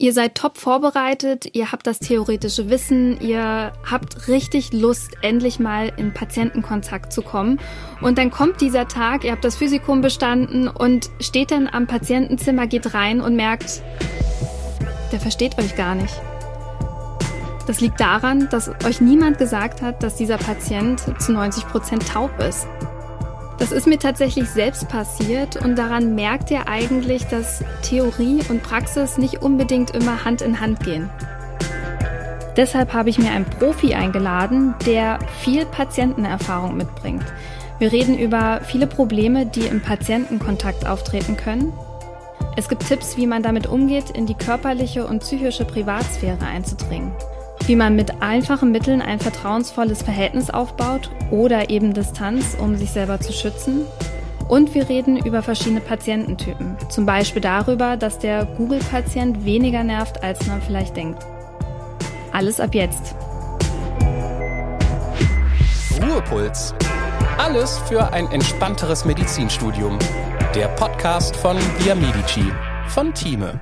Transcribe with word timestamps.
Ihr 0.00 0.12
seid 0.12 0.36
top 0.36 0.58
vorbereitet, 0.58 1.56
ihr 1.56 1.72
habt 1.72 1.84
das 1.88 1.98
theoretische 1.98 2.70
Wissen, 2.70 3.20
ihr 3.20 3.72
habt 3.84 4.28
richtig 4.28 4.72
Lust, 4.72 5.10
endlich 5.22 5.58
mal 5.58 5.90
in 5.96 6.14
Patientenkontakt 6.14 7.12
zu 7.12 7.20
kommen. 7.20 7.58
Und 8.00 8.16
dann 8.16 8.30
kommt 8.30 8.60
dieser 8.60 8.86
Tag, 8.86 9.24
ihr 9.24 9.32
habt 9.32 9.44
das 9.44 9.56
Physikum 9.56 10.00
bestanden 10.00 10.68
und 10.68 11.10
steht 11.18 11.50
dann 11.50 11.66
am 11.66 11.88
Patientenzimmer, 11.88 12.68
geht 12.68 12.94
rein 12.94 13.20
und 13.20 13.34
merkt, 13.34 13.82
der 15.10 15.18
versteht 15.18 15.58
euch 15.58 15.74
gar 15.74 15.96
nicht. 15.96 16.14
Das 17.66 17.80
liegt 17.80 17.98
daran, 17.98 18.48
dass 18.50 18.70
euch 18.86 19.00
niemand 19.00 19.38
gesagt 19.38 19.82
hat, 19.82 20.04
dass 20.04 20.14
dieser 20.14 20.38
Patient 20.38 21.02
zu 21.20 21.32
90 21.32 21.66
Prozent 21.66 22.06
taub 22.06 22.30
ist. 22.38 22.68
Das 23.58 23.72
ist 23.72 23.88
mir 23.88 23.98
tatsächlich 23.98 24.48
selbst 24.48 24.88
passiert 24.88 25.56
und 25.56 25.76
daran 25.76 26.14
merkt 26.14 26.50
ihr 26.50 26.68
eigentlich, 26.68 27.26
dass 27.26 27.64
Theorie 27.82 28.40
und 28.48 28.62
Praxis 28.62 29.18
nicht 29.18 29.42
unbedingt 29.42 29.90
immer 29.90 30.24
Hand 30.24 30.42
in 30.42 30.60
Hand 30.60 30.80
gehen. 30.80 31.10
Deshalb 32.56 32.92
habe 32.92 33.10
ich 33.10 33.18
mir 33.18 33.30
einen 33.30 33.44
Profi 33.44 33.94
eingeladen, 33.94 34.74
der 34.86 35.18
viel 35.40 35.66
Patientenerfahrung 35.66 36.76
mitbringt. 36.76 37.24
Wir 37.78 37.92
reden 37.92 38.18
über 38.18 38.60
viele 38.64 38.86
Probleme, 38.86 39.46
die 39.46 39.66
im 39.66 39.80
Patientenkontakt 39.80 40.86
auftreten 40.86 41.36
können. 41.36 41.72
Es 42.56 42.68
gibt 42.68 42.86
Tipps, 42.86 43.16
wie 43.16 43.26
man 43.26 43.42
damit 43.42 43.66
umgeht, 43.66 44.10
in 44.10 44.26
die 44.26 44.34
körperliche 44.34 45.06
und 45.06 45.20
psychische 45.20 45.64
Privatsphäre 45.64 46.44
einzudringen 46.44 47.12
wie 47.68 47.76
man 47.76 47.94
mit 47.94 48.22
einfachen 48.22 48.72
Mitteln 48.72 49.02
ein 49.02 49.20
vertrauensvolles 49.20 50.02
Verhältnis 50.02 50.48
aufbaut 50.48 51.10
oder 51.30 51.68
eben 51.68 51.92
Distanz, 51.92 52.56
um 52.58 52.76
sich 52.76 52.90
selber 52.90 53.20
zu 53.20 53.32
schützen. 53.32 53.82
Und 54.48 54.74
wir 54.74 54.88
reden 54.88 55.18
über 55.18 55.42
verschiedene 55.42 55.82
Patiententypen. 55.82 56.78
Zum 56.88 57.04
Beispiel 57.04 57.42
darüber, 57.42 57.98
dass 57.98 58.18
der 58.18 58.46
Google-Patient 58.46 59.44
weniger 59.44 59.84
nervt, 59.84 60.22
als 60.22 60.46
man 60.46 60.62
vielleicht 60.62 60.96
denkt. 60.96 61.22
Alles 62.32 62.58
ab 62.58 62.74
jetzt. 62.74 63.14
Ruhepuls. 66.02 66.74
Alles 67.36 67.78
für 67.86 68.12
ein 68.14 68.30
entspannteres 68.30 69.04
Medizinstudium. 69.04 69.98
Der 70.54 70.68
Podcast 70.68 71.36
von 71.36 71.58
Via 71.78 71.94
Medici 71.94 72.44
von 72.86 73.12
Thieme. 73.12 73.60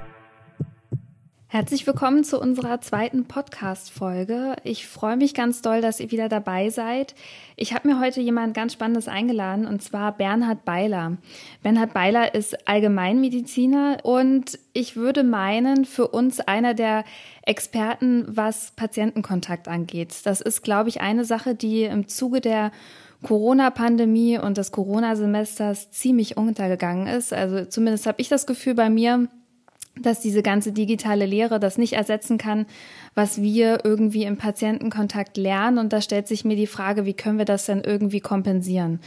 Herzlich 1.56 1.86
willkommen 1.86 2.22
zu 2.22 2.38
unserer 2.38 2.82
zweiten 2.82 3.24
Podcast-Folge. 3.24 4.56
Ich 4.62 4.86
freue 4.86 5.16
mich 5.16 5.32
ganz 5.32 5.62
doll, 5.62 5.80
dass 5.80 6.00
ihr 6.00 6.10
wieder 6.10 6.28
dabei 6.28 6.68
seid. 6.68 7.14
Ich 7.56 7.72
habe 7.72 7.88
mir 7.88 7.98
heute 7.98 8.20
jemand 8.20 8.52
ganz 8.52 8.74
Spannendes 8.74 9.08
eingeladen, 9.08 9.66
und 9.66 9.82
zwar 9.82 10.12
Bernhard 10.12 10.66
Beiler. 10.66 11.16
Bernhard 11.62 11.94
Beiler 11.94 12.34
ist 12.34 12.68
Allgemeinmediziner 12.68 14.00
und 14.02 14.58
ich 14.74 14.96
würde 14.96 15.24
meinen, 15.24 15.86
für 15.86 16.08
uns 16.08 16.40
einer 16.40 16.74
der 16.74 17.04
Experten, 17.40 18.26
was 18.28 18.72
Patientenkontakt 18.72 19.66
angeht. 19.66 20.14
Das 20.24 20.42
ist, 20.42 20.60
glaube 20.60 20.90
ich, 20.90 21.00
eine 21.00 21.24
Sache, 21.24 21.54
die 21.54 21.84
im 21.84 22.06
Zuge 22.06 22.42
der 22.42 22.70
Corona-Pandemie 23.22 24.38
und 24.38 24.58
des 24.58 24.72
Corona-Semesters 24.72 25.90
ziemlich 25.90 26.36
untergegangen 26.36 27.06
ist. 27.06 27.32
Also 27.32 27.64
zumindest 27.64 28.04
habe 28.04 28.20
ich 28.20 28.28
das 28.28 28.46
Gefühl 28.46 28.74
bei 28.74 28.90
mir, 28.90 29.30
dass 30.00 30.20
diese 30.20 30.42
ganze 30.42 30.72
digitale 30.72 31.26
Lehre 31.26 31.58
das 31.58 31.78
nicht 31.78 31.94
ersetzen 31.94 32.38
kann, 32.38 32.66
was 33.14 33.40
wir 33.40 33.84
irgendwie 33.84 34.24
im 34.24 34.36
Patientenkontakt 34.36 35.36
lernen. 35.36 35.78
Und 35.78 35.92
da 35.92 36.00
stellt 36.00 36.28
sich 36.28 36.44
mir 36.44 36.56
die 36.56 36.66
Frage, 36.66 37.06
wie 37.06 37.14
können 37.14 37.38
wir 37.38 37.44
das 37.44 37.66
denn 37.66 37.82
irgendwie 37.82 38.20
kompensieren? 38.20 39.00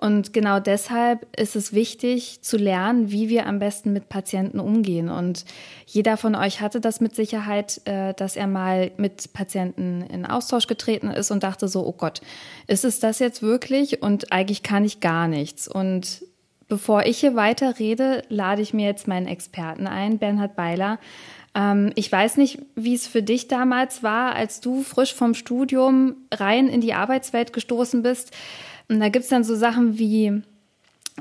Und 0.00 0.32
genau 0.32 0.60
deshalb 0.60 1.26
ist 1.38 1.56
es 1.56 1.74
wichtig 1.74 2.40
zu 2.40 2.56
lernen, 2.56 3.10
wie 3.10 3.28
wir 3.28 3.44
am 3.44 3.58
besten 3.58 3.92
mit 3.92 4.08
Patienten 4.08 4.58
umgehen. 4.58 5.10
Und 5.10 5.44
jeder 5.84 6.16
von 6.16 6.34
euch 6.34 6.62
hatte 6.62 6.80
das 6.80 7.02
mit 7.02 7.14
Sicherheit, 7.14 7.82
äh, 7.84 8.14
dass 8.14 8.34
er 8.34 8.46
mal 8.46 8.92
mit 8.96 9.34
Patienten 9.34 10.00
in 10.00 10.24
Austausch 10.24 10.66
getreten 10.66 11.10
ist 11.10 11.30
und 11.30 11.42
dachte 11.42 11.68
so, 11.68 11.86
oh 11.86 11.92
Gott, 11.92 12.22
ist 12.66 12.86
es 12.86 12.98
das 12.98 13.18
jetzt 13.18 13.42
wirklich? 13.42 14.02
Und 14.02 14.32
eigentlich 14.32 14.62
kann 14.62 14.86
ich 14.86 15.00
gar 15.00 15.28
nichts. 15.28 15.68
Und 15.68 16.22
Bevor 16.70 17.04
ich 17.04 17.18
hier 17.18 17.34
weiter 17.34 17.80
rede, 17.80 18.22
lade 18.28 18.62
ich 18.62 18.72
mir 18.72 18.86
jetzt 18.86 19.08
meinen 19.08 19.26
Experten 19.26 19.88
ein, 19.88 20.18
Bernhard 20.18 20.54
Beiler. 20.54 21.00
Ähm, 21.52 21.90
ich 21.96 22.10
weiß 22.10 22.36
nicht, 22.36 22.60
wie 22.76 22.94
es 22.94 23.08
für 23.08 23.24
dich 23.24 23.48
damals 23.48 24.04
war, 24.04 24.36
als 24.36 24.60
du 24.60 24.84
frisch 24.84 25.12
vom 25.12 25.34
Studium 25.34 26.14
rein 26.32 26.68
in 26.68 26.80
die 26.80 26.94
Arbeitswelt 26.94 27.52
gestoßen 27.52 28.04
bist. 28.04 28.30
Und 28.88 29.00
da 29.00 29.08
gibt's 29.08 29.30
dann 29.30 29.42
so 29.42 29.56
Sachen 29.56 29.98
wie 29.98 30.42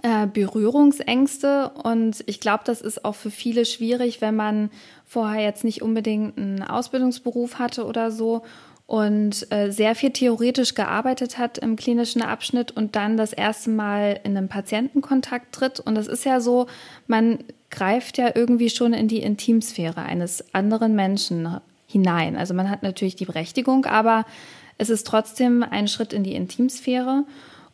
äh, 0.03 0.27
Berührungsängste 0.31 1.71
und 1.83 2.23
ich 2.27 2.39
glaube, 2.39 2.63
das 2.65 2.79
ist 2.79 3.03
auch 3.03 3.15
für 3.15 3.31
viele 3.31 3.65
schwierig, 3.65 4.21
wenn 4.21 4.35
man 4.35 4.69
vorher 5.03 5.43
jetzt 5.43 5.63
nicht 5.63 5.81
unbedingt 5.81 6.38
einen 6.38 6.61
Ausbildungsberuf 6.61 7.57
hatte 7.57 7.85
oder 7.85 8.11
so 8.11 8.43
und 8.89 9.45
äh, 9.51 9.69
sehr 9.69 9.94
viel 9.94 10.09
theoretisch 10.09 10.73
gearbeitet 10.73 11.38
hat 11.38 11.59
im 11.59 11.75
klinischen 11.75 12.23
Abschnitt 12.23 12.72
und 12.72 12.95
dann 12.95 13.17
das 13.17 13.33
erste 13.33 13.69
Mal 13.69 14.19
in 14.23 14.35
einem 14.35 14.50
Patientenkontakt 14.50 15.53
tritt. 15.53 15.79
Und 15.79 15.94
das 15.94 16.07
ist 16.07 16.25
ja 16.25 16.41
so, 16.41 16.66
man 17.05 17.38
greift 17.69 18.17
ja 18.17 18.31
irgendwie 18.33 18.72
schon 18.72 18.94
in 18.94 19.07
die 19.07 19.22
Intimsphäre 19.22 20.01
eines 20.01 20.55
anderen 20.55 20.95
Menschen 20.95 21.59
hinein. 21.85 22.35
Also 22.35 22.55
man 22.55 22.67
hat 22.67 22.81
natürlich 22.81 23.16
die 23.16 23.25
Berechtigung, 23.25 23.85
aber 23.85 24.25
es 24.79 24.89
ist 24.89 25.06
trotzdem 25.06 25.61
ein 25.61 25.88
Schritt 25.88 26.11
in 26.11 26.23
die 26.23 26.33
Intimsphäre. 26.33 27.25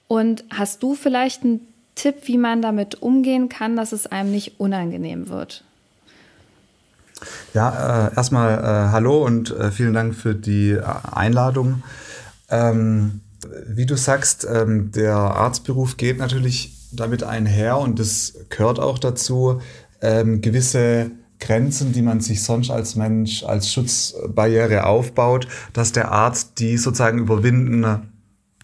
Und 0.10 0.44
hast 0.50 0.84
du 0.84 0.96
vielleicht 0.96 1.46
einen 1.46 1.66
Tipp, 1.96 2.24
wie 2.26 2.38
man 2.38 2.62
damit 2.62 3.02
umgehen 3.02 3.48
kann, 3.48 3.78
dass 3.78 3.94
es 3.94 4.06
einem 4.06 4.32
nicht 4.32 4.60
unangenehm 4.60 5.30
wird? 5.30 5.64
Ja, 7.54 8.08
äh, 8.08 8.16
erstmal 8.16 8.60
äh, 8.60 8.92
hallo 8.92 9.24
und 9.24 9.52
äh, 9.52 9.72
vielen 9.72 9.94
Dank 9.94 10.16
für 10.16 10.36
die 10.36 10.72
äh, 10.72 10.84
Einladung. 11.12 11.84
Ähm, 12.50 13.22
wie 13.68 13.86
du 13.86 13.96
sagst, 13.96 14.48
ähm, 14.50 14.92
der 14.92 15.16
Arztberuf 15.16 15.98
geht 15.98 16.18
natürlich 16.18 16.90
damit 16.92 17.24
einher 17.24 17.78
und 17.78 18.00
das 18.00 18.34
gehört 18.50 18.80
auch 18.80 19.00
dazu, 19.00 19.62
ähm, 20.02 20.42
gewisse 20.42 21.12
Grenzen, 21.40 21.92
die 21.92 22.02
man 22.02 22.22
sich 22.22 22.44
sonst 22.44 22.72
als 22.72 22.96
Mensch 22.96 23.44
als 23.44 23.72
Schutzbarriere 23.72 24.86
aufbaut, 24.86 25.48
dass 25.74 25.92
der 25.92 26.12
Arzt 26.12 26.60
die 26.60 26.78
sozusagen 26.78 27.20
überwinden 27.20 28.12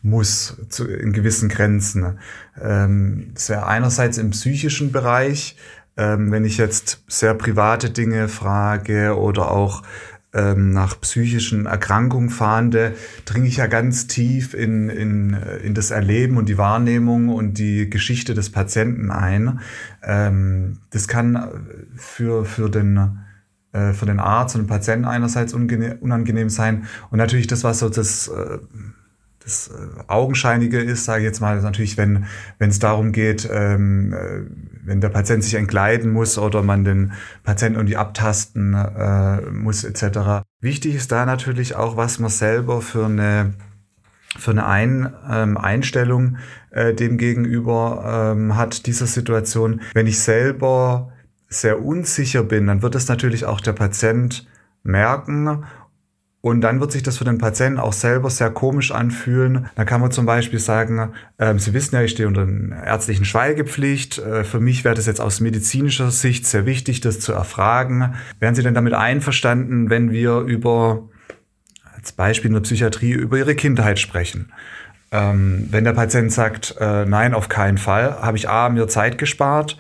muss 0.02 0.58
zu, 0.70 0.88
in 0.88 1.14
gewissen 1.14 1.50
Grenzen. 1.50 2.18
Ähm, 2.60 3.32
das 3.34 3.50
wäre 3.50 3.68
einerseits 3.68 4.18
im 4.18 4.32
psychischen 4.32 4.92
Bereich, 4.92 5.58
ähm, 5.98 6.32
wenn 6.32 6.46
ich 6.46 6.58
jetzt 6.58 7.04
sehr 7.08 7.34
private 7.34 7.90
Dinge 7.90 8.28
frage 8.28 9.18
oder 9.18 9.52
auch 9.52 9.84
ähm, 10.34 10.72
nach 10.72 11.00
psychischen 11.02 11.66
Erkrankungen 11.66 12.30
fahnde, 12.30 12.94
dringe 13.26 13.48
ich 13.48 13.58
ja 13.58 13.68
ganz 13.68 14.08
tief 14.08 14.54
in, 14.54 14.90
in, 14.90 15.34
äh, 15.34 15.58
in 15.58 15.74
das 15.74 15.92
Erleben 15.92 16.38
und 16.38 16.48
die 16.48 16.58
Wahrnehmung 16.58 17.30
und 17.30 17.58
die 17.58 17.90
Geschichte 17.90 18.34
des 18.34 18.50
Patienten 18.50 19.12
ein. 19.12 19.60
Ähm, 20.04 20.78
das 20.92 21.08
kann 21.08 21.90
für, 21.96 22.46
für 22.46 22.70
den 22.70 23.20
äh, 23.74 23.94
für 23.94 24.06
den 24.06 24.20
Arzt 24.20 24.56
und 24.56 24.64
den 24.64 24.68
Patienten 24.68 25.06
einerseits 25.06 25.54
unangenehm 25.54 26.50
sein 26.50 26.86
und 27.10 27.18
natürlich 27.18 27.48
das, 27.48 27.64
was 27.64 27.80
so 27.80 27.90
das 27.90 28.28
äh, 28.28 28.58
das 29.44 29.70
äh, 29.70 30.04
Augenscheinige 30.08 30.80
ist, 30.80 31.06
sage 31.06 31.22
ich 31.22 31.26
jetzt 31.26 31.40
mal, 31.40 31.60
natürlich, 31.62 31.98
wenn 31.98 32.26
wenn 32.58 32.70
es 32.70 32.80
darum 32.80 33.12
geht, 33.12 33.50
ähm, 33.52 34.14
äh, 34.14 34.42
wenn 34.84 35.02
der 35.02 35.10
Patient 35.10 35.44
sich 35.44 35.56
entkleiden 35.56 36.12
muss 36.12 36.38
oder 36.38 36.62
man 36.64 36.84
den 36.84 37.14
Patienten 37.44 37.76
irgendwie 37.76 37.98
abtasten 37.98 38.74
äh, 38.74 39.42
muss 39.52 39.84
etc. 39.84 40.44
Wichtig 40.60 40.96
ist 40.96 41.12
da 41.12 41.26
natürlich 41.26 41.76
auch, 41.76 41.98
was 41.98 42.20
man 42.20 42.30
selber 42.30 42.82
für 42.82 43.06
eine 43.06 43.54
für 44.38 44.52
eine 44.52 44.66
Ein, 44.66 45.14
ähm, 45.30 45.58
Einstellung 45.58 46.38
äh, 46.70 46.94
dem 46.94 47.18
gegenüber 47.18 48.34
ähm, 48.34 48.56
hat 48.56 48.86
dieser 48.86 49.06
Situation. 49.06 49.82
Wenn 49.94 50.08
ich 50.08 50.20
selber 50.20 51.12
sehr 51.50 51.84
unsicher 51.84 52.44
bin, 52.44 52.68
dann 52.68 52.82
wird 52.82 52.96
es 52.96 53.10
natürlich 53.10 53.44
auch 53.46 53.60
der 53.60 53.74
Patient 53.74 54.48
merken 54.84 55.66
und 56.42 56.62
dann 56.62 56.80
wird 56.80 56.92
sich 56.92 57.04
das 57.04 57.20
für 57.20 57.24
den 57.24 57.38
Patienten 57.38 57.80
auch 57.80 57.94
selber 57.94 58.32
sehr 58.32 58.50
komisch 58.50 58.92
anfühlen. 58.92 59.68
Da 59.76 59.86
kann 59.86 60.02
man 60.02 60.10
zum 60.10 60.26
Beispiel 60.26 60.58
sagen, 60.58 61.14
äh, 61.38 61.54
Sie 61.60 61.74
wissen 61.74 61.94
ja, 61.94 62.02
ich 62.02 62.12
stehe 62.12 62.28
unter 62.28 62.42
einer 62.42 62.84
ärztlichen 62.84 63.26
Schweigepflicht. 63.26 64.18
Äh, 64.18 64.44
für 64.44 64.60
mich 64.60 64.84
wäre 64.84 64.96
das 64.96 65.06
jetzt 65.06 65.22
aus 65.22 65.40
medizinischer 65.40 66.10
Sicht 66.10 66.48
sehr 66.48 66.66
wichtig, 66.66 67.00
das 67.00 67.20
zu 67.20 67.32
erfragen. 67.32 68.16
Wären 68.40 68.56
Sie 68.56 68.64
denn 68.64 68.74
damit 68.74 68.94
einverstanden, 68.94 69.92
wenn 69.92 70.12
wir 70.12 70.40
über, 70.40 71.10
als 71.96 72.12
Beispiel 72.12 72.50
in 72.50 72.56
der 72.56 72.62
Psychiatrie, 72.62 73.12
über 73.12 73.38
Ihre 73.38 73.54
Kindheit 73.54 74.00
sprechen? 74.00 74.52
Ähm, 75.12 75.68
wenn 75.70 75.84
der 75.84 75.94
Patient 75.94 76.32
sagt, 76.32 76.76
äh, 76.80 77.06
nein, 77.06 77.36
auf 77.36 77.50
keinen 77.50 77.78
Fall, 77.78 78.20
habe 78.20 78.38
ich 78.38 78.50
A, 78.50 78.70
mir 78.70 78.88
Zeit 78.88 79.20
gespart 79.20 79.78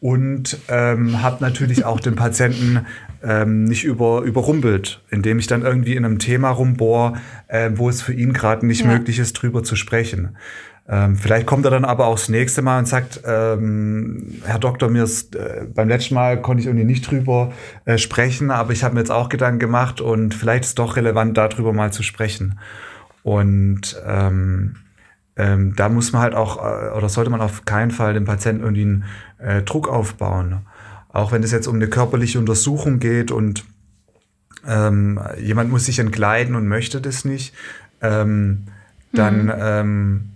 und 0.00 0.58
ähm, 0.68 1.22
habe 1.22 1.42
natürlich 1.42 1.84
auch 1.86 1.98
den 1.98 2.14
Patienten 2.14 2.86
ähm, 3.24 3.64
nicht 3.64 3.84
über, 3.84 4.22
überrumpelt, 4.22 5.02
indem 5.10 5.38
ich 5.38 5.46
dann 5.46 5.62
irgendwie 5.62 5.96
in 5.96 6.04
einem 6.04 6.18
Thema 6.18 6.50
rumbohr, 6.50 7.14
äh, 7.48 7.70
wo 7.74 7.88
es 7.88 8.02
für 8.02 8.12
ihn 8.12 8.32
gerade 8.32 8.66
nicht 8.66 8.82
ja. 8.82 8.92
möglich 8.92 9.18
ist, 9.18 9.32
drüber 9.32 9.62
zu 9.62 9.76
sprechen. 9.76 10.36
Ähm, 10.86 11.16
vielleicht 11.16 11.46
kommt 11.46 11.64
er 11.64 11.70
dann 11.70 11.86
aber 11.86 12.06
auch 12.06 12.16
das 12.16 12.28
nächste 12.28 12.60
Mal 12.60 12.78
und 12.80 12.86
sagt, 12.86 13.22
ähm, 13.24 14.42
Herr 14.44 14.58
Doktor, 14.58 14.90
mir 14.90 15.04
ist, 15.04 15.34
äh, 15.34 15.66
beim 15.74 15.88
letzten 15.88 16.14
Mal 16.14 16.42
konnte 16.42 16.60
ich 16.60 16.66
irgendwie 16.66 16.84
nicht 16.84 17.10
drüber 17.10 17.52
äh, 17.86 17.96
sprechen, 17.96 18.50
aber 18.50 18.72
ich 18.72 18.84
habe 18.84 18.94
mir 18.94 19.00
jetzt 19.00 19.10
auch 19.10 19.30
Gedanken 19.30 19.60
gemacht 19.60 20.02
und 20.02 20.34
vielleicht 20.34 20.64
ist 20.64 20.70
es 20.70 20.74
doch 20.74 20.96
relevant, 20.96 21.38
darüber 21.38 21.72
mal 21.72 21.90
zu 21.90 22.02
sprechen. 22.02 22.58
Und 23.22 23.96
ähm, 24.06 24.76
ähm, 25.36 25.74
da 25.74 25.88
muss 25.88 26.12
man 26.12 26.20
halt 26.20 26.34
auch, 26.34 26.58
äh, 26.58 26.90
oder 26.90 27.08
sollte 27.08 27.30
man 27.30 27.40
auf 27.40 27.64
keinen 27.64 27.90
Fall 27.90 28.12
dem 28.12 28.26
Patienten 28.26 28.62
irgendwie 28.62 28.82
einen 28.82 29.04
äh, 29.38 29.62
Druck 29.62 29.88
aufbauen. 29.88 30.66
Auch 31.14 31.30
wenn 31.30 31.44
es 31.44 31.52
jetzt 31.52 31.68
um 31.68 31.76
eine 31.76 31.86
körperliche 31.86 32.40
Untersuchung 32.40 32.98
geht 32.98 33.30
und 33.30 33.64
ähm, 34.66 35.20
jemand 35.40 35.70
muss 35.70 35.86
sich 35.86 36.00
entkleiden 36.00 36.56
und 36.56 36.66
möchte 36.66 37.00
das 37.00 37.24
nicht, 37.24 37.54
ähm, 38.02 38.64
dann 39.12 39.44
mhm. 39.44 39.52
ähm, 39.56 40.30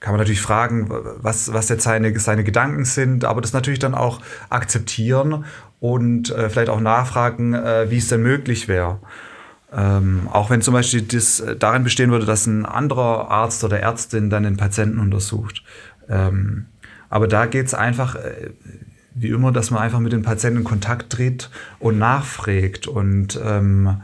kann 0.00 0.12
man 0.12 0.18
natürlich 0.18 0.40
fragen, 0.40 0.90
was, 0.90 1.52
was 1.52 1.68
jetzt 1.68 1.84
seine, 1.84 2.18
seine 2.18 2.42
Gedanken 2.42 2.84
sind, 2.84 3.24
aber 3.24 3.42
das 3.42 3.52
natürlich 3.52 3.78
dann 3.78 3.94
auch 3.94 4.20
akzeptieren 4.50 5.44
und 5.78 6.30
äh, 6.30 6.50
vielleicht 6.50 6.68
auch 6.68 6.80
nachfragen, 6.80 7.54
äh, 7.54 7.88
wie 7.90 7.98
es 7.98 8.08
denn 8.08 8.22
möglich 8.22 8.66
wäre. 8.66 8.98
Ähm, 9.72 10.28
auch 10.32 10.50
wenn 10.50 10.62
zum 10.62 10.74
Beispiel 10.74 11.02
das 11.02 11.38
äh, 11.38 11.54
darin 11.54 11.84
bestehen 11.84 12.10
würde, 12.10 12.26
dass 12.26 12.46
ein 12.46 12.66
anderer 12.66 13.30
Arzt 13.30 13.62
oder 13.62 13.78
Ärztin 13.78 14.30
dann 14.30 14.42
den 14.42 14.56
Patienten 14.56 14.98
untersucht. 14.98 15.62
Ähm, 16.08 16.66
aber 17.08 17.28
da 17.28 17.46
geht 17.46 17.66
es 17.66 17.74
einfach, 17.74 18.16
äh, 18.16 18.50
wie 19.14 19.28
immer, 19.28 19.52
dass 19.52 19.70
man 19.70 19.80
einfach 19.80 20.00
mit 20.00 20.12
den 20.12 20.22
Patienten 20.22 20.58
in 20.58 20.64
Kontakt 20.64 21.10
tritt 21.10 21.50
und 21.78 21.98
nachfragt 21.98 22.86
und 22.86 23.40
ähm, 23.44 24.02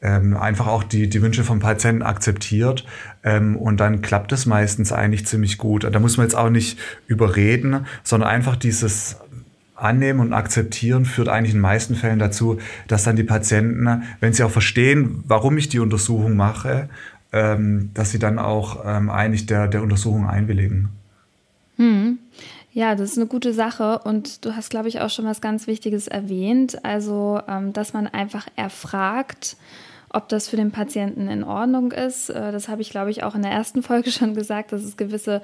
ähm, 0.00 0.36
einfach 0.36 0.66
auch 0.66 0.84
die, 0.84 1.08
die 1.08 1.22
Wünsche 1.22 1.44
vom 1.44 1.60
Patienten 1.60 2.02
akzeptiert. 2.02 2.84
Ähm, 3.24 3.56
und 3.56 3.80
dann 3.80 4.02
klappt 4.02 4.32
es 4.32 4.46
meistens 4.46 4.92
eigentlich 4.92 5.26
ziemlich 5.26 5.58
gut. 5.58 5.84
Da 5.84 5.98
muss 5.98 6.16
man 6.16 6.26
jetzt 6.26 6.36
auch 6.36 6.50
nicht 6.50 6.78
überreden, 7.06 7.86
sondern 8.04 8.28
einfach 8.28 8.54
dieses 8.54 9.16
Annehmen 9.74 10.20
und 10.20 10.32
Akzeptieren 10.32 11.04
führt 11.04 11.28
eigentlich 11.28 11.52
in 11.52 11.58
den 11.58 11.62
meisten 11.62 11.96
Fällen 11.96 12.18
dazu, 12.18 12.58
dass 12.86 13.02
dann 13.02 13.16
die 13.16 13.24
Patienten, 13.24 14.04
wenn 14.20 14.32
sie 14.32 14.44
auch 14.44 14.50
verstehen, 14.50 15.24
warum 15.26 15.58
ich 15.58 15.68
die 15.68 15.80
Untersuchung 15.80 16.36
mache, 16.36 16.88
ähm, 17.32 17.90
dass 17.94 18.10
sie 18.10 18.20
dann 18.20 18.38
auch 18.38 18.84
ähm, 18.86 19.10
eigentlich 19.10 19.46
der, 19.46 19.66
der 19.66 19.82
Untersuchung 19.82 20.28
einwilligen. 20.28 20.90
Hm. 21.76 22.18
Ja, 22.74 22.96
das 22.96 23.12
ist 23.12 23.18
eine 23.18 23.28
gute 23.28 23.54
Sache 23.54 24.00
und 24.00 24.44
du 24.44 24.56
hast, 24.56 24.68
glaube 24.68 24.88
ich, 24.88 25.00
auch 25.00 25.08
schon 25.08 25.26
was 25.26 25.40
ganz 25.40 25.68
Wichtiges 25.68 26.08
erwähnt, 26.08 26.84
also 26.84 27.40
ähm, 27.46 27.72
dass 27.72 27.92
man 27.92 28.08
einfach 28.08 28.48
erfragt, 28.56 29.56
ob 30.08 30.28
das 30.28 30.48
für 30.48 30.56
den 30.56 30.72
Patienten 30.72 31.28
in 31.28 31.44
Ordnung 31.44 31.92
ist. 31.92 32.30
Äh, 32.30 32.50
das 32.50 32.68
habe 32.68 32.82
ich, 32.82 32.90
glaube 32.90 33.12
ich, 33.12 33.22
auch 33.22 33.36
in 33.36 33.42
der 33.42 33.52
ersten 33.52 33.82
Folge 33.84 34.10
schon 34.10 34.34
gesagt, 34.34 34.72
dass 34.72 34.82
es 34.82 34.96
gewisse 34.96 35.40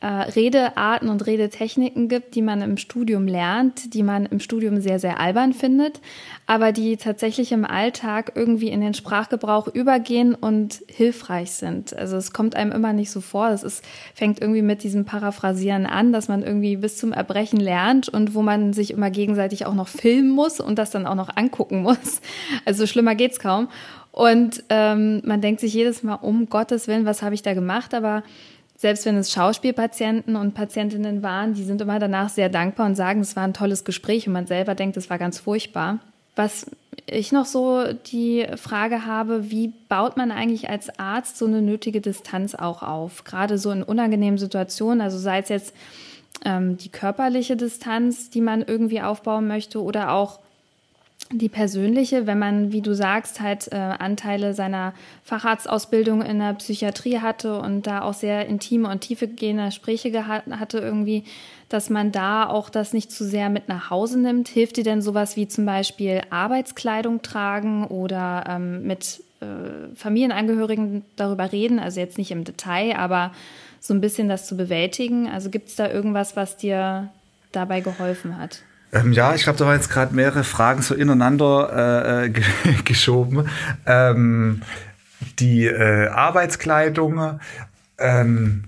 äh, 0.00 0.06
Redearten 0.06 1.08
und 1.08 1.26
Redetechniken 1.26 2.08
gibt, 2.08 2.36
die 2.36 2.42
man 2.42 2.62
im 2.62 2.76
Studium 2.76 3.26
lernt, 3.26 3.94
die 3.94 4.04
man 4.04 4.26
im 4.26 4.38
Studium 4.38 4.80
sehr, 4.80 5.00
sehr 5.00 5.18
albern 5.18 5.52
findet, 5.52 6.00
aber 6.46 6.70
die 6.70 6.96
tatsächlich 6.96 7.50
im 7.50 7.64
Alltag 7.64 8.32
irgendwie 8.36 8.68
in 8.68 8.80
den 8.80 8.94
Sprachgebrauch 8.94 9.66
übergehen 9.66 10.36
und 10.36 10.82
hilfreich 10.86 11.50
sind. 11.50 11.96
Also 11.96 12.16
es 12.16 12.32
kommt 12.32 12.54
einem 12.54 12.70
immer 12.70 12.92
nicht 12.92 13.10
so 13.10 13.20
vor. 13.20 13.48
Es 13.48 13.64
ist, 13.64 13.84
fängt 14.14 14.40
irgendwie 14.40 14.62
mit 14.62 14.84
diesem 14.84 15.04
Paraphrasieren 15.04 15.84
an, 15.84 16.12
dass 16.12 16.28
man 16.28 16.44
irgendwie 16.44 16.76
bis 16.76 16.96
zum 16.96 17.12
Erbrechen 17.12 17.58
lernt 17.58 18.08
und 18.08 18.36
wo 18.36 18.42
man 18.42 18.72
sich 18.72 18.92
immer 18.92 19.10
gegenseitig 19.10 19.66
auch 19.66 19.74
noch 19.74 19.88
filmen 19.88 20.30
muss 20.30 20.60
und 20.60 20.78
das 20.78 20.90
dann 20.90 21.06
auch 21.06 21.16
noch 21.16 21.36
angucken 21.36 21.82
muss. 21.82 22.20
Also 22.64 22.86
schlimmer 22.86 23.14
geht's 23.14 23.40
kaum. 23.40 23.68
Und 24.12 24.64
ähm, 24.68 25.22
man 25.24 25.40
denkt 25.40 25.60
sich 25.60 25.72
jedes 25.74 26.02
Mal, 26.02 26.14
um 26.14 26.48
Gottes 26.48 26.88
Willen, 26.88 27.04
was 27.04 27.22
habe 27.22 27.34
ich 27.34 27.42
da 27.42 27.54
gemacht? 27.54 27.94
Aber 27.94 28.22
selbst 28.78 29.04
wenn 29.06 29.16
es 29.16 29.32
Schauspielpatienten 29.32 30.36
und 30.36 30.54
Patientinnen 30.54 31.24
waren, 31.24 31.52
die 31.52 31.64
sind 31.64 31.80
immer 31.80 31.98
danach 31.98 32.28
sehr 32.28 32.48
dankbar 32.48 32.86
und 32.86 32.94
sagen, 32.94 33.20
es 33.20 33.34
war 33.34 33.42
ein 33.42 33.52
tolles 33.52 33.84
Gespräch 33.84 34.28
und 34.28 34.32
man 34.32 34.46
selber 34.46 34.76
denkt, 34.76 34.96
es 34.96 35.10
war 35.10 35.18
ganz 35.18 35.40
furchtbar. 35.40 35.98
Was 36.36 36.70
ich 37.06 37.32
noch 37.32 37.44
so 37.44 37.92
die 37.92 38.46
Frage 38.54 39.04
habe, 39.04 39.50
wie 39.50 39.72
baut 39.88 40.16
man 40.16 40.30
eigentlich 40.30 40.70
als 40.70 40.96
Arzt 40.96 41.38
so 41.38 41.46
eine 41.46 41.60
nötige 41.60 42.00
Distanz 42.00 42.54
auch 42.54 42.84
auf? 42.84 43.24
Gerade 43.24 43.58
so 43.58 43.72
in 43.72 43.82
unangenehmen 43.82 44.38
Situationen, 44.38 45.00
also 45.00 45.18
sei 45.18 45.40
es 45.40 45.48
jetzt 45.48 45.74
ähm, 46.44 46.76
die 46.76 46.90
körperliche 46.90 47.56
Distanz, 47.56 48.30
die 48.30 48.40
man 48.40 48.62
irgendwie 48.62 49.02
aufbauen 49.02 49.48
möchte 49.48 49.82
oder 49.82 50.12
auch 50.12 50.38
die 51.30 51.48
persönliche, 51.48 52.26
wenn 52.26 52.38
man, 52.38 52.72
wie 52.72 52.80
du 52.80 52.94
sagst, 52.94 53.40
halt 53.40 53.70
äh, 53.70 53.76
Anteile 53.76 54.54
seiner 54.54 54.94
Facharztausbildung 55.24 56.22
in 56.22 56.38
der 56.38 56.54
Psychiatrie 56.54 57.18
hatte 57.18 57.60
und 57.60 57.86
da 57.86 58.02
auch 58.02 58.14
sehr 58.14 58.46
intime 58.46 58.88
und 58.88 59.00
tiefegehende 59.02 59.66
Gespräche 59.66 60.26
hatte 60.26 60.78
irgendwie, 60.78 61.24
dass 61.68 61.90
man 61.90 62.12
da 62.12 62.48
auch 62.48 62.70
das 62.70 62.94
nicht 62.94 63.12
zu 63.12 63.24
sehr 63.24 63.50
mit 63.50 63.68
nach 63.68 63.90
Hause 63.90 64.18
nimmt. 64.18 64.48
Hilft 64.48 64.78
dir 64.78 64.84
denn 64.84 65.02
sowas 65.02 65.36
wie 65.36 65.46
zum 65.46 65.66
Beispiel 65.66 66.22
Arbeitskleidung 66.30 67.20
tragen 67.20 67.86
oder 67.86 68.44
ähm, 68.48 68.86
mit 68.86 69.22
äh, 69.40 69.94
Familienangehörigen 69.94 71.04
darüber 71.16 71.52
reden? 71.52 71.78
Also 71.78 72.00
jetzt 72.00 72.16
nicht 72.16 72.30
im 72.30 72.44
Detail, 72.44 72.96
aber 72.96 73.32
so 73.80 73.92
ein 73.92 74.00
bisschen 74.00 74.30
das 74.30 74.46
zu 74.46 74.56
bewältigen. 74.56 75.28
Also 75.28 75.50
gibt 75.50 75.68
es 75.68 75.76
da 75.76 75.90
irgendwas, 75.90 76.36
was 76.36 76.56
dir 76.56 77.10
dabei 77.52 77.80
geholfen 77.80 78.38
hat? 78.38 78.62
Ähm, 78.92 79.12
ja, 79.12 79.34
ich 79.34 79.42
glaube, 79.42 79.58
da 79.58 79.66
waren 79.66 79.76
jetzt 79.76 79.90
gerade 79.90 80.14
mehrere 80.14 80.44
Fragen 80.44 80.82
so 80.82 80.94
ineinander 80.94 82.24
äh, 82.24 82.26
äh 82.26 82.30
geschoben. 82.84 83.48
Ähm, 83.86 84.62
die 85.38 85.66
äh, 85.66 86.08
Arbeitskleidung, 86.08 87.40
ähm, 87.98 88.64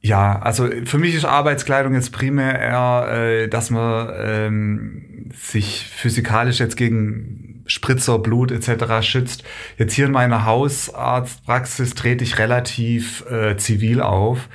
ja, 0.00 0.40
also 0.40 0.68
für 0.84 0.98
mich 0.98 1.14
ist 1.14 1.24
Arbeitskleidung 1.24 1.94
jetzt 1.94 2.12
primär 2.12 2.58
eher, 2.58 3.08
äh, 3.12 3.48
dass 3.48 3.70
man 3.70 4.12
ähm, 4.16 5.30
sich 5.34 5.86
physikalisch 5.86 6.58
jetzt 6.58 6.76
gegen 6.76 7.62
Spritzer, 7.66 8.18
Blut 8.18 8.50
etc. 8.50 9.06
schützt. 9.06 9.44
Jetzt 9.78 9.94
hier 9.94 10.06
in 10.06 10.12
meiner 10.12 10.44
Hausarztpraxis 10.44 11.94
trete 11.94 12.24
ich 12.24 12.38
relativ 12.38 13.24
äh, 13.30 13.56
zivil 13.56 14.00
auf. 14.00 14.48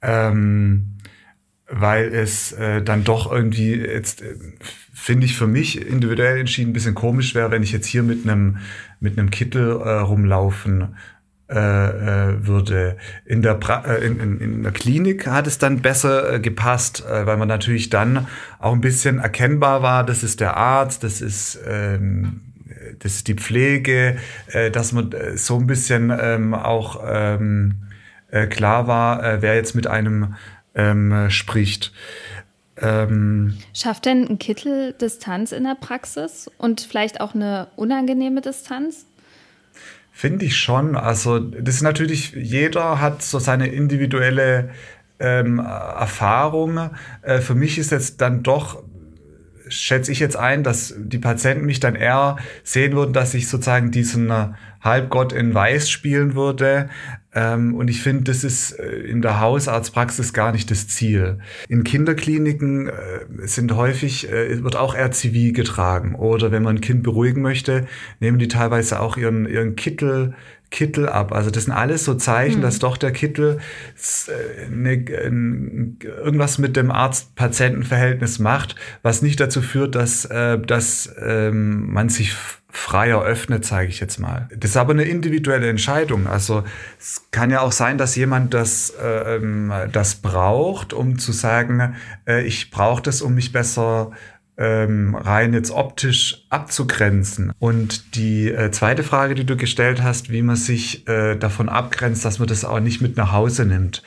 Ähm, 0.00 0.98
weil 1.72 2.14
es 2.14 2.52
äh, 2.52 2.82
dann 2.82 3.02
doch 3.02 3.30
irgendwie 3.32 3.74
jetzt 3.74 4.22
äh, 4.22 4.34
finde 4.92 5.26
ich 5.26 5.36
für 5.36 5.46
mich 5.46 5.84
individuell 5.86 6.38
entschieden 6.38 6.70
ein 6.70 6.72
bisschen 6.74 6.94
komisch 6.94 7.34
wäre, 7.34 7.50
wenn 7.50 7.62
ich 7.62 7.72
jetzt 7.72 7.86
hier 7.86 8.02
mit 8.02 8.24
einem 8.24 8.58
mit 9.00 9.18
einem 9.18 9.30
Kittel 9.30 9.80
äh, 9.80 9.98
rumlaufen 9.98 10.96
äh, 11.48 11.56
äh, 11.56 12.46
würde. 12.46 12.96
In 13.24 13.42
der 13.42 13.54
pra 13.54 13.84
äh, 13.84 14.06
in, 14.06 14.20
in, 14.20 14.40
in 14.40 14.62
der 14.62 14.72
Klinik 14.72 15.26
hat 15.26 15.46
es 15.46 15.58
dann 15.58 15.80
besser 15.80 16.34
äh, 16.34 16.40
gepasst, 16.40 17.04
äh, 17.06 17.26
weil 17.26 17.36
man 17.36 17.48
natürlich 17.48 17.90
dann 17.90 18.26
auch 18.58 18.72
ein 18.72 18.80
bisschen 18.80 19.18
erkennbar 19.18 19.82
war, 19.82 20.04
das 20.04 20.22
ist 20.22 20.40
der 20.40 20.56
Arzt, 20.56 21.02
das 21.04 21.20
ist 21.20 21.58
ähm, 21.66 22.40
das 22.98 23.14
ist 23.14 23.28
die 23.28 23.34
Pflege, 23.34 24.16
äh, 24.48 24.70
dass 24.70 24.92
man 24.92 25.14
so 25.34 25.58
ein 25.58 25.66
bisschen 25.66 26.12
ähm, 26.18 26.54
auch 26.54 27.02
ähm, 27.06 27.74
äh, 28.30 28.46
klar 28.46 28.86
war, 28.86 29.24
äh, 29.24 29.42
wer 29.42 29.54
jetzt 29.54 29.74
mit 29.74 29.86
einem 29.86 30.34
ähm, 30.74 31.30
spricht. 31.30 31.92
Ähm, 32.80 33.58
Schafft 33.74 34.06
denn 34.06 34.26
ein 34.28 34.38
Kittel 34.38 34.94
Distanz 34.94 35.52
in 35.52 35.64
der 35.64 35.76
Praxis 35.76 36.50
und 36.58 36.80
vielleicht 36.80 37.20
auch 37.20 37.34
eine 37.34 37.68
unangenehme 37.76 38.40
Distanz? 38.40 39.06
Finde 40.10 40.44
ich 40.44 40.56
schon. 40.56 40.96
Also 40.96 41.38
das 41.38 41.76
ist 41.76 41.82
natürlich, 41.82 42.32
jeder 42.32 43.00
hat 43.00 43.22
so 43.22 43.38
seine 43.38 43.68
individuelle 43.68 44.70
ähm, 45.18 45.58
Erfahrung. 45.58 46.90
Äh, 47.22 47.40
für 47.40 47.54
mich 47.54 47.78
ist 47.78 47.92
jetzt 47.92 48.20
dann 48.20 48.42
doch 48.42 48.82
schätze 49.68 50.12
ich 50.12 50.20
jetzt 50.20 50.36
ein, 50.36 50.62
dass 50.62 50.94
die 50.98 51.18
Patienten 51.18 51.64
mich 51.64 51.80
dann 51.80 51.94
eher 51.94 52.36
sehen 52.62 52.92
würden, 52.92 53.12
dass 53.12 53.32
ich 53.32 53.48
sozusagen 53.48 53.90
diesen 53.90 54.30
äh, 54.30 54.48
Halbgott 54.82 55.32
in 55.32 55.54
Weiß 55.54 55.88
spielen 55.88 56.34
würde. 56.34 56.90
Ähm, 57.34 57.74
und 57.74 57.88
ich 57.88 58.02
finde, 58.02 58.24
das 58.24 58.44
ist 58.44 58.72
äh, 58.72 58.90
in 59.00 59.22
der 59.22 59.40
Hausarztpraxis 59.40 60.32
gar 60.32 60.52
nicht 60.52 60.70
das 60.70 60.88
Ziel. 60.88 61.38
In 61.68 61.84
Kinderkliniken 61.84 62.88
äh, 62.88 62.92
sind 63.46 63.74
häufig, 63.74 64.28
wird 64.30 64.76
auch 64.76 64.94
eher 64.94 65.10
zivil 65.10 65.52
getragen. 65.52 66.14
Oder 66.14 66.52
wenn 66.52 66.62
man 66.62 66.76
ein 66.76 66.80
Kind 66.80 67.02
beruhigen 67.02 67.42
möchte, 67.42 67.86
nehmen 68.20 68.38
die 68.38 68.48
teilweise 68.48 69.00
auch 69.00 69.16
ihren, 69.16 69.46
ihren 69.46 69.76
Kittel 69.76 70.34
Kittel 70.72 71.08
ab. 71.08 71.32
Also 71.32 71.50
das 71.50 71.64
sind 71.64 71.72
alles 71.74 72.04
so 72.04 72.14
Zeichen, 72.14 72.58
mhm. 72.58 72.62
dass 72.62 72.80
doch 72.80 72.96
der 72.96 73.12
Kittel 73.12 73.58
eine, 74.66 74.94
irgendwas 74.94 76.58
mit 76.58 76.76
dem 76.76 76.90
Arzt-Patienten-Verhältnis 76.90 78.40
macht, 78.40 78.74
was 79.02 79.22
nicht 79.22 79.38
dazu 79.38 79.62
führt, 79.62 79.94
dass, 79.94 80.24
äh, 80.24 80.58
dass 80.58 81.14
ähm, 81.22 81.92
man 81.92 82.08
sich 82.08 82.34
freier 82.74 83.22
öffnet, 83.22 83.66
zeige 83.66 83.90
ich 83.90 84.00
jetzt 84.00 84.18
mal. 84.18 84.48
Das 84.56 84.70
ist 84.70 84.76
aber 84.78 84.94
eine 84.94 85.04
individuelle 85.04 85.68
Entscheidung. 85.68 86.26
Also 86.26 86.64
es 86.98 87.26
kann 87.30 87.50
ja 87.50 87.60
auch 87.60 87.70
sein, 87.70 87.98
dass 87.98 88.16
jemand 88.16 88.54
das, 88.54 88.94
ähm, 89.00 89.70
das 89.92 90.16
braucht, 90.16 90.94
um 90.94 91.18
zu 91.18 91.32
sagen, 91.32 91.94
äh, 92.26 92.42
ich 92.44 92.70
brauche 92.70 93.02
das, 93.02 93.20
um 93.20 93.34
mich 93.34 93.52
besser 93.52 94.12
ähm, 94.56 95.14
rein 95.14 95.52
jetzt 95.52 95.70
optisch 95.70 96.46
abzugrenzen. 96.48 97.52
Und 97.58 98.16
die 98.16 98.50
äh, 98.50 98.70
zweite 98.70 99.02
Frage, 99.02 99.34
die 99.34 99.44
du 99.44 99.56
gestellt 99.56 100.02
hast, 100.02 100.30
wie 100.30 100.42
man 100.42 100.56
sich 100.56 101.06
äh, 101.08 101.36
davon 101.36 101.68
abgrenzt, 101.68 102.24
dass 102.24 102.38
man 102.38 102.48
das 102.48 102.64
auch 102.64 102.80
nicht 102.80 103.02
mit 103.02 103.18
nach 103.18 103.32
Hause 103.32 103.66
nimmt. 103.66 104.02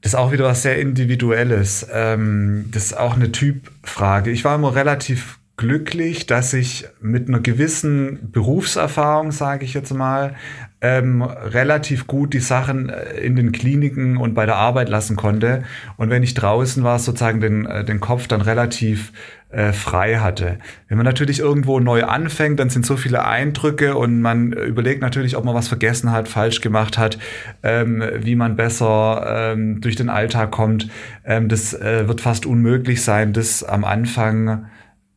Das 0.00 0.14
ist 0.14 0.18
auch 0.18 0.32
wieder 0.32 0.44
was 0.44 0.62
sehr 0.62 0.80
Individuelles. 0.80 1.86
Ähm, 1.92 2.64
das 2.72 2.86
ist 2.86 2.96
auch 2.96 3.14
eine 3.14 3.30
Typfrage. 3.30 4.32
Ich 4.32 4.44
war 4.44 4.56
immer 4.56 4.74
relativ 4.74 5.38
glücklich, 5.56 6.26
dass 6.26 6.54
ich 6.54 6.86
mit 7.00 7.28
einer 7.28 7.40
gewissen 7.40 8.30
Berufserfahrung, 8.32 9.32
sage 9.32 9.64
ich 9.64 9.74
jetzt 9.74 9.92
mal, 9.94 10.34
ähm, 10.80 11.22
relativ 11.22 12.08
gut 12.08 12.34
die 12.34 12.40
Sachen 12.40 12.88
äh, 12.88 13.20
in 13.20 13.36
den 13.36 13.52
Kliniken 13.52 14.16
und 14.16 14.34
bei 14.34 14.46
der 14.46 14.56
Arbeit 14.56 14.88
lassen 14.88 15.16
konnte. 15.16 15.62
Und 15.96 16.10
wenn 16.10 16.24
ich 16.24 16.34
draußen 16.34 16.82
war, 16.82 16.98
sozusagen 16.98 17.40
den, 17.40 17.66
äh, 17.66 17.84
den 17.84 18.00
Kopf 18.00 18.26
dann 18.26 18.40
relativ 18.40 19.12
äh, 19.50 19.72
frei 19.72 20.16
hatte. 20.16 20.58
Wenn 20.88 20.96
man 20.96 21.04
natürlich 21.04 21.38
irgendwo 21.38 21.78
neu 21.78 22.04
anfängt, 22.04 22.58
dann 22.58 22.70
sind 22.70 22.84
so 22.84 22.96
viele 22.96 23.24
Eindrücke 23.24 23.96
und 23.96 24.20
man 24.20 24.52
überlegt 24.52 25.02
natürlich, 25.02 25.36
ob 25.36 25.44
man 25.44 25.54
was 25.54 25.68
vergessen 25.68 26.10
hat, 26.10 26.26
falsch 26.26 26.62
gemacht 26.62 26.98
hat, 26.98 27.18
ähm, 27.62 28.02
wie 28.18 28.34
man 28.34 28.56
besser 28.56 29.52
ähm, 29.52 29.80
durch 29.80 29.94
den 29.94 30.08
Alltag 30.08 30.50
kommt. 30.50 30.88
Ähm, 31.24 31.48
das 31.48 31.74
äh, 31.74 32.08
wird 32.08 32.20
fast 32.22 32.46
unmöglich 32.46 33.04
sein, 33.04 33.32
das 33.32 33.62
am 33.62 33.84
Anfang 33.84 34.66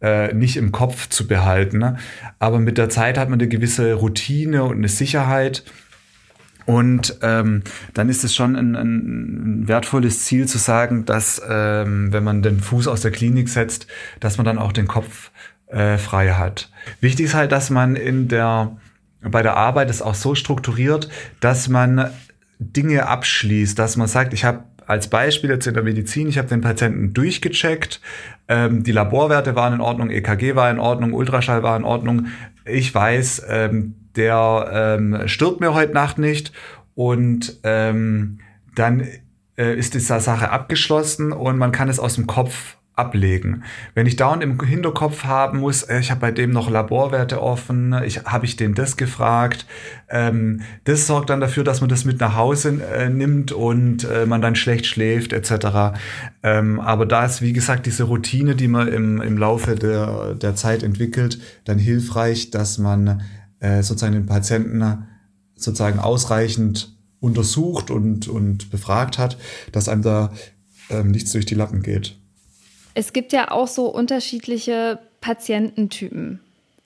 äh, 0.06 0.34
nicht 0.36 0.56
im 0.56 0.72
Kopf 0.72 1.10
zu 1.10 1.28
behalten. 1.28 1.80
Ne? 1.80 1.98
Aber 2.38 2.60
mit 2.60 2.78
der 2.78 2.90
Zeit 2.90 3.18
hat 3.18 3.30
man 3.30 3.40
eine 3.40 3.50
gewisse 3.50 3.94
Routine 3.94 4.64
und 4.64 4.78
eine 4.78 4.88
Sicherheit. 4.88 5.64
Und 6.68 7.18
ähm, 7.22 7.64
dann 7.94 8.10
ist 8.10 8.24
es 8.24 8.36
schon 8.36 8.56
ein, 8.56 8.76
ein 8.76 9.68
wertvolles 9.68 10.26
Ziel 10.26 10.48
zu 10.48 10.60
sagen, 10.60 11.06
dass 11.06 11.42
ähm, 11.48 12.14
wenn 12.14 12.24
man 12.24 12.44
den 12.44 12.60
Fuß 12.60 12.88
aus 12.88 13.02
der 13.02 13.12
Klinik 13.12 13.50
setzt, 13.50 13.88
dass 14.20 14.38
man 14.38 14.46
dann 14.46 14.60
auch 14.60 14.72
den 14.72 14.88
Kopf 14.88 15.32
äh, 15.68 15.98
frei 15.98 16.34
hat. 16.34 16.72
Wichtig 17.02 17.28
ist 17.28 17.34
halt, 17.34 17.52
dass 17.52 17.70
man 17.70 17.96
in 17.96 18.28
der 18.28 18.78
bei 19.22 19.42
der 19.42 19.58
Arbeit 19.58 19.90
es 19.90 20.04
auch 20.04 20.14
so 20.14 20.36
strukturiert, 20.36 21.10
dass 21.40 21.68
man 21.68 22.12
Dinge 22.60 23.08
abschließt, 23.08 23.78
dass 23.78 23.98
man 23.98 24.08
sagt, 24.08 24.36
ich 24.36 24.46
habe 24.46 24.66
als 24.88 25.08
Beispiel 25.08 25.50
jetzt 25.50 25.66
in 25.66 25.74
der 25.74 25.82
Medizin, 25.82 26.28
ich 26.28 26.38
habe 26.38 26.48
den 26.48 26.62
Patienten 26.62 27.14
durchgecheckt, 27.14 28.02
ähm, 28.48 28.84
die 28.84 28.92
Laborwerte 28.92 29.56
waren 29.56 29.74
in 29.74 29.82
Ordnung, 29.82 30.10
EKG 30.10 30.56
war 30.56 30.70
in 30.70 30.80
Ordnung, 30.80 31.14
Ultraschall 31.14 31.64
war 31.64 31.76
in 31.78 31.84
Ordnung. 31.84 32.28
Ich 32.66 32.94
weiß, 32.94 33.46
ähm, 33.50 33.96
der 34.16 34.70
ähm, 34.72 35.28
stirbt 35.28 35.60
mir 35.60 35.74
heute 35.74 35.94
Nacht 35.94 36.18
nicht 36.18 36.52
und 36.94 37.60
ähm, 37.64 38.40
dann 38.76 39.08
äh, 39.58 39.78
ist 39.78 39.94
diese 39.94 40.20
Sache 40.20 40.50
abgeschlossen 40.50 41.32
und 41.32 41.58
man 41.58 41.72
kann 41.72 41.90
es 41.90 42.00
aus 42.00 42.16
dem 42.16 42.28
Kopf 42.28 42.75
ablegen. 42.96 43.64
Wenn 43.94 44.08
ich 44.08 44.16
dauernd 44.16 44.42
im 44.42 44.60
Hinterkopf 44.60 45.26
haben 45.26 45.60
muss, 45.60 45.84
äh, 45.84 46.00
ich 46.00 46.12
habe 46.12 46.22
bei 46.22 46.32
dem 46.32 46.52
noch 46.52 46.70
Laborwerte 46.70 47.42
offen, 47.42 47.94
ich 48.06 48.24
habe 48.24 48.46
ich 48.46 48.56
den 48.56 48.74
das 48.74 48.96
gefragt, 48.96 49.66
ähm, 50.10 50.62
das 50.86 51.08
sorgt 51.08 51.30
dann 51.30 51.42
dafür, 51.42 51.64
dass 51.64 51.82
man 51.82 51.90
das 51.90 52.06
mit 52.06 52.22
nach 52.22 52.36
Hause 52.36 52.82
äh, 52.94 53.10
nimmt 53.10 53.52
und 53.52 54.06
äh, 54.06 54.26
man 54.26 54.42
dann 54.42 54.56
schlecht 54.56 54.86
schläft 54.86 55.34
etc. 55.34 55.98
Ähm, 56.44 56.80
aber 56.80 57.06
da 57.06 57.26
ist 57.26 57.42
wie 57.42 57.54
gesagt 57.54 57.86
diese 57.86 58.04
Routine, 58.04 58.56
die 58.56 58.70
man 58.70 58.88
im, 58.88 59.22
im 59.22 59.38
Laufe 59.38 59.76
der, 59.76 60.36
der 60.36 60.56
Zeit 60.56 60.82
entwickelt, 60.82 61.40
dann 61.66 61.78
hilfreich, 61.78 62.52
dass 62.52 62.78
man 62.78 63.24
äh, 63.60 63.84
sozusagen 63.84 64.14
den 64.14 64.26
Patienten 64.26 65.06
sozusagen 65.56 66.00
ausreichend 66.00 66.96
untersucht 67.20 67.92
und, 67.92 68.28
und 68.28 68.70
befragt 68.72 69.18
hat, 69.18 69.38
dass 69.72 69.90
einem 69.90 70.02
da 70.02 70.32
ähm, 70.90 71.12
nichts 71.12 71.32
durch 71.32 71.46
die 71.46 71.56
Lappen 71.56 71.82
geht. 71.82 72.18
Es 72.96 73.14
gibt 73.14 73.34
ja 73.34 73.52
auch 73.52 73.68
so 73.68 73.88
unterschiedliche 73.88 75.00
Patiententypen, 75.22 76.40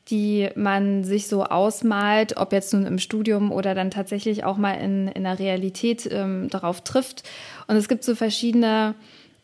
die 0.10 0.50
man 0.56 1.04
sich 1.04 1.28
so 1.28 1.44
ausmalt, 1.46 2.36
ob 2.38 2.52
jetzt 2.52 2.74
nun 2.74 2.86
im 2.86 2.98
Studium 3.00 3.52
oder 3.52 3.76
dann 3.76 3.92
tatsächlich 3.92 4.44
auch 4.44 4.58
mal 4.58 4.74
in, 4.74 5.08
in 5.08 5.24
der 5.24 5.38
Realität 5.38 6.10
ähm, 6.12 6.50
darauf 6.50 6.82
trifft. 6.82 7.24
Und 7.68 7.76
es 7.76 7.88
gibt 7.88 8.04
so 8.04 8.16
verschiedene 8.16 8.96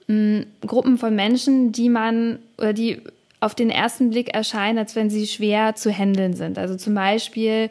mh, 0.07 0.15
hm, 0.15 0.45
Gruppen 0.65 0.98
von 0.98 1.15
Menschen, 1.15 1.72
die 1.72 1.89
man 1.89 2.39
oder 2.57 2.74
die 2.74 3.01
auf 3.39 3.53
den 3.53 3.69
ersten 3.69 4.10
Blick 4.10 4.34
erscheinen, 4.34 4.79
als 4.79 4.95
wenn 4.95 5.12
sie 5.12 5.27
schwer 5.27 5.75
zu 5.75 5.91
handeln 5.91 6.34
sind. 6.34 6.57
Also 6.57 6.75
zum 6.75 6.95
Beispiel 6.95 7.69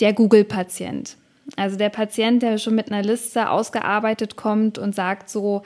der 0.00 0.12
Google-Patient. 0.12 1.16
Also 1.56 1.76
der 1.76 1.88
Patient, 1.88 2.42
der 2.42 2.58
schon 2.58 2.74
mit 2.74 2.90
einer 2.90 3.02
Liste 3.02 3.48
ausgearbeitet 3.48 4.36
kommt 4.36 4.76
und 4.76 4.94
sagt 4.94 5.30
so, 5.30 5.62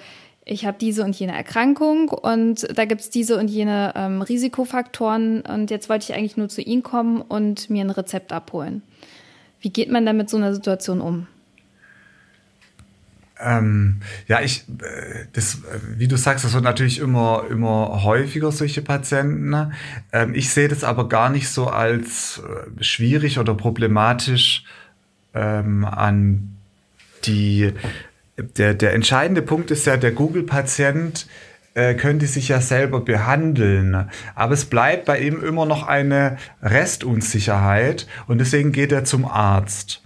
ich 0.48 0.64
habe 0.64 0.78
diese 0.80 1.04
und 1.04 1.18
jene 1.18 1.36
Erkrankung 1.36 2.08
und 2.08 2.66
da 2.76 2.86
gibt 2.86 3.02
es 3.02 3.10
diese 3.10 3.38
und 3.38 3.48
jene 3.48 3.92
ähm, 3.94 4.22
Risikofaktoren 4.22 5.42
und 5.42 5.70
jetzt 5.70 5.88
wollte 5.88 6.10
ich 6.10 6.18
eigentlich 6.18 6.36
nur 6.36 6.48
zu 6.48 6.62
Ihnen 6.62 6.82
kommen 6.82 7.20
und 7.20 7.68
mir 7.70 7.84
ein 7.84 7.90
Rezept 7.90 8.32
abholen. 8.32 8.82
Wie 9.60 9.70
geht 9.70 9.90
man 9.90 10.06
dann 10.06 10.16
mit 10.16 10.30
so 10.30 10.36
einer 10.36 10.54
Situation 10.54 11.00
um? 11.00 11.26
Ähm, 13.40 14.00
ja, 14.26 14.40
ich, 14.40 14.64
äh, 14.68 15.26
das, 15.32 15.58
wie 15.96 16.08
du 16.08 16.16
sagst, 16.16 16.44
das 16.44 16.54
wird 16.54 16.64
natürlich 16.64 16.98
immer, 16.98 17.44
immer 17.50 18.02
häufiger, 18.02 18.50
solche 18.50 18.82
Patienten. 18.82 19.50
Ne? 19.50 19.70
Ähm, 20.12 20.34
ich 20.34 20.50
sehe 20.50 20.68
das 20.68 20.82
aber 20.82 21.08
gar 21.08 21.28
nicht 21.28 21.48
so 21.48 21.68
als 21.68 22.42
äh, 22.42 22.82
schwierig 22.82 23.38
oder 23.38 23.54
problematisch 23.54 24.64
ähm, 25.34 25.84
an 25.84 26.56
die 27.26 27.72
der, 28.38 28.74
der 28.74 28.94
entscheidende 28.94 29.42
Punkt 29.42 29.70
ist 29.70 29.86
ja, 29.86 29.96
der 29.96 30.12
Google-Patient 30.12 31.26
äh, 31.74 31.94
könnte 31.94 32.26
sich 32.26 32.48
ja 32.48 32.60
selber 32.60 33.00
behandeln. 33.00 34.08
Aber 34.34 34.54
es 34.54 34.64
bleibt 34.64 35.04
bei 35.04 35.20
ihm 35.20 35.42
immer 35.42 35.66
noch 35.66 35.86
eine 35.86 36.36
Restunsicherheit 36.62 38.06
und 38.26 38.38
deswegen 38.38 38.72
geht 38.72 38.92
er 38.92 39.04
zum 39.04 39.24
Arzt. 39.24 40.02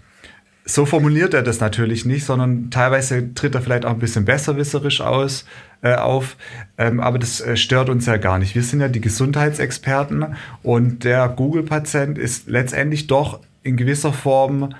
So 0.64 0.86
formuliert 0.86 1.34
er 1.34 1.42
das 1.42 1.60
natürlich 1.60 2.04
nicht, 2.04 2.24
sondern 2.24 2.70
teilweise 2.70 3.34
tritt 3.34 3.54
er 3.54 3.62
vielleicht 3.62 3.84
auch 3.84 3.90
ein 3.90 3.98
bisschen 3.98 4.24
besserwisserisch 4.24 5.00
aus, 5.00 5.44
äh, 5.82 5.94
auf. 5.94 6.36
Ähm, 6.78 7.00
aber 7.00 7.18
das 7.18 7.40
äh, 7.40 7.56
stört 7.56 7.88
uns 7.88 8.06
ja 8.06 8.16
gar 8.16 8.38
nicht. 8.38 8.54
Wir 8.54 8.62
sind 8.62 8.80
ja 8.80 8.88
die 8.88 9.00
Gesundheitsexperten 9.00 10.36
und 10.62 11.04
der 11.04 11.28
Google-Patient 11.28 12.16
ist 12.16 12.48
letztendlich 12.48 13.08
doch 13.08 13.40
in 13.62 13.76
gewisser 13.76 14.12
Form 14.12 14.74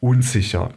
unsicher. 0.00 0.70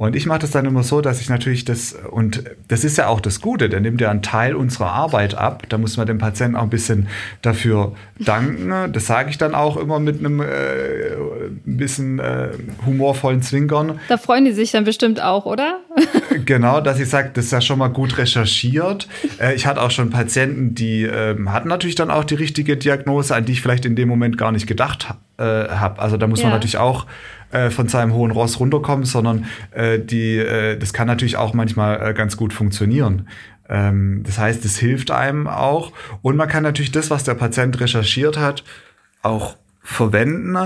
Und 0.00 0.16
ich 0.16 0.24
mache 0.24 0.38
das 0.38 0.50
dann 0.50 0.64
immer 0.64 0.82
so, 0.82 1.02
dass 1.02 1.20
ich 1.20 1.28
natürlich 1.28 1.66
das, 1.66 1.92
und 1.92 2.42
das 2.68 2.84
ist 2.84 2.96
ja 2.96 3.08
auch 3.08 3.20
das 3.20 3.42
Gute, 3.42 3.68
der 3.68 3.80
nimmt 3.80 4.00
ja 4.00 4.10
einen 4.10 4.22
Teil 4.22 4.54
unserer 4.54 4.92
Arbeit 4.92 5.34
ab. 5.34 5.64
Da 5.68 5.76
muss 5.76 5.98
man 5.98 6.06
dem 6.06 6.16
Patienten 6.16 6.56
auch 6.56 6.62
ein 6.62 6.70
bisschen 6.70 7.08
dafür 7.42 7.92
danken. 8.18 8.94
Das 8.94 9.04
sage 9.04 9.28
ich 9.28 9.36
dann 9.36 9.54
auch 9.54 9.76
immer 9.76 10.00
mit 10.00 10.20
einem 10.20 10.40
äh, 10.40 10.44
ein 10.46 11.76
bisschen 11.76 12.18
äh, 12.18 12.48
humorvollen 12.86 13.42
Zwinkern. 13.42 14.00
Da 14.08 14.16
freuen 14.16 14.46
die 14.46 14.52
sich 14.52 14.70
dann 14.70 14.84
bestimmt 14.84 15.20
auch, 15.20 15.44
oder? 15.44 15.80
genau, 16.46 16.80
dass 16.80 16.98
ich 16.98 17.10
sage, 17.10 17.32
das 17.34 17.44
ist 17.44 17.52
ja 17.52 17.60
schon 17.60 17.78
mal 17.78 17.88
gut 17.88 18.16
recherchiert. 18.16 19.06
Äh, 19.38 19.54
ich 19.54 19.66
hatte 19.66 19.82
auch 19.82 19.90
schon 19.90 20.08
Patienten, 20.08 20.74
die 20.74 21.02
äh, 21.02 21.36
hatten 21.44 21.68
natürlich 21.68 21.94
dann 21.94 22.10
auch 22.10 22.24
die 22.24 22.36
richtige 22.36 22.78
Diagnose, 22.78 23.34
an 23.34 23.44
die 23.44 23.52
ich 23.52 23.60
vielleicht 23.60 23.84
in 23.84 23.96
dem 23.96 24.08
Moment 24.08 24.38
gar 24.38 24.50
nicht 24.50 24.66
gedacht 24.66 25.08
äh, 25.36 25.42
habe. 25.42 26.00
Also 26.00 26.16
da 26.16 26.26
muss 26.26 26.40
ja. 26.40 26.46
man 26.46 26.54
natürlich 26.54 26.78
auch 26.78 27.04
äh, 27.52 27.70
von 27.70 27.88
seinem 27.88 28.14
hohen 28.14 28.30
Ross 28.30 28.60
runterkommen, 28.60 29.04
sondern 29.04 29.46
äh, 29.72 29.98
die, 29.98 30.36
äh, 30.36 30.76
das 30.76 30.92
kann 30.92 31.06
natürlich 31.06 31.36
auch 31.36 31.54
manchmal 31.54 32.10
äh, 32.10 32.14
ganz 32.14 32.36
gut 32.36 32.52
funktionieren. 32.52 33.28
Ähm, 33.68 34.22
das 34.24 34.38
heißt, 34.38 34.64
es 34.64 34.78
hilft 34.78 35.10
einem 35.10 35.46
auch. 35.46 35.92
Und 36.22 36.36
man 36.36 36.48
kann 36.48 36.62
natürlich 36.62 36.92
das, 36.92 37.10
was 37.10 37.24
der 37.24 37.34
Patient 37.34 37.80
recherchiert 37.80 38.38
hat, 38.38 38.64
auch 39.22 39.56
verwenden. 39.82 40.56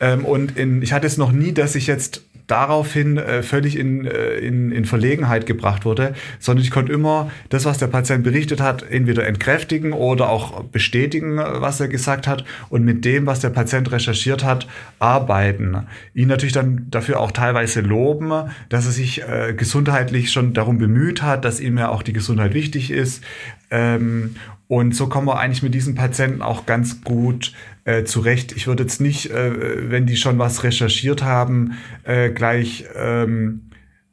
Ähm, 0.00 0.24
und 0.24 0.56
in, 0.56 0.82
ich 0.82 0.92
hatte 0.92 1.06
es 1.06 1.16
noch 1.16 1.32
nie, 1.32 1.52
dass 1.52 1.74
ich 1.74 1.86
jetzt 1.86 2.27
daraufhin 2.48 3.18
äh, 3.18 3.42
völlig 3.42 3.78
in, 3.78 4.06
äh, 4.06 4.38
in, 4.38 4.72
in 4.72 4.84
Verlegenheit 4.84 5.46
gebracht 5.46 5.84
wurde, 5.84 6.14
sondern 6.40 6.64
ich 6.64 6.70
konnte 6.70 6.92
immer 6.92 7.30
das, 7.50 7.66
was 7.66 7.78
der 7.78 7.86
Patient 7.86 8.24
berichtet 8.24 8.60
hat, 8.60 8.82
entweder 8.82 9.26
entkräftigen 9.26 9.92
oder 9.92 10.30
auch 10.30 10.64
bestätigen, 10.64 11.36
was 11.36 11.78
er 11.78 11.88
gesagt 11.88 12.26
hat 12.26 12.44
und 12.70 12.84
mit 12.84 13.04
dem, 13.04 13.26
was 13.26 13.40
der 13.40 13.50
Patient 13.50 13.92
recherchiert 13.92 14.42
hat, 14.42 14.66
arbeiten. 14.98 15.86
Ihn 16.14 16.28
natürlich 16.28 16.54
dann 16.54 16.86
dafür 16.90 17.20
auch 17.20 17.32
teilweise 17.32 17.82
loben, 17.82 18.32
dass 18.70 18.86
er 18.86 18.92
sich 18.92 19.22
äh, 19.22 19.52
gesundheitlich 19.54 20.32
schon 20.32 20.54
darum 20.54 20.78
bemüht 20.78 21.22
hat, 21.22 21.44
dass 21.44 21.60
ihm 21.60 21.76
ja 21.76 21.90
auch 21.90 22.02
die 22.02 22.14
Gesundheit 22.14 22.54
wichtig 22.54 22.90
ist. 22.90 23.22
Ähm, 23.70 24.36
und 24.68 24.94
so 24.94 25.06
kommen 25.06 25.26
wir 25.26 25.38
eigentlich 25.38 25.62
mit 25.62 25.74
diesen 25.74 25.94
Patienten 25.94 26.42
auch 26.42 26.66
ganz 26.66 27.02
gut 27.02 27.52
äh, 27.88 28.04
zurecht. 28.04 28.52
Ich 28.52 28.66
würde 28.66 28.82
jetzt 28.82 29.00
nicht, 29.00 29.30
äh, 29.30 29.90
wenn 29.90 30.04
die 30.04 30.16
schon 30.16 30.38
was 30.38 30.62
recherchiert 30.62 31.22
haben, 31.22 31.78
äh, 32.04 32.28
gleich 32.28 32.84
ähm, 32.94 33.70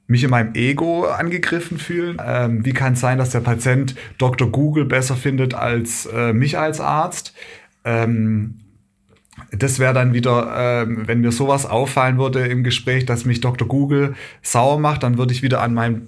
mich 0.07 0.23
in 0.23 0.29
meinem 0.29 0.53
Ego 0.53 1.05
angegriffen 1.05 1.77
fühlen. 1.77 2.21
Ähm, 2.25 2.63
wie 2.63 2.71
kann 2.71 2.93
es 2.93 3.01
sein, 3.01 3.17
dass 3.17 3.31
der 3.31 3.41
Patient 3.41 3.95
Dr. 4.17 4.49
Google 4.49 4.85
besser 4.85 5.15
findet 5.15 5.55
als 5.55 6.05
äh, 6.05 6.31
mich 6.31 6.57
als 6.57 6.79
Arzt? 6.79 7.33
Ähm, 7.83 8.59
das 9.57 9.79
wäre 9.79 9.93
dann 9.93 10.13
wieder, 10.13 10.83
ähm, 10.83 11.07
wenn 11.07 11.21
mir 11.21 11.31
sowas 11.31 11.65
auffallen 11.65 12.17
würde 12.17 12.45
im 12.47 12.63
Gespräch, 12.63 13.05
dass 13.05 13.25
mich 13.25 13.41
Dr. 13.41 13.67
Google 13.67 14.15
sauer 14.41 14.79
macht, 14.79 15.03
dann 15.03 15.17
würde 15.17 15.33
ich 15.33 15.43
wieder 15.43 15.61
an 15.61 15.73
meinem, 15.73 16.07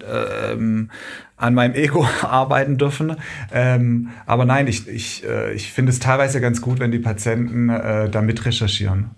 ähm, 0.51 0.89
an 1.35 1.53
meinem 1.53 1.75
Ego 1.75 2.07
arbeiten 2.21 2.77
dürfen. 2.77 3.15
Ähm, 3.51 4.09
aber 4.25 4.45
nein, 4.45 4.67
ich, 4.67 4.87
ich, 4.87 5.23
äh, 5.25 5.53
ich 5.53 5.71
finde 5.71 5.91
es 5.91 5.99
teilweise 5.99 6.41
ganz 6.41 6.61
gut, 6.61 6.79
wenn 6.79 6.91
die 6.91 6.99
Patienten 6.99 7.69
äh, 7.69 8.09
da 8.09 8.21
mit 8.21 8.45
recherchieren. 8.45 9.11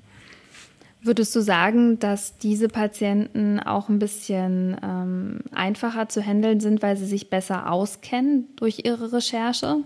Würdest 1.02 1.34
du 1.34 1.40
sagen, 1.40 1.98
dass 2.00 2.38
diese 2.38 2.68
Patienten 2.68 3.60
auch 3.62 3.88
ein 3.88 4.00
bisschen 4.00 4.76
ähm, 4.84 5.40
einfacher 5.54 6.10
zu 6.10 6.22
handeln 6.22 6.60
sind, 6.60 6.82
weil 6.82 6.98
sie 6.98 7.06
sich 7.06 7.30
besser 7.30 7.72
auskennen 7.72 8.48
durch 8.58 8.82
ihre 8.84 9.14
Recherche? 9.14 9.78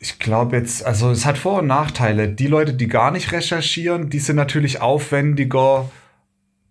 Ich 0.00 0.18
glaube 0.18 0.56
jetzt, 0.56 0.84
also 0.84 1.10
es 1.10 1.26
hat 1.26 1.38
Vor- 1.38 1.60
und 1.60 1.66
Nachteile. 1.66 2.28
Die 2.28 2.46
Leute, 2.46 2.74
die 2.74 2.86
gar 2.86 3.10
nicht 3.10 3.32
recherchieren, 3.32 4.10
die 4.10 4.20
sind 4.20 4.36
natürlich 4.36 4.80
aufwendiger 4.80 5.90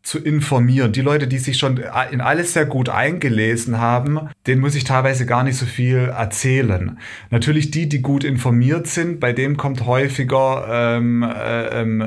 zu 0.07 0.19
informieren. 0.19 0.93
Die 0.93 1.01
Leute, 1.01 1.27
die 1.27 1.37
sich 1.37 1.57
schon 1.57 1.83
in 2.11 2.21
alles 2.21 2.53
sehr 2.53 2.65
gut 2.65 2.87
eingelesen 2.87 3.77
haben, 3.77 4.29
denen 4.47 4.61
muss 4.61 4.75
ich 4.75 4.85
teilweise 4.85 5.25
gar 5.25 5.43
nicht 5.43 5.57
so 5.57 5.65
viel 5.65 5.97
erzählen. 5.97 6.97
Natürlich 7.29 7.71
die, 7.71 7.89
die 7.89 8.01
gut 8.01 8.23
informiert 8.23 8.87
sind, 8.87 9.19
bei 9.19 9.33
dem 9.33 9.57
kommt 9.57 9.85
häufiger 9.85 10.65
ähm, 10.69 11.23
äh, 11.23 11.81
ähm, 11.81 12.01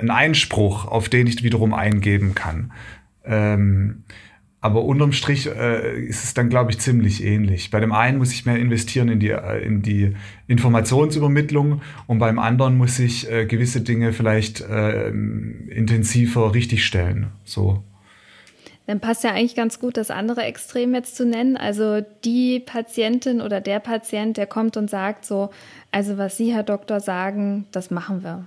ein 0.00 0.10
Einspruch, 0.10 0.86
auf 0.86 1.08
den 1.08 1.28
ich 1.28 1.44
wiederum 1.44 1.72
eingeben 1.72 2.34
kann. 2.34 2.72
Ähm, 3.24 4.02
aber 4.66 4.82
unterm 4.82 5.12
Strich 5.12 5.46
äh, 5.46 6.00
ist 6.00 6.24
es 6.24 6.34
dann, 6.34 6.48
glaube 6.48 6.72
ich, 6.72 6.80
ziemlich 6.80 7.22
ähnlich. 7.22 7.70
Bei 7.70 7.78
dem 7.78 7.92
einen 7.92 8.18
muss 8.18 8.32
ich 8.32 8.46
mehr 8.46 8.56
investieren 8.56 9.08
in 9.08 9.20
die, 9.20 9.30
äh, 9.30 9.64
in 9.64 9.80
die 9.80 10.16
Informationsübermittlung 10.48 11.82
und 12.08 12.18
beim 12.18 12.40
anderen 12.40 12.76
muss 12.76 12.98
ich 12.98 13.30
äh, 13.30 13.46
gewisse 13.46 13.80
Dinge 13.80 14.12
vielleicht 14.12 14.60
äh, 14.60 15.08
intensiver 15.08 16.52
richtigstellen. 16.52 17.28
So. 17.44 17.84
Dann 18.88 18.98
passt 18.98 19.22
ja 19.22 19.30
eigentlich 19.30 19.54
ganz 19.54 19.78
gut, 19.78 19.96
das 19.96 20.10
andere 20.10 20.42
Extrem 20.42 20.94
jetzt 20.94 21.14
zu 21.14 21.24
nennen. 21.24 21.56
Also 21.56 22.00
die 22.24 22.58
Patientin 22.58 23.40
oder 23.40 23.60
der 23.60 23.78
Patient, 23.78 24.36
der 24.36 24.48
kommt 24.48 24.76
und 24.76 24.90
sagt 24.90 25.24
so, 25.24 25.50
also 25.92 26.18
was 26.18 26.36
Sie, 26.36 26.52
Herr 26.52 26.64
Doktor, 26.64 26.98
sagen, 26.98 27.66
das 27.70 27.92
machen 27.92 28.24
wir. 28.24 28.46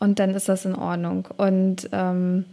Und 0.00 0.18
dann 0.18 0.34
ist 0.34 0.48
das 0.48 0.64
in 0.64 0.74
Ordnung. 0.74 1.28
Und 1.36 1.88
ähm, 1.92 2.44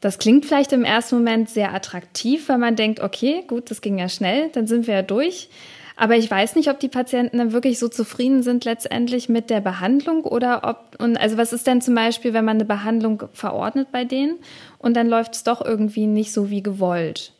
das 0.00 0.18
klingt 0.18 0.46
vielleicht 0.46 0.72
im 0.72 0.84
ersten 0.84 1.16
Moment 1.16 1.50
sehr 1.50 1.74
attraktiv, 1.74 2.48
weil 2.48 2.58
man 2.58 2.76
denkt, 2.76 3.00
okay, 3.00 3.44
gut, 3.46 3.70
das 3.70 3.80
ging 3.80 3.98
ja 3.98 4.08
schnell, 4.08 4.48
dann 4.48 4.66
sind 4.66 4.86
wir 4.86 4.94
ja 4.94 5.02
durch. 5.02 5.48
Aber 5.96 6.16
ich 6.16 6.30
weiß 6.30 6.56
nicht, 6.56 6.70
ob 6.70 6.80
die 6.80 6.88
Patienten 6.88 7.36
dann 7.36 7.52
wirklich 7.52 7.78
so 7.78 7.86
zufrieden 7.86 8.42
sind 8.42 8.64
letztendlich 8.64 9.28
mit 9.28 9.50
der 9.50 9.60
Behandlung 9.60 10.24
oder 10.24 10.62
ob, 10.64 10.98
und 10.98 11.18
also 11.18 11.36
was 11.36 11.52
ist 11.52 11.66
denn 11.66 11.82
zum 11.82 11.94
Beispiel, 11.94 12.32
wenn 12.32 12.46
man 12.46 12.56
eine 12.56 12.64
Behandlung 12.64 13.24
verordnet 13.34 13.88
bei 13.92 14.06
denen 14.06 14.38
und 14.78 14.96
dann 14.96 15.08
läuft 15.08 15.34
es 15.34 15.44
doch 15.44 15.62
irgendwie 15.62 16.06
nicht 16.06 16.32
so 16.32 16.48
wie 16.48 16.62
gewollt? 16.62 17.34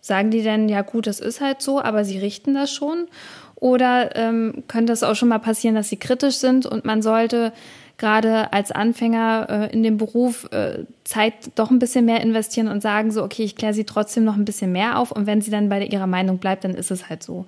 Sagen 0.00 0.30
die 0.30 0.42
denn, 0.42 0.68
ja 0.68 0.82
gut, 0.82 1.08
das 1.08 1.18
ist 1.18 1.40
halt 1.40 1.60
so, 1.60 1.80
aber 1.80 2.04
sie 2.04 2.18
richten 2.18 2.54
das 2.54 2.72
schon? 2.72 3.08
Oder 3.56 4.14
ähm, 4.14 4.62
könnte 4.68 4.92
es 4.92 5.02
auch 5.02 5.16
schon 5.16 5.30
mal 5.30 5.38
passieren, 5.40 5.74
dass 5.74 5.88
sie 5.88 5.96
kritisch 5.96 6.36
sind 6.36 6.66
und 6.66 6.84
man 6.84 7.02
sollte 7.02 7.52
gerade 7.98 8.52
als 8.52 8.72
Anfänger 8.72 9.46
äh, 9.48 9.72
in 9.72 9.82
dem 9.82 9.96
Beruf 9.96 10.44
äh, 10.50 10.84
Zeit 11.04 11.34
doch 11.54 11.70
ein 11.70 11.78
bisschen 11.78 12.04
mehr 12.04 12.20
investieren 12.20 12.68
und 12.68 12.82
sagen 12.82 13.10
so, 13.10 13.22
okay, 13.22 13.42
ich 13.44 13.56
kläre 13.56 13.74
sie 13.74 13.84
trotzdem 13.84 14.24
noch 14.24 14.36
ein 14.36 14.44
bisschen 14.44 14.72
mehr 14.72 14.98
auf 14.98 15.10
und 15.12 15.26
wenn 15.26 15.40
sie 15.40 15.50
dann 15.50 15.68
bei 15.68 15.84
ihrer 15.84 16.06
Meinung 16.06 16.38
bleibt, 16.38 16.64
dann 16.64 16.74
ist 16.74 16.90
es 16.90 17.08
halt 17.08 17.22
so. 17.22 17.46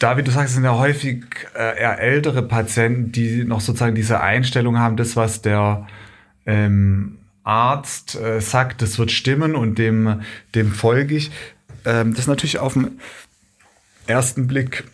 Da, 0.00 0.16
wie 0.16 0.22
du 0.22 0.30
sagst, 0.30 0.54
sind 0.54 0.64
ja 0.64 0.76
häufig 0.76 1.24
äh, 1.56 1.80
eher 1.80 2.00
ältere 2.00 2.42
Patienten, 2.42 3.12
die 3.12 3.44
noch 3.44 3.60
sozusagen 3.60 3.94
diese 3.94 4.20
Einstellung 4.20 4.78
haben, 4.78 4.96
das, 4.96 5.14
was 5.14 5.40
der 5.40 5.86
ähm, 6.46 7.18
Arzt 7.44 8.16
äh, 8.16 8.40
sagt, 8.40 8.82
das 8.82 8.98
wird 8.98 9.12
stimmen 9.12 9.54
und 9.54 9.78
dem, 9.78 10.22
dem 10.54 10.72
folge 10.72 11.14
ich. 11.14 11.30
Ähm, 11.84 12.10
das 12.10 12.20
ist 12.20 12.26
natürlich 12.26 12.58
auf 12.58 12.72
den 12.72 12.98
ersten 14.06 14.46
Blick 14.46 14.84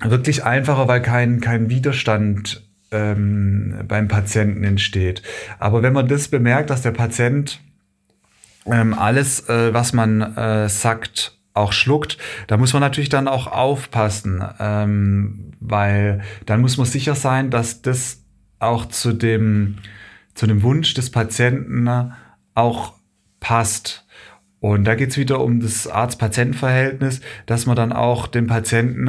wirklich 0.00 0.44
einfacher, 0.44 0.86
weil 0.86 1.02
kein, 1.02 1.40
kein 1.40 1.68
Widerstand 1.68 2.67
ähm, 2.90 3.84
beim 3.86 4.08
Patienten 4.08 4.64
entsteht. 4.64 5.22
Aber 5.58 5.82
wenn 5.82 5.92
man 5.92 6.08
das 6.08 6.28
bemerkt, 6.28 6.70
dass 6.70 6.82
der 6.82 6.92
Patient 6.92 7.60
ähm, 8.66 8.94
alles, 8.94 9.48
äh, 9.48 9.72
was 9.72 9.92
man 9.92 10.36
äh, 10.36 10.68
sagt, 10.68 11.38
auch 11.54 11.72
schluckt, 11.72 12.18
da 12.46 12.56
muss 12.56 12.72
man 12.72 12.80
natürlich 12.80 13.08
dann 13.08 13.28
auch 13.28 13.48
aufpassen, 13.48 14.44
ähm, 14.60 15.52
weil 15.60 16.22
dann 16.46 16.60
muss 16.60 16.76
man 16.76 16.86
sicher 16.86 17.14
sein, 17.14 17.50
dass 17.50 17.82
das 17.82 18.22
auch 18.60 18.86
zu 18.86 19.12
dem, 19.12 19.78
zu 20.34 20.46
dem 20.46 20.62
Wunsch 20.62 20.94
des 20.94 21.10
Patienten 21.10 22.12
auch 22.54 22.94
passt. 23.40 24.06
Und 24.60 24.84
da 24.84 24.94
geht's 24.94 25.16
wieder 25.16 25.40
um 25.40 25.60
das 25.60 25.86
Arzt-Patienten-Verhältnis, 25.86 27.20
dass 27.46 27.66
man 27.66 27.76
dann 27.76 27.92
auch 27.92 28.26
den 28.26 28.46
Patienten 28.46 29.08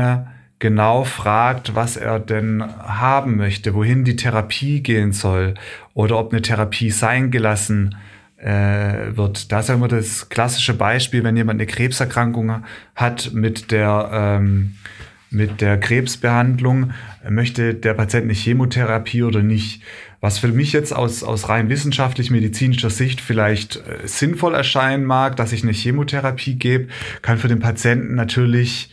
genau 0.60 1.06
fragt, 1.06 1.74
was 1.76 1.98
er 1.98 2.20
denn 2.20 2.64
haben 2.64 3.38
möchte, 3.38 3.74
wohin 3.74 4.04
die 4.04 4.18
Therapie 4.18 4.82
gehen 4.82 5.14
soll 5.14 5.56
oder 5.94 6.20
ob 6.20 6.32
eine 6.32 6.42
Therapie 6.42 6.92
sein 6.92 7.32
gelassen 7.32 7.96
äh, 8.38 9.16
wird. 9.16 9.52
Da 9.52 9.62
ist 9.62 9.70
ja 9.70 9.76
immer 9.76 9.88
das 9.88 10.30
klassische 10.30 10.74
Beispiel, 10.74 11.24
wenn 11.24 11.38
jemand 11.38 11.60
eine 11.60 11.68
Krebserkrankung 11.68 12.64
hat 12.96 13.32
mit 13.34 13.72
der 13.72 14.10
ähm, 14.14 14.76
mit 15.32 15.62
der 15.62 15.80
Krebsbehandlung, 15.80 16.92
möchte 17.30 17.76
der 17.76 17.94
Patient 17.94 18.24
eine 18.24 18.34
Chemotherapie 18.34 19.24
oder 19.24 19.44
nicht. 19.44 19.84
Was 20.22 20.40
für 20.40 20.48
mich 20.48 20.74
jetzt 20.74 20.92
aus, 20.92 21.24
aus 21.24 21.50
rein 21.50 21.70
wissenschaftlich-medizinischer 21.70 22.90
Sicht 22.90 23.22
vielleicht 23.22 23.78
äh, 23.78 24.08
sinnvoll 24.08 24.56
erscheinen 24.56 25.06
mag, 25.06 25.36
dass 25.36 25.54
ich 25.54 25.64
eine 25.64 25.72
Chemotherapie 25.72 26.56
gebe, 26.56 26.88
kann 27.22 27.38
für 27.38 27.48
den 27.48 27.60
Patienten 27.60 28.16
natürlich 28.16 28.92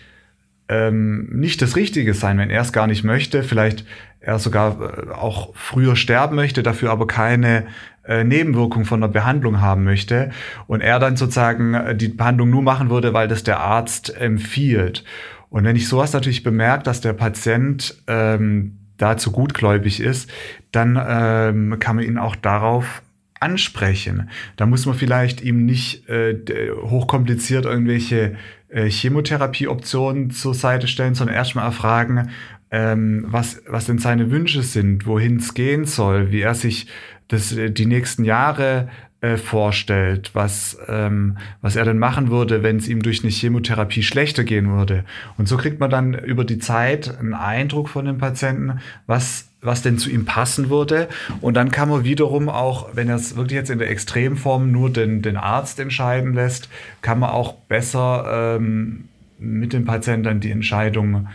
ähm, 0.68 1.28
nicht 1.30 1.62
das 1.62 1.76
Richtige 1.76 2.14
sein, 2.14 2.38
wenn 2.38 2.50
er 2.50 2.62
es 2.62 2.72
gar 2.72 2.86
nicht 2.86 3.04
möchte, 3.04 3.42
vielleicht 3.42 3.84
er 4.20 4.38
sogar 4.38 4.80
äh, 4.80 5.10
auch 5.12 5.54
früher 5.54 5.96
sterben 5.96 6.36
möchte, 6.36 6.62
dafür 6.62 6.90
aber 6.90 7.06
keine 7.06 7.66
äh, 8.04 8.24
Nebenwirkung 8.24 8.84
von 8.84 9.00
der 9.00 9.08
Behandlung 9.08 9.60
haben 9.60 9.84
möchte 9.84 10.30
und 10.66 10.80
er 10.80 10.98
dann 10.98 11.16
sozusagen 11.16 11.74
äh, 11.74 11.96
die 11.96 12.08
Behandlung 12.08 12.50
nur 12.50 12.62
machen 12.62 12.90
würde, 12.90 13.14
weil 13.14 13.28
das 13.28 13.44
der 13.44 13.60
Arzt 13.60 14.16
empfiehlt. 14.16 15.04
Und 15.48 15.64
wenn 15.64 15.76
ich 15.76 15.88
sowas 15.88 16.12
natürlich 16.12 16.42
bemerke, 16.42 16.82
dass 16.82 17.00
der 17.00 17.12
Patient 17.12 17.96
ähm, 18.08 18.78
dazu 18.96 19.30
gutgläubig 19.30 20.00
ist, 20.00 20.30
dann 20.72 21.00
ähm, 21.08 21.78
kann 21.78 21.96
man 21.96 22.04
ihn 22.04 22.18
auch 22.18 22.34
darauf 22.34 23.02
ansprechen. 23.38 24.30
Da 24.56 24.66
muss 24.66 24.86
man 24.86 24.94
vielleicht 24.94 25.40
ihm 25.42 25.64
nicht 25.64 26.08
äh, 26.08 26.36
hochkompliziert 26.82 27.64
irgendwelche 27.64 28.36
äh, 28.68 28.88
Chemotherapieoptionen 28.88 30.30
zur 30.30 30.54
Seite 30.54 30.88
stellen, 30.88 31.14
sondern 31.14 31.36
erstmal 31.36 31.66
erfragen, 31.66 32.30
ähm, 32.70 33.24
was, 33.28 33.62
was 33.68 33.86
denn 33.86 33.98
seine 33.98 34.30
Wünsche 34.30 34.62
sind, 34.62 35.06
wohin 35.06 35.36
es 35.36 35.54
gehen 35.54 35.84
soll, 35.84 36.32
wie 36.32 36.40
er 36.40 36.54
sich 36.54 36.88
das, 37.28 37.52
äh, 37.52 37.70
die 37.70 37.86
nächsten 37.86 38.24
Jahre 38.24 38.88
äh, 39.20 39.36
vorstellt, 39.36 40.30
was, 40.34 40.78
ähm, 40.88 41.38
was 41.60 41.76
er 41.76 41.84
denn 41.84 41.98
machen 41.98 42.30
würde, 42.30 42.62
wenn 42.62 42.76
es 42.76 42.88
ihm 42.88 43.02
durch 43.02 43.22
eine 43.22 43.32
Chemotherapie 43.32 44.02
schlechter 44.02 44.44
gehen 44.44 44.68
würde. 44.68 45.04
Und 45.38 45.48
so 45.48 45.56
kriegt 45.56 45.80
man 45.80 45.90
dann 45.90 46.14
über 46.14 46.44
die 46.44 46.58
Zeit 46.58 47.18
einen 47.18 47.34
Eindruck 47.34 47.88
von 47.88 48.04
dem 48.04 48.18
Patienten, 48.18 48.80
was 49.06 49.45
was 49.66 49.82
denn 49.82 49.98
zu 49.98 50.10
ihm 50.10 50.24
passen 50.24 50.70
würde. 50.70 51.08
Und 51.40 51.54
dann 51.54 51.70
kann 51.70 51.88
man 51.88 52.04
wiederum 52.04 52.48
auch, 52.48 52.88
wenn 52.94 53.08
er 53.08 53.16
es 53.16 53.36
wirklich 53.36 53.56
jetzt 53.56 53.70
in 53.70 53.78
der 53.78 53.90
Extremform 53.90 54.70
nur 54.70 54.90
den, 54.90 55.22
den 55.22 55.36
Arzt 55.36 55.78
entscheiden 55.80 56.34
lässt, 56.34 56.68
kann 57.02 57.18
man 57.18 57.30
auch 57.30 57.54
besser 57.54 58.56
ähm, 58.58 59.08
mit 59.38 59.72
dem 59.72 59.84
Patienten 59.84 60.40
die 60.40 60.50
Entscheidung 60.50 61.28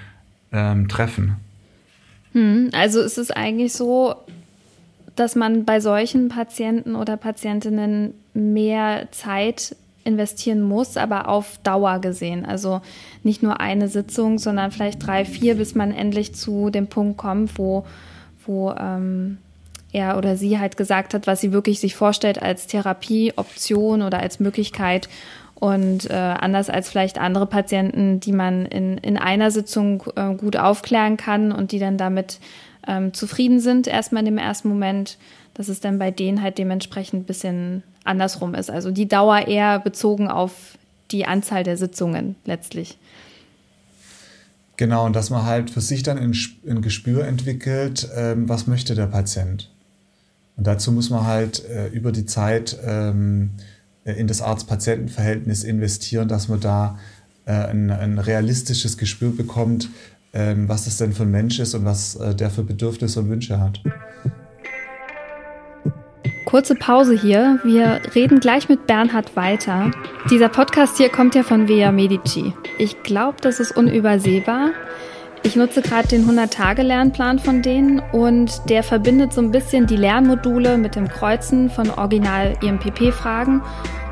ähm, 0.52 0.88
treffen. 0.88 1.36
Hm, 2.34 2.70
also 2.74 3.02
ist 3.02 3.18
es 3.18 3.32
eigentlich 3.32 3.74
so, 3.74 4.16
dass 5.16 5.36
man 5.36 5.66
bei 5.66 5.80
solchen 5.80 6.30
Patienten 6.30 6.96
oder 6.96 7.18
Patientinnen 7.18 8.14
mehr 8.34 9.08
Zeit 9.12 9.76
investieren 10.04 10.62
muss, 10.62 10.98
aber 10.98 11.28
auf 11.28 11.60
Dauer 11.64 12.00
gesehen. 12.00 12.46
Also 12.46 12.82
nicht 13.24 13.44
nur 13.44 13.60
eine 13.60 13.88
Sitzung, 13.88 14.40
sondern 14.40 14.72
vielleicht 14.72 15.06
drei, 15.06 15.26
vier, 15.26 15.56
bis 15.56 15.76
man 15.76 15.92
endlich 15.92 16.34
zu 16.34 16.70
dem 16.70 16.88
Punkt 16.88 17.18
kommt, 17.18 17.58
wo 17.58 17.86
wo 18.46 18.72
ähm, 18.72 19.38
er 19.92 20.18
oder 20.18 20.38
sie 20.38 20.60
halt 20.60 20.78
gesagt 20.78 21.14
hat, 21.14 21.28
was 21.28 21.42
sie 21.42 21.52
wirklich 21.52 21.80
sich 21.80 21.96
vorstellt 21.96 22.42
als 22.42 22.68
Therapieoption 22.68 24.02
oder 24.02 24.20
als 24.20 24.40
Möglichkeit. 24.40 25.10
Und 25.56 26.10
äh, 26.10 26.14
anders 26.14 26.70
als 26.72 26.90
vielleicht 26.90 27.20
andere 27.20 27.46
Patienten, 27.46 28.20
die 28.20 28.32
man 28.32 28.66
in, 28.66 28.98
in 28.98 29.18
einer 29.18 29.52
Sitzung 29.52 30.04
äh, 30.16 30.34
gut 30.34 30.58
aufklären 30.58 31.18
kann 31.18 31.52
und 31.52 31.72
die 31.72 31.78
dann 31.78 31.98
damit 31.98 32.40
ähm, 32.88 33.14
zufrieden 33.14 33.60
sind, 33.60 33.86
erstmal 33.86 34.22
in 34.22 34.26
dem 34.26 34.38
ersten 34.40 34.70
Moment, 34.70 35.20
dass 35.54 35.70
es 35.70 35.80
dann 35.80 36.00
bei 36.00 36.10
denen 36.10 36.42
halt 36.42 36.58
dementsprechend 36.58 37.22
ein 37.22 37.26
bisschen 37.26 37.84
andersrum 38.04 38.56
ist. 38.56 38.72
Also 38.72 38.90
die 38.90 39.08
Dauer 39.08 39.48
eher 39.48 39.80
bezogen 39.80 40.30
auf 40.30 40.80
die 41.12 41.26
Anzahl 41.26 41.64
der 41.64 41.78
Sitzungen 41.78 42.36
letztlich. 42.46 42.98
Genau, 44.82 45.06
und 45.06 45.16
dass 45.16 45.30
man 45.30 45.46
halt 45.46 45.70
für 45.70 45.80
sich 45.80 46.02
dann 46.02 46.18
ein, 46.18 46.82
Gespür 46.82 47.28
entwickelt, 47.28 48.10
ähm, 48.16 48.50
was 48.50 48.66
möchte 48.66 48.96
der 48.96 49.06
Patient. 49.06 49.70
Und 50.58 50.66
dazu 50.66 50.92
muss 50.92 51.12
man 51.12 51.28
halt 51.28 51.64
äh, 51.70 51.90
über 51.90 52.12
die 52.12 52.26
Zeit 52.26 52.80
ähm, 52.84 53.52
in 54.06 54.26
das 54.26 54.42
Arzt-Patienten-Verhältnis 54.42 55.64
investieren, 55.64 56.28
dass 56.28 56.48
man 56.48 56.62
da 56.62 56.98
äh, 57.46 57.52
ein, 57.52 57.92
ein, 57.92 58.18
realistisches 58.18 58.98
Gespür 58.98 59.36
bekommt, 59.36 59.88
ähm, 60.34 60.68
was 60.68 60.86
das 60.86 60.98
denn 60.98 61.14
für 61.14 61.24
ein 61.24 61.32
Mensch 61.32 61.60
ist 61.60 61.76
und 61.76 61.86
was 61.86 62.16
äh, 62.16 62.34
der 62.34 62.50
für 62.50 62.64
Bedürfnisse 62.64 63.20
und 63.20 63.30
Wünsche 63.30 63.60
hat. 63.60 63.84
Kurze 66.52 66.76
Pause 66.76 67.14
hier. 67.14 67.62
Wir 67.64 68.02
reden 68.14 68.42
gleich 68.42 68.68
mit 68.68 68.86
Bernhard 68.86 69.38
weiter. 69.38 69.90
Dieser 70.30 70.50
Podcast 70.50 70.98
hier 70.98 71.08
kommt 71.08 71.34
ja 71.34 71.44
von 71.44 71.70
Via 71.70 71.94
Medici. 71.94 72.54
Ich 72.78 73.04
glaube, 73.04 73.38
das 73.40 73.62
ist 73.62 73.72
unübersehbar. 73.72 74.72
Ich 75.44 75.56
nutze 75.56 75.82
gerade 75.82 76.10
den 76.10 76.28
100-Tage-Lernplan 76.28 77.40
von 77.40 77.62
denen 77.62 78.02
und 78.12 78.70
der 78.70 78.84
verbindet 78.84 79.32
so 79.32 79.40
ein 79.40 79.52
bisschen 79.52 79.88
die 79.88 79.96
Lernmodule 79.96 80.78
mit 80.78 80.98
dem 80.98 81.08
Kreuzen 81.08 81.70
von 81.70 81.90
Original-IMPP-Fragen 81.90 83.62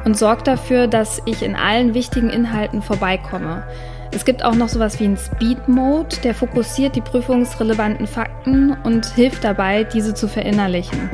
und 0.06 0.18
sorgt 0.18 0.48
dafür, 0.48 0.88
dass 0.88 1.22
ich 1.26 1.44
in 1.44 1.58
allen 1.58 1.94
wichtigen 1.94 2.30
Inhalten 2.30 2.82
vorbeikomme. 2.82 3.64
Es 4.12 4.24
gibt 4.24 4.46
auch 4.46 4.56
noch 4.56 4.70
sowas 4.70 4.98
wie 5.02 5.06
einen 5.06 5.18
Speed 5.18 5.68
Mode, 5.68 6.16
der 6.24 6.34
fokussiert 6.34 6.96
die 6.96 7.02
prüfungsrelevanten 7.02 8.08
Fakten 8.08 8.78
und 8.86 9.06
hilft 9.08 9.44
dabei, 9.44 9.84
diese 9.84 10.14
zu 10.14 10.30
verinnerlichen. 10.30 11.10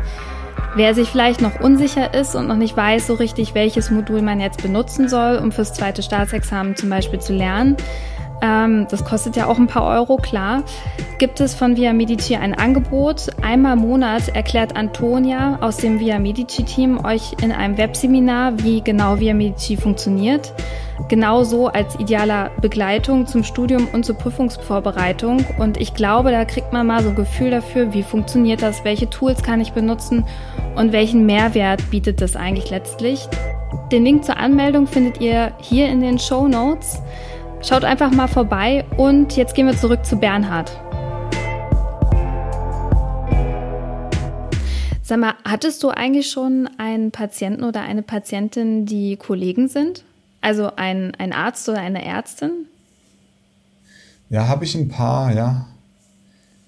Wer 0.76 0.94
sich 0.94 1.10
vielleicht 1.10 1.42
noch 1.42 1.62
unsicher 1.62 2.14
ist 2.14 2.36
und 2.36 2.48
noch 2.48 2.58
nicht 2.58 2.76
weiß 2.76 3.08
so 3.08 3.14
richtig, 3.14 3.56
welches 3.56 3.92
Modul 3.92 4.22
man 4.22 4.42
jetzt 4.42 4.62
benutzen 4.62 5.08
soll, 5.08 5.38
um 5.38 5.54
fürs 5.54 5.74
zweite 5.74 6.04
Staatsexamen 6.04 6.76
zum 6.76 6.90
Beispiel 6.90 7.20
zu 7.20 7.32
lernen, 7.32 7.78
ähm, 8.42 8.86
das 8.90 9.06
kostet 9.06 9.36
ja 9.36 9.48
auch 9.48 9.58
ein 9.58 9.68
paar 9.68 9.86
Euro, 9.86 10.18
klar, 10.18 10.64
gibt 11.18 11.40
es 11.40 11.56
von 11.56 11.78
Via 11.78 11.94
Medici 11.94 12.36
ein 12.36 12.54
Angebot. 12.54 13.28
Einmal 13.42 13.78
im 13.78 13.84
Monat 13.84 14.28
erklärt 14.30 14.76
Antonia 14.76 15.58
aus 15.62 15.78
dem 15.78 16.00
Via 16.00 16.20
Medici-Team 16.20 17.06
euch 17.06 17.34
in 17.42 17.52
einem 17.52 17.78
Webseminar, 17.78 18.62
wie 18.62 18.82
genau 18.82 19.20
Via 19.20 19.34
Medici 19.34 19.78
funktioniert. 19.78 20.54
Genauso 21.08 21.68
als 21.68 21.98
idealer 22.00 22.52
Begleitung 22.62 23.28
zum 23.28 23.44
Studium 23.44 23.88
und 23.94 24.06
zur 24.06 24.16
Prüfungsvorbereitung. 24.16 25.46
Und 25.58 25.78
ich 25.78 25.94
glaube, 25.94 26.32
da 26.32 26.46
kriegt 26.46 26.74
man 26.74 26.88
mal 26.88 27.04
so 27.04 27.10
ein 27.10 27.16
Gefühl 27.16 27.52
dafür, 27.52 27.94
wie 27.94 28.04
funktioniert 28.04 28.62
das, 28.62 28.84
welche 28.84 29.10
Tools 29.10 29.44
kann 29.44 29.62
ich 29.62 29.72
benutzen 29.72 30.26
und 30.76 30.92
welchen 30.92 31.26
Mehrwert 31.26 31.90
bietet 31.90 32.22
das 32.22 32.36
eigentlich 32.36 32.70
letztlich. 32.70 33.28
Den 33.92 34.04
Link 34.04 34.26
zur 34.26 34.38
Anmeldung 34.38 34.88
findet 34.88 35.22
ihr 35.22 35.54
hier 35.62 35.88
in 35.88 36.02
den 36.02 36.20
Show 36.20 36.48
Notes. 36.48 37.00
Schaut 37.62 37.84
einfach 37.84 38.12
mal 38.12 38.28
vorbei 38.28 38.86
und 38.98 39.36
jetzt 39.38 39.56
gehen 39.56 39.68
wir 39.68 39.78
zurück 39.78 40.06
zu 40.06 40.18
Bernhard. 40.18 40.72
Sag 45.02 45.20
mal, 45.20 45.34
hattest 45.44 45.84
du 45.84 45.90
eigentlich 45.90 46.30
schon 46.30 46.68
einen 46.78 47.12
Patienten 47.12 47.64
oder 47.64 47.82
eine 47.82 48.02
Patientin, 48.02 48.86
die 48.86 49.18
Kollegen 49.18 49.68
sind? 49.68 50.04
Also 50.42 50.76
ein, 50.76 51.14
ein 51.16 51.32
Arzt 51.32 51.70
oder 51.70 51.80
eine 51.80 52.04
Ärztin? 52.04 52.66
Ja, 54.30 54.48
habe 54.48 54.66
ich 54.66 54.76
ein 54.76 54.90
paar, 54.90 55.34
ja. 55.34 55.68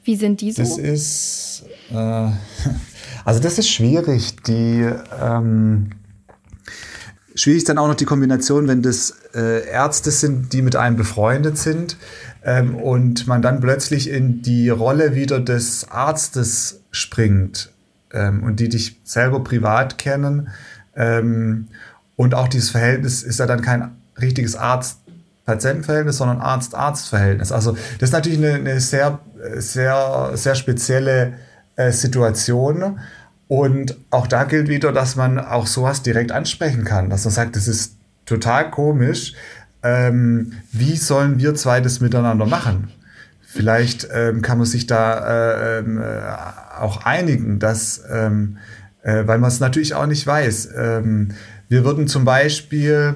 Wie 0.04 0.16
sind 0.16 0.42
die 0.42 0.52
so? 0.52 0.62
Das 0.62 0.78
ist, 0.78 1.66
äh, 1.92 1.96
also 3.28 3.42
das 3.42 3.60
ist 3.60 3.70
schwierig. 3.70 4.38
Die, 4.44 4.90
ähm, 5.22 5.90
schwierig 7.36 7.66
dann 7.66 7.78
auch 7.78 7.90
noch 7.90 7.96
die 7.96 8.06
Kombination, 8.06 8.70
wenn 8.70 8.82
das 8.82 9.16
äh, 9.36 9.68
Ärzte 9.68 10.12
sind, 10.12 10.54
die 10.54 10.62
mit 10.62 10.78
einem 10.78 10.96
befreundet 10.96 11.58
sind 11.58 11.98
ähm, 12.46 12.74
und 12.74 13.28
man 13.28 13.42
dann 13.42 13.60
plötzlich 13.60 14.10
in 14.10 14.44
die 14.44 14.70
Rolle 14.70 15.14
wieder 15.14 15.42
des 15.42 15.92
Arztes 15.92 16.80
springt 16.92 17.70
ähm, 18.14 18.44
und 18.44 18.62
die 18.62 18.70
dich 18.70 19.02
selber 19.04 19.44
privat 19.44 19.98
kennen. 19.98 20.48
Ähm, 20.96 21.68
und 22.16 22.34
auch 22.34 22.48
dieses 22.48 22.70
Verhältnis 22.70 23.24
ist 23.24 23.40
ja 23.42 23.46
dann 23.46 23.62
kein 23.62 23.92
richtiges 24.22 24.56
Arzt-Patienten-Verhältnis, 24.56 26.16
sondern 26.16 26.40
Arzt-Arzt-Verhältnis. 26.40 27.52
Also 27.52 27.74
das 28.00 28.08
ist 28.08 28.14
natürlich 28.14 28.38
eine, 28.38 28.54
eine 28.54 28.80
sehr, 28.80 29.20
sehr, 29.58 30.32
sehr 30.36 30.56
spezielle 30.56 31.34
äh, 31.78 31.92
Situation. 31.92 33.00
Und 33.48 33.96
auch 34.10 34.28
da 34.28 34.44
gilt 34.44 34.68
wieder, 34.68 34.92
dass 34.92 35.16
man 35.16 35.40
auch 35.40 35.68
sowas 35.68 36.02
direkt 36.02 36.32
ansprechen 36.32 36.84
kann, 36.84 37.10
dass 37.10 37.24
man 37.24 37.34
sagt, 37.34 37.56
das 37.56 37.68
ist 37.68 37.96
total 38.26 38.70
komisch. 38.72 39.34
Ähm, 39.84 40.54
wie 40.72 40.98
sollen 40.98 41.40
wir 41.40 41.56
zwei 41.56 41.80
das 41.80 42.02
miteinander 42.02 42.46
machen? 42.46 42.92
Vielleicht 43.46 44.08
ähm, 44.14 44.42
kann 44.42 44.58
man 44.58 44.68
sich 44.68 44.88
da 44.88 45.78
äh, 45.78 45.80
äh, 45.80 46.22
auch 46.80 47.06
einigen, 47.06 47.60
dass, 47.60 48.04
ähm, 48.12 48.58
äh, 49.02 49.26
weil 49.26 49.40
man 49.40 49.48
es 49.48 49.62
natürlich 49.62 49.94
auch 49.96 50.06
nicht 50.06 50.28
weiß. 50.28 50.70
Ähm, 50.76 51.30
wir 51.70 51.86
würden 51.86 52.08
zum 52.08 52.26
Beispiel 52.26 53.16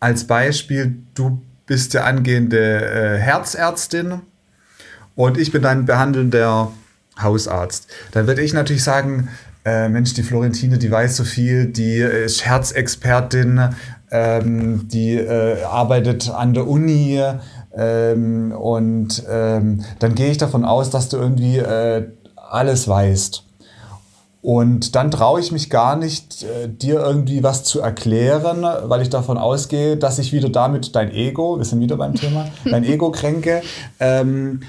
als 0.00 0.24
Beispiel, 0.24 0.96
du 1.14 1.40
bist 1.66 1.94
der 1.94 2.06
angehende 2.06 2.58
äh, 2.58 3.18
Herzärztin 3.18 4.20
und 5.14 5.38
ich 5.38 5.52
bin 5.52 5.62
dein 5.62 5.86
behandelnder 5.86 6.72
Hausarzt. 7.20 7.88
Dann 8.12 8.26
würde 8.26 8.42
ich 8.42 8.52
natürlich 8.52 8.84
sagen, 8.84 9.28
äh, 9.64 9.88
Mensch, 9.88 10.14
die 10.14 10.22
Florentine, 10.22 10.78
die 10.78 10.90
weiß 10.90 11.16
so 11.16 11.24
viel, 11.24 11.66
die 11.66 11.96
ist 11.98 12.44
Herzexpertin, 12.44 13.74
ähm, 14.10 14.88
die 14.88 15.16
äh, 15.16 15.62
arbeitet 15.62 16.30
an 16.30 16.54
der 16.54 16.66
Uni 16.66 17.22
ähm, 17.76 18.52
und 18.52 19.22
ähm, 19.28 19.84
dann 19.98 20.14
gehe 20.14 20.30
ich 20.30 20.38
davon 20.38 20.64
aus, 20.64 20.90
dass 20.90 21.08
du 21.08 21.18
irgendwie 21.18 21.58
äh, 21.58 22.08
alles 22.36 22.88
weißt. 22.88 23.44
Und 24.42 24.94
dann 24.96 25.10
traue 25.10 25.38
ich 25.40 25.52
mich 25.52 25.68
gar 25.68 25.96
nicht, 25.96 26.44
äh, 26.44 26.66
dir 26.66 27.00
irgendwie 27.00 27.42
was 27.42 27.62
zu 27.62 27.80
erklären, 27.80 28.62
weil 28.84 29.02
ich 29.02 29.10
davon 29.10 29.36
ausgehe, 29.36 29.98
dass 29.98 30.18
ich 30.18 30.32
wieder 30.32 30.48
damit 30.48 30.96
dein 30.96 31.10
Ego, 31.10 31.58
wir 31.58 31.64
sind 31.66 31.80
wieder 31.80 31.98
beim 31.98 32.14
Thema, 32.14 32.46
dein 32.64 32.84
Ego 32.84 33.10
kränke, 33.10 33.62
ähm, 33.98 34.60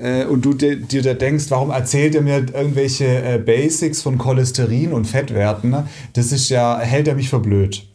äh, 0.00 0.24
und 0.24 0.44
du 0.44 0.54
dir, 0.54 0.76
dir 0.76 1.14
denkst, 1.14 1.46
warum 1.50 1.70
erzählt 1.70 2.14
er 2.14 2.22
mir 2.22 2.36
irgendwelche 2.36 3.06
äh, 3.06 3.38
Basics 3.38 4.02
von 4.02 4.18
Cholesterin 4.18 4.92
und 4.92 5.06
Fettwerten? 5.06 5.70
Ne? 5.70 5.86
Das 6.14 6.32
ist 6.32 6.48
ja, 6.48 6.78
hält 6.78 7.08
er 7.08 7.14
mich 7.14 7.28
für 7.28 7.40
blöd. 7.40 7.86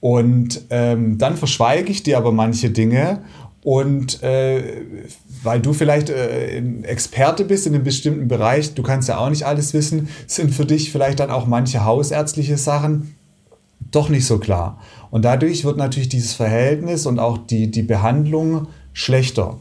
Und 0.00 0.62
ähm, 0.70 1.18
dann 1.18 1.36
verschweige 1.36 1.90
ich 1.90 2.02
dir 2.02 2.16
aber 2.16 2.32
manche 2.32 2.70
Dinge 2.70 3.22
und 3.62 4.22
äh, 4.22 4.62
weil 5.42 5.60
du 5.60 5.74
vielleicht 5.74 6.08
äh, 6.08 6.58
Experte 6.82 7.44
bist 7.44 7.66
in 7.66 7.74
einem 7.74 7.84
bestimmten 7.84 8.26
Bereich, 8.26 8.74
du 8.74 8.82
kannst 8.82 9.08
ja 9.08 9.18
auch 9.18 9.28
nicht 9.28 9.44
alles 9.44 9.74
wissen, 9.74 10.08
sind 10.26 10.54
für 10.54 10.64
dich 10.64 10.90
vielleicht 10.90 11.20
dann 11.20 11.30
auch 11.30 11.46
manche 11.46 11.84
hausärztliche 11.84 12.56
Sachen 12.56 13.14
doch 13.90 14.08
nicht 14.08 14.24
so 14.24 14.38
klar. 14.38 14.80
Und 15.10 15.24
dadurch 15.24 15.64
wird 15.64 15.76
natürlich 15.76 16.08
dieses 16.08 16.32
Verhältnis 16.32 17.04
und 17.04 17.18
auch 17.18 17.36
die, 17.36 17.70
die 17.70 17.82
Behandlung 17.82 18.68
schlechter 18.94 19.58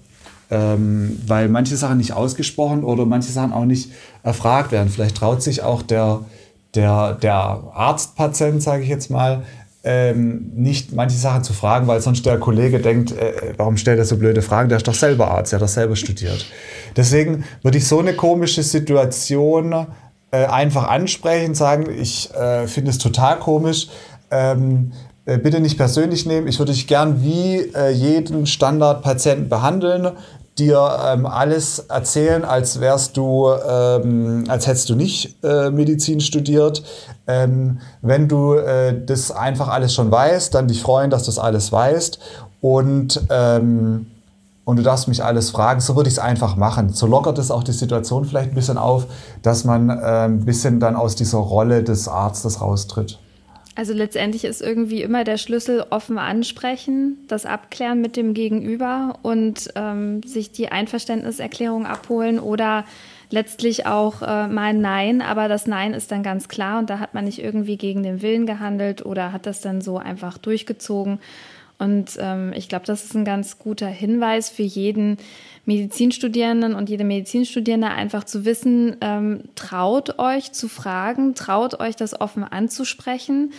ähm, 0.52 1.22
weil 1.28 1.50
manche 1.50 1.76
Sachen 1.76 1.98
nicht 1.98 2.14
ausgesprochen 2.14 2.84
oder 2.84 3.06
manche 3.06 3.32
Sachen 3.32 3.54
auch 3.54 3.66
nicht 3.66 3.92
erfragt 4.24 4.72
werden. 4.72 4.90
Vielleicht 4.90 5.18
traut 5.18 5.44
sich 5.44 5.62
auch 5.62 5.82
der, 5.82 6.22
der, 6.76 7.14
der 7.14 7.64
Arztpatient, 7.74 8.62
sage 8.62 8.84
ich 8.84 8.90
jetzt 8.90 9.10
mal, 9.10 9.44
ähm, 9.84 10.52
nicht 10.56 10.92
manche 10.92 11.18
Sachen 11.18 11.44
zu 11.44 11.54
fragen, 11.54 11.88
weil 11.88 12.02
sonst 12.02 12.26
der 12.26 12.38
Kollege 12.38 12.80
denkt, 12.80 13.12
äh, 13.12 13.54
warum 13.58 13.78
stellt 13.78 13.98
er 13.98 14.06
so 14.06 14.18
blöde 14.18 14.42
Fragen? 14.42 14.70
Der 14.70 14.78
ist 14.78 14.88
doch 14.88 14.94
selber 14.94 15.32
Arzt, 15.32 15.52
der 15.52 15.60
hat 15.60 15.64
doch 15.64 15.74
selber 15.74 15.96
studiert. 15.96 16.46
Deswegen 16.98 17.46
würde 17.62 17.78
ich 17.78 17.88
so 17.88 18.00
eine 18.00 18.14
komische 18.14 18.64
Situation 18.64 19.88
äh, 20.32 20.46
einfach 20.46 20.90
ansprechen, 20.90 21.56
sagen, 21.56 21.90
ich 21.90 22.34
äh, 22.34 22.68
finde 22.68 22.92
es 22.92 22.98
total 22.98 23.40
komisch. 23.40 23.88
Ähm, 24.32 24.92
äh, 25.26 25.38
bitte 25.38 25.60
nicht 25.60 25.78
persönlich 25.78 26.26
nehmen. 26.26 26.48
Ich 26.48 26.60
würde 26.60 26.72
dich 26.72 26.88
gern 26.88 27.24
wie 27.24 27.58
äh, 27.74 27.92
jeden 27.92 28.48
Standardpatienten 28.48 29.48
behandeln 29.48 30.12
dir 30.60 31.00
ähm, 31.06 31.26
alles 31.26 31.80
erzählen, 31.80 32.43
als 32.45 32.80
wärst 32.80 33.17
du, 33.17 33.50
ähm, 33.50 34.43
als 34.48 34.67
hättest 34.67 34.89
du 34.89 34.95
nicht 34.95 35.43
äh, 35.43 35.72
Medizin 35.72 36.19
studiert. 36.19 36.84
Ähm, 37.28 37.80
wenn 38.02 38.28
du 38.28 38.54
äh, 38.54 39.06
das 39.06 39.32
einfach 39.32 39.69
alles 39.69 39.93
schon 39.93 40.12
weißt, 40.12 40.54
dann 40.54 40.67
dich 40.67 40.82
freuen, 40.82 41.10
dass 41.10 41.24
du 41.24 41.28
das 41.28 41.39
alles 41.39 41.72
weißt 41.72 42.19
und 42.62 43.22
ähm, 43.30 44.08
und 44.69 44.76
du 44.76 44.84
darfst 44.84 45.08
mich 45.08 45.24
alles 45.24 45.50
fragen, 45.50 45.82
so 45.82 45.95
würde 45.95 46.10
ich 46.10 46.13
es 46.13 46.19
einfach 46.19 46.56
machen. 46.56 46.89
So 46.89 47.08
lockert 47.08 47.39
es 47.39 47.50
auch 47.50 47.63
die 47.63 47.72
Situation 47.72 48.24
vielleicht 48.24 48.52
ein 48.52 48.56
bisschen 48.56 48.78
auf, 48.78 49.08
dass 49.41 49.63
man 49.63 49.89
äh, 49.89 49.93
ein 50.26 50.45
bisschen 50.45 50.80
dann 50.80 50.95
aus 50.95 51.15
dieser 51.15 51.39
Rolle 51.39 51.84
des 51.84 52.08
Arztes 52.08 52.62
raustritt. 52.62 53.17
Also 53.80 53.94
letztendlich 53.94 54.44
ist 54.44 54.62
irgendwie 54.62 55.02
immer 55.04 55.24
der 55.24 55.38
Schlüssel 55.38 55.86
offen 55.89 56.18
ansprechen, 56.18 57.18
das 57.30 57.46
Abklären 57.46 58.02
mit 58.02 58.18
dem 58.18 58.34
Gegenüber 58.34 59.20
und 59.22 59.70
ähm, 59.76 60.22
sich 60.24 60.52
die 60.52 60.70
Einverständniserklärung 60.70 61.86
abholen 61.86 62.39
oder 62.39 62.84
letztlich 63.30 63.86
auch 63.86 64.22
äh, 64.22 64.50
mal 64.50 64.74
Nein, 64.74 65.22
aber 65.22 65.48
das 65.48 65.65
Nein 65.65 65.94
ist 65.94 66.12
dann 66.12 66.24
ganz 66.24 66.50
klar 66.50 66.80
und 66.80 66.89
da 66.89 67.00
hat 67.00 67.13
man 67.13 67.24
nicht 67.24 67.42
irgendwie 67.42 67.78
gegen 67.78 68.04
den 68.04 68.22
Willen 68.22 68.46
gehandelt 68.46 69.06
oder 69.06 69.32
hat 69.32 69.46
das 69.46 69.62
dann 69.62 69.80
so 69.80 69.98
einfach 69.98 70.38
durchgezogen. 70.38 71.20
Und 71.80 72.18
ähm, 72.20 72.52
ich 72.54 72.68
glaube, 72.68 72.86
das 72.86 73.06
ist 73.06 73.15
ein 73.15 73.26
ganz 73.26 73.58
guter 73.58 73.88
Hinweis 73.88 74.50
für 74.50 74.63
jeden 74.63 75.18
Medizinstudierenden 75.65 76.76
und 76.76 76.89
jede 76.89 77.06
Medizinstudierende, 77.06 77.88
einfach 77.88 78.26
zu 78.26 78.44
wissen, 78.44 78.98
ähm, 79.02 79.44
traut 79.56 80.20
euch 80.20 80.52
zu 80.52 80.68
fragen, 80.68 81.36
traut 81.36 81.80
euch 81.80 81.96
das 81.96 82.20
offen 82.20 82.44
anzusprechen. 82.44 83.54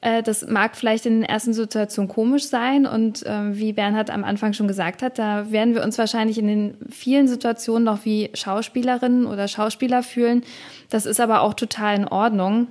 Äh, 0.00 0.24
das 0.24 0.46
mag 0.46 0.76
vielleicht 0.76 1.06
in 1.06 1.20
den 1.20 1.22
ersten 1.22 1.54
Situationen 1.54 2.08
komisch 2.08 2.48
sein 2.48 2.84
und 2.84 3.24
äh, 3.24 3.56
wie 3.56 3.72
Bernhard 3.72 4.10
am 4.10 4.24
Anfang 4.24 4.52
schon 4.52 4.66
gesagt 4.66 5.00
hat, 5.00 5.18
da 5.18 5.50
werden 5.52 5.74
wir 5.74 5.84
uns 5.84 5.96
wahrscheinlich 5.96 6.38
in 6.38 6.48
den 6.48 6.74
vielen 6.90 7.28
Situationen 7.28 7.84
noch 7.84 8.04
wie 8.04 8.30
Schauspielerinnen 8.34 9.24
oder 9.26 9.46
Schauspieler 9.46 10.02
fühlen. 10.02 10.42
Das 10.90 11.06
ist 11.06 11.20
aber 11.20 11.42
auch 11.42 11.54
total 11.54 11.96
in 11.96 12.08
Ordnung. 12.08 12.66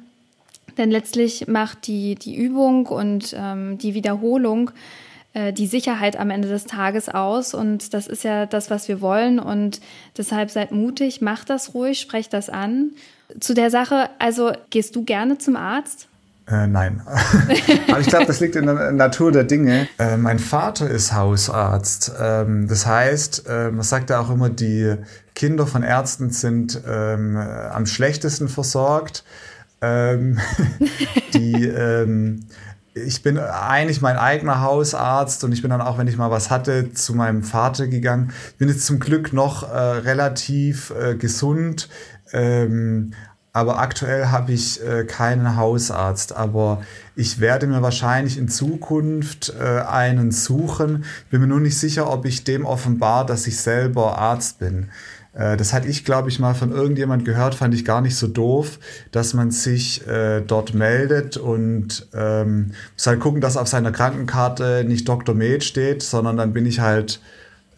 Denn 0.81 0.89
letztlich 0.89 1.47
macht 1.47 1.85
die, 1.85 2.15
die 2.15 2.35
Übung 2.35 2.87
und 2.87 3.35
ähm, 3.37 3.77
die 3.77 3.93
Wiederholung 3.93 4.71
äh, 5.33 5.53
die 5.53 5.67
Sicherheit 5.67 6.19
am 6.19 6.31
Ende 6.31 6.47
des 6.47 6.65
Tages 6.65 7.07
aus. 7.07 7.53
Und 7.53 7.93
das 7.93 8.07
ist 8.07 8.23
ja 8.23 8.47
das, 8.47 8.71
was 8.71 8.87
wir 8.87 8.99
wollen. 8.99 9.37
Und 9.37 9.79
deshalb 10.17 10.49
seid 10.49 10.71
mutig, 10.71 11.21
macht 11.21 11.51
das 11.51 11.75
ruhig, 11.75 12.01
sprecht 12.01 12.33
das 12.33 12.49
an. 12.49 12.93
Zu 13.39 13.53
der 13.53 13.69
Sache, 13.69 14.09
also 14.17 14.53
gehst 14.71 14.95
du 14.95 15.03
gerne 15.03 15.37
zum 15.37 15.55
Arzt? 15.55 16.07
Äh, 16.47 16.65
nein. 16.65 17.03
Aber 17.87 17.99
ich 17.99 18.07
glaube, 18.07 18.25
das 18.25 18.39
liegt 18.39 18.55
in 18.55 18.65
der 18.65 18.91
Natur 18.91 19.31
der 19.31 19.43
Dinge. 19.43 19.87
Äh, 19.99 20.17
mein 20.17 20.39
Vater 20.39 20.89
ist 20.89 21.13
Hausarzt. 21.13 22.11
Ähm, 22.19 22.67
das 22.67 22.87
heißt, 22.87 23.45
äh, 23.47 23.69
man 23.69 23.83
sagt 23.83 24.09
ja 24.09 24.19
auch 24.19 24.31
immer, 24.31 24.49
die 24.49 24.95
Kinder 25.35 25.67
von 25.67 25.83
Ärzten 25.83 26.31
sind 26.31 26.81
ähm, 26.89 27.37
am 27.37 27.85
schlechtesten 27.85 28.49
versorgt. 28.49 29.23
Ähm, 29.81 30.39
die, 31.33 31.65
ähm, 31.65 32.45
ich 32.93 33.23
bin 33.23 33.39
eigentlich 33.39 34.01
mein 34.01 34.17
eigener 34.17 34.61
Hausarzt 34.61 35.43
und 35.43 35.51
ich 35.53 35.61
bin 35.61 35.71
dann 35.71 35.81
auch, 35.81 35.97
wenn 35.97 36.07
ich 36.07 36.17
mal 36.17 36.31
was 36.31 36.49
hatte, 36.49 36.93
zu 36.93 37.13
meinem 37.13 37.43
Vater 37.43 37.87
gegangen. 37.87 38.33
Ich 38.51 38.57
bin 38.57 38.67
jetzt 38.67 38.85
zum 38.85 38.99
Glück 38.99 39.33
noch 39.33 39.63
äh, 39.63 39.75
relativ 39.75 40.91
äh, 40.91 41.15
gesund, 41.15 41.89
ähm, 42.33 43.13
aber 43.53 43.79
aktuell 43.79 44.27
habe 44.27 44.53
ich 44.53 44.81
äh, 44.85 45.03
keinen 45.03 45.57
Hausarzt. 45.57 46.35
Aber 46.35 46.81
ich 47.15 47.39
werde 47.39 47.67
mir 47.67 47.81
wahrscheinlich 47.81 48.37
in 48.37 48.47
Zukunft 48.47 49.53
äh, 49.59 49.81
einen 49.81 50.31
suchen. 50.31 51.03
Bin 51.29 51.41
mir 51.41 51.47
nur 51.47 51.59
nicht 51.59 51.77
sicher, 51.77 52.09
ob 52.09 52.25
ich 52.25 52.45
dem 52.45 52.65
offenbar, 52.65 53.25
dass 53.25 53.47
ich 53.47 53.59
selber 53.59 54.17
Arzt 54.17 54.59
bin. 54.59 54.89
Äh, 55.33 55.57
das 55.57 55.73
hatte 55.73 55.87
ich, 55.87 56.05
glaube 56.05 56.29
ich, 56.29 56.39
mal 56.39 56.53
von 56.53 56.71
irgendjemand 56.71 57.25
gehört, 57.25 57.55
fand 57.55 57.73
ich 57.73 57.85
gar 57.85 58.01
nicht 58.01 58.15
so 58.15 58.27
doof, 58.27 58.79
dass 59.11 59.33
man 59.33 59.51
sich 59.51 60.05
äh, 60.07 60.41
dort 60.41 60.73
meldet 60.73 61.37
und 61.37 62.07
ähm, 62.13 62.71
muss 62.93 63.07
halt 63.07 63.19
gucken, 63.19 63.41
dass 63.41 63.57
auf 63.57 63.67
seiner 63.67 63.91
Krankenkarte 63.91 64.83
nicht 64.87 65.07
Dr. 65.07 65.35
Med 65.35 65.63
steht, 65.63 66.03
sondern 66.03 66.37
dann 66.37 66.53
bin 66.53 66.65
ich 66.65 66.79
halt 66.79 67.21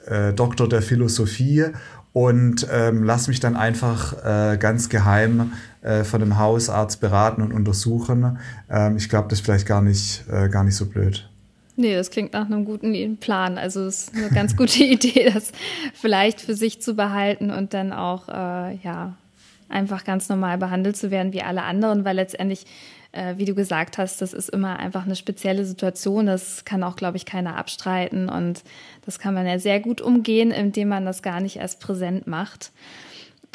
äh, 0.06 0.34
Doktor 0.34 0.68
der 0.68 0.82
Philosophie 0.82 1.66
und 2.14 2.68
ähm, 2.72 3.04
lass 3.04 3.28
mich 3.28 3.40
dann 3.40 3.56
einfach 3.56 4.14
äh, 4.24 4.58
ganz 4.58 4.90
geheim 4.90 5.54
äh, 5.82 6.04
von 6.04 6.20
dem 6.20 6.38
Hausarzt 6.38 7.02
beraten 7.02 7.42
und 7.42 7.52
untersuchen. 7.52 8.38
Ähm, 8.70 8.98
ich 8.98 9.10
glaube, 9.10 9.30
das 9.30 9.40
ist 9.40 9.46
vielleicht 9.46 9.66
gar 9.66 9.82
nicht, 9.82 10.24
äh, 10.30 10.48
gar 10.48 10.64
nicht 10.64 10.76
so 10.76 10.86
blöd. 10.86 11.28
Nee, 11.76 11.96
das 11.96 12.12
klingt 12.12 12.34
nach 12.34 12.46
einem 12.46 12.66
guten 12.66 13.18
Plan. 13.18 13.58
Also 13.58 13.86
es 13.86 14.10
ist 14.10 14.16
eine 14.16 14.30
ganz 14.30 14.56
gute 14.56 14.84
Idee, 14.84 15.32
das 15.34 15.52
vielleicht 15.94 16.42
für 16.42 16.56
sich 16.56 16.82
zu 16.82 16.94
behalten 16.94 17.50
und 17.50 17.74
dann 17.74 17.92
auch 17.92 18.30
äh, 18.30 18.76
ja 18.76 19.16
einfach 19.70 20.04
ganz 20.04 20.30
normal 20.30 20.58
behandelt 20.58 20.96
zu 20.96 21.10
werden 21.10 21.34
wie 21.34 21.42
alle 21.42 21.64
anderen, 21.64 22.06
weil 22.06 22.16
letztendlich, 22.16 22.66
äh, 23.12 23.36
wie 23.38 23.46
du 23.46 23.56
gesagt 23.56 23.98
hast, 23.98 24.22
das 24.22 24.34
ist 24.34 24.50
immer 24.50 24.78
einfach 24.78 25.06
eine 25.06 25.16
spezielle 25.16 25.66
Situation. 25.66 26.28
Das 26.28 26.64
kann 26.64 26.84
auch, 26.84 26.96
glaube 26.96 27.18
ich, 27.18 27.26
keiner 27.26 27.58
abstreiten 27.58 28.30
und 28.30 28.64
das 29.06 29.18
kann 29.18 29.34
man 29.34 29.48
ja 29.48 29.58
sehr 29.58 29.80
gut 29.80 30.00
umgehen, 30.00 30.52
indem 30.52 30.90
man 30.90 31.06
das 31.06 31.24
gar 31.24 31.42
nicht 31.42 31.56
erst 31.56 31.80
präsent 31.80 32.28
macht. 32.28 32.72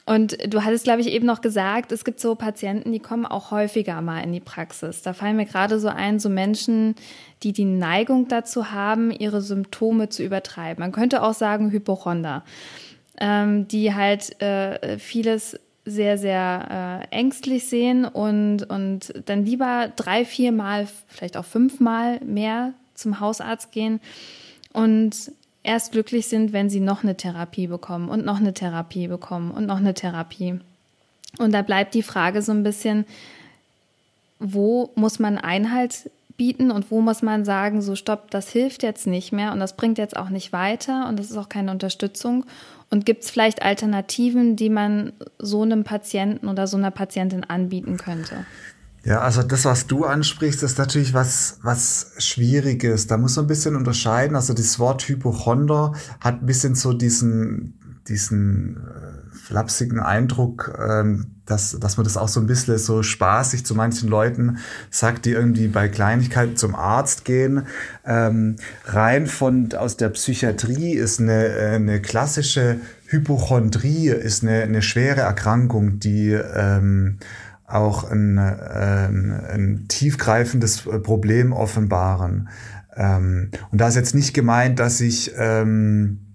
Und 0.09 0.39
du 0.55 0.65
hattest, 0.65 0.85
glaube 0.85 1.03
ich, 1.03 1.09
eben 1.09 1.27
noch 1.27 1.43
gesagt, 1.43 1.93
es 1.93 2.03
gibt 2.03 2.19
so 2.19 2.35
Patienten, 2.35 2.93
die 2.93 2.99
kommen 2.99 3.27
auch 3.27 3.51
häufiger 3.51 4.01
mal 4.01 4.21
in 4.21 4.33
die 4.33 4.41
Praxis. 4.41 5.03
Da 5.03 5.13
fallen 5.13 5.37
mir 5.37 5.45
gerade 5.45 5.79
so 5.79 5.89
ein, 5.89 6.19
so 6.19 6.31
Menschen, 6.31 6.95
die 7.43 7.53
die 7.53 7.67
Neigung 7.67 8.27
dazu 8.27 8.71
haben, 8.71 9.11
ihre 9.11 9.43
Symptome 9.43 10.09
zu 10.09 10.23
übertreiben. 10.23 10.81
Man 10.81 10.93
könnte 10.93 11.23
auch 11.23 11.35
sagen 11.35 11.71
Hypochonder, 11.71 12.43
ähm, 13.21 13.69
die 13.69 13.95
halt 13.95 14.41
äh, 14.41 14.99
vieles 14.99 15.61
sehr, 15.85 16.17
sehr 16.17 17.05
äh, 17.13 17.15
ängstlich 17.15 17.69
sehen 17.69 18.07
und, 18.07 18.63
und 18.63 19.13
dann 19.27 19.45
lieber 19.45 19.93
drei, 19.95 20.25
vier 20.25 20.53
Mal, 20.53 20.89
vielleicht 21.07 21.37
auch 21.37 21.45
fünfmal 21.45 22.19
mehr 22.25 22.73
zum 22.95 23.21
Hausarzt 23.21 23.73
gehen 23.73 24.01
und 24.73 25.33
erst 25.69 25.93
glücklich 25.93 26.27
sind, 26.29 26.55
wenn 26.55 26.71
sie 26.71 26.81
noch 26.81 27.03
eine 27.03 27.17
Therapie 27.17 27.67
bekommen 27.67 28.09
und 28.09 28.25
noch 28.25 28.39
eine 28.39 28.55
Therapie 28.55 29.07
bekommen 29.07 29.51
und 29.51 29.67
noch 29.67 29.77
eine 29.77 29.93
Therapie. 29.93 30.61
Und 31.39 31.53
da 31.53 31.61
bleibt 31.61 31.93
die 31.93 32.03
Frage 32.03 32.41
so 32.41 32.53
ein 32.53 32.63
bisschen, 32.63 33.05
wo 34.39 34.91
muss 34.95 35.19
man 35.19 35.37
Einhalt 35.37 36.11
bieten 36.39 36.71
und 36.71 36.91
wo 36.91 37.03
muss 37.03 37.21
man 37.21 37.45
sagen, 37.45 37.83
so 37.83 37.97
stopp, 37.97 38.31
das 38.31 38.49
hilft 38.49 38.83
jetzt 38.83 39.07
nicht 39.07 39.31
mehr 39.33 39.53
und 39.53 39.61
das 39.61 39.77
bringt 39.77 39.99
jetzt 39.99 40.17
auch 40.17 40.31
nicht 40.31 40.53
weiter 40.53 41.07
und 41.07 41.19
das 41.19 41.31
ist 41.31 41.37
auch 41.37 41.51
keine 41.51 41.71
Unterstützung. 41.71 42.47
Und 42.91 43.05
gibt 43.05 43.25
es 43.25 43.31
vielleicht 43.31 43.61
Alternativen, 43.61 44.57
die 44.57 44.71
man 44.71 45.13
so 45.39 45.61
einem 45.61 45.85
Patienten 45.85 46.49
oder 46.49 46.67
so 46.67 46.79
einer 46.79 46.91
Patientin 46.91 47.45
anbieten 47.45 47.99
könnte? 47.99 48.47
Ja, 49.09 49.21
also 49.23 49.43
das, 49.43 49.65
was 49.65 49.87
du 49.87 50.05
ansprichst, 50.05 50.63
ist 50.63 50.77
natürlich 50.77 51.15
was, 51.15 51.61
was 51.63 52.13
Schwieriges. 52.19 53.07
Da 53.07 53.17
muss 53.17 53.37
man 53.37 53.47
ein 53.47 53.49
bisschen 53.49 53.75
unterscheiden. 53.75 54.37
Also 54.37 54.53
das 54.53 54.79
Wort 54.79 55.09
Hypochonder 55.09 55.95
hat 56.21 56.43
ein 56.43 56.47
bisschen 56.47 56.75
so 56.75 56.93
diesen, 56.93 58.03
diesen 58.07 58.77
äh, 58.77 59.35
flapsigen 59.35 59.99
Eindruck, 59.99 60.79
ähm, 60.79 61.37
dass, 61.47 61.79
dass 61.81 61.97
man 61.97 62.05
das 62.05 62.19
auch 62.19 62.29
so 62.29 62.39
ein 62.39 62.47
bisschen 62.47 62.77
so 62.77 63.03
spaßig 63.03 63.65
zu 63.65 63.75
manchen 63.75 64.11
Leuten 64.11 64.59
sagt, 64.91 65.25
die 65.25 65.31
irgendwie 65.31 65.69
bei 65.69 65.89
Kleinigkeiten 65.89 66.57
zum 66.57 66.75
Arzt 66.75 67.25
gehen. 67.25 67.63
Ähm, 68.05 68.57
rein 68.85 69.27
von 69.27 69.73
aus 69.73 69.97
der 69.97 70.11
Psychiatrie 70.11 70.93
ist 70.93 71.19
eine, 71.19 71.47
äh, 71.47 71.77
eine 71.77 72.03
klassische 72.03 72.79
Hypochondrie, 73.07 74.09
ist 74.09 74.43
eine, 74.43 74.65
eine 74.65 74.83
schwere 74.83 75.23
Erkrankung, 75.23 75.99
die 75.99 76.33
ähm, 76.33 77.17
auch 77.69 78.11
ein, 78.11 78.39
ein, 78.39 79.31
ein 79.33 79.85
tiefgreifendes 79.89 80.83
Problem 81.03 81.53
offenbaren. 81.53 82.49
Ähm, 82.97 83.51
und 83.71 83.81
da 83.81 83.89
ist 83.89 83.95
jetzt 83.95 84.15
nicht 84.15 84.35
gemeint, 84.35 84.79
dass 84.79 85.01
ich 85.01 85.33
ähm, 85.37 86.28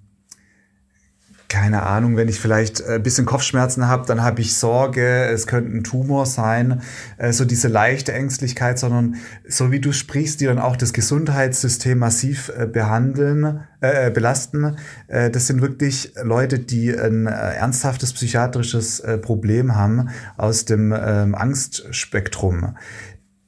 keine 1.54 1.84
Ahnung, 1.84 2.18
wenn 2.18 2.30
ich 2.30 2.40
vielleicht 2.40 2.84
ein 2.84 3.04
bisschen 3.04 3.28
Kopfschmerzen 3.28 3.88
habe, 3.88 4.08
dann 4.08 4.24
habe 4.24 4.42
ich 4.42 4.56
Sorge, 4.56 5.26
es 5.26 5.46
könnte 5.46 5.72
ein 5.72 5.84
Tumor 5.84 6.26
sein, 6.26 6.82
äh, 7.18 7.32
so 7.32 7.46
diese 7.46 7.68
leichte 7.68 8.12
Ängstlichkeit, 8.12 8.80
sondern 8.80 9.18
so 9.48 9.72
wie 9.72 9.80
du 9.80 9.92
sprichst, 9.92 10.42
die 10.42 10.46
dann 10.46 10.58
auch 10.58 10.76
das 10.76 10.94
Gesundheitssystem 10.94 12.00
massiv 12.00 12.52
äh, 12.58 12.66
behandeln, 12.66 13.60
äh, 13.82 14.10
belasten. 14.10 14.78
Äh, 15.08 15.30
das 15.30 15.46
sind 15.46 15.62
wirklich 15.62 16.14
Leute, 16.24 16.58
die 16.58 16.92
ein 16.92 17.28
äh, 17.28 17.30
ernsthaftes 17.30 18.14
psychiatrisches 18.14 19.02
äh, 19.02 19.20
Problem 19.20 19.76
haben 19.76 20.10
aus 20.38 20.66
dem 20.66 20.92
ähm, 20.92 21.36
Angstspektrum, 21.36 22.76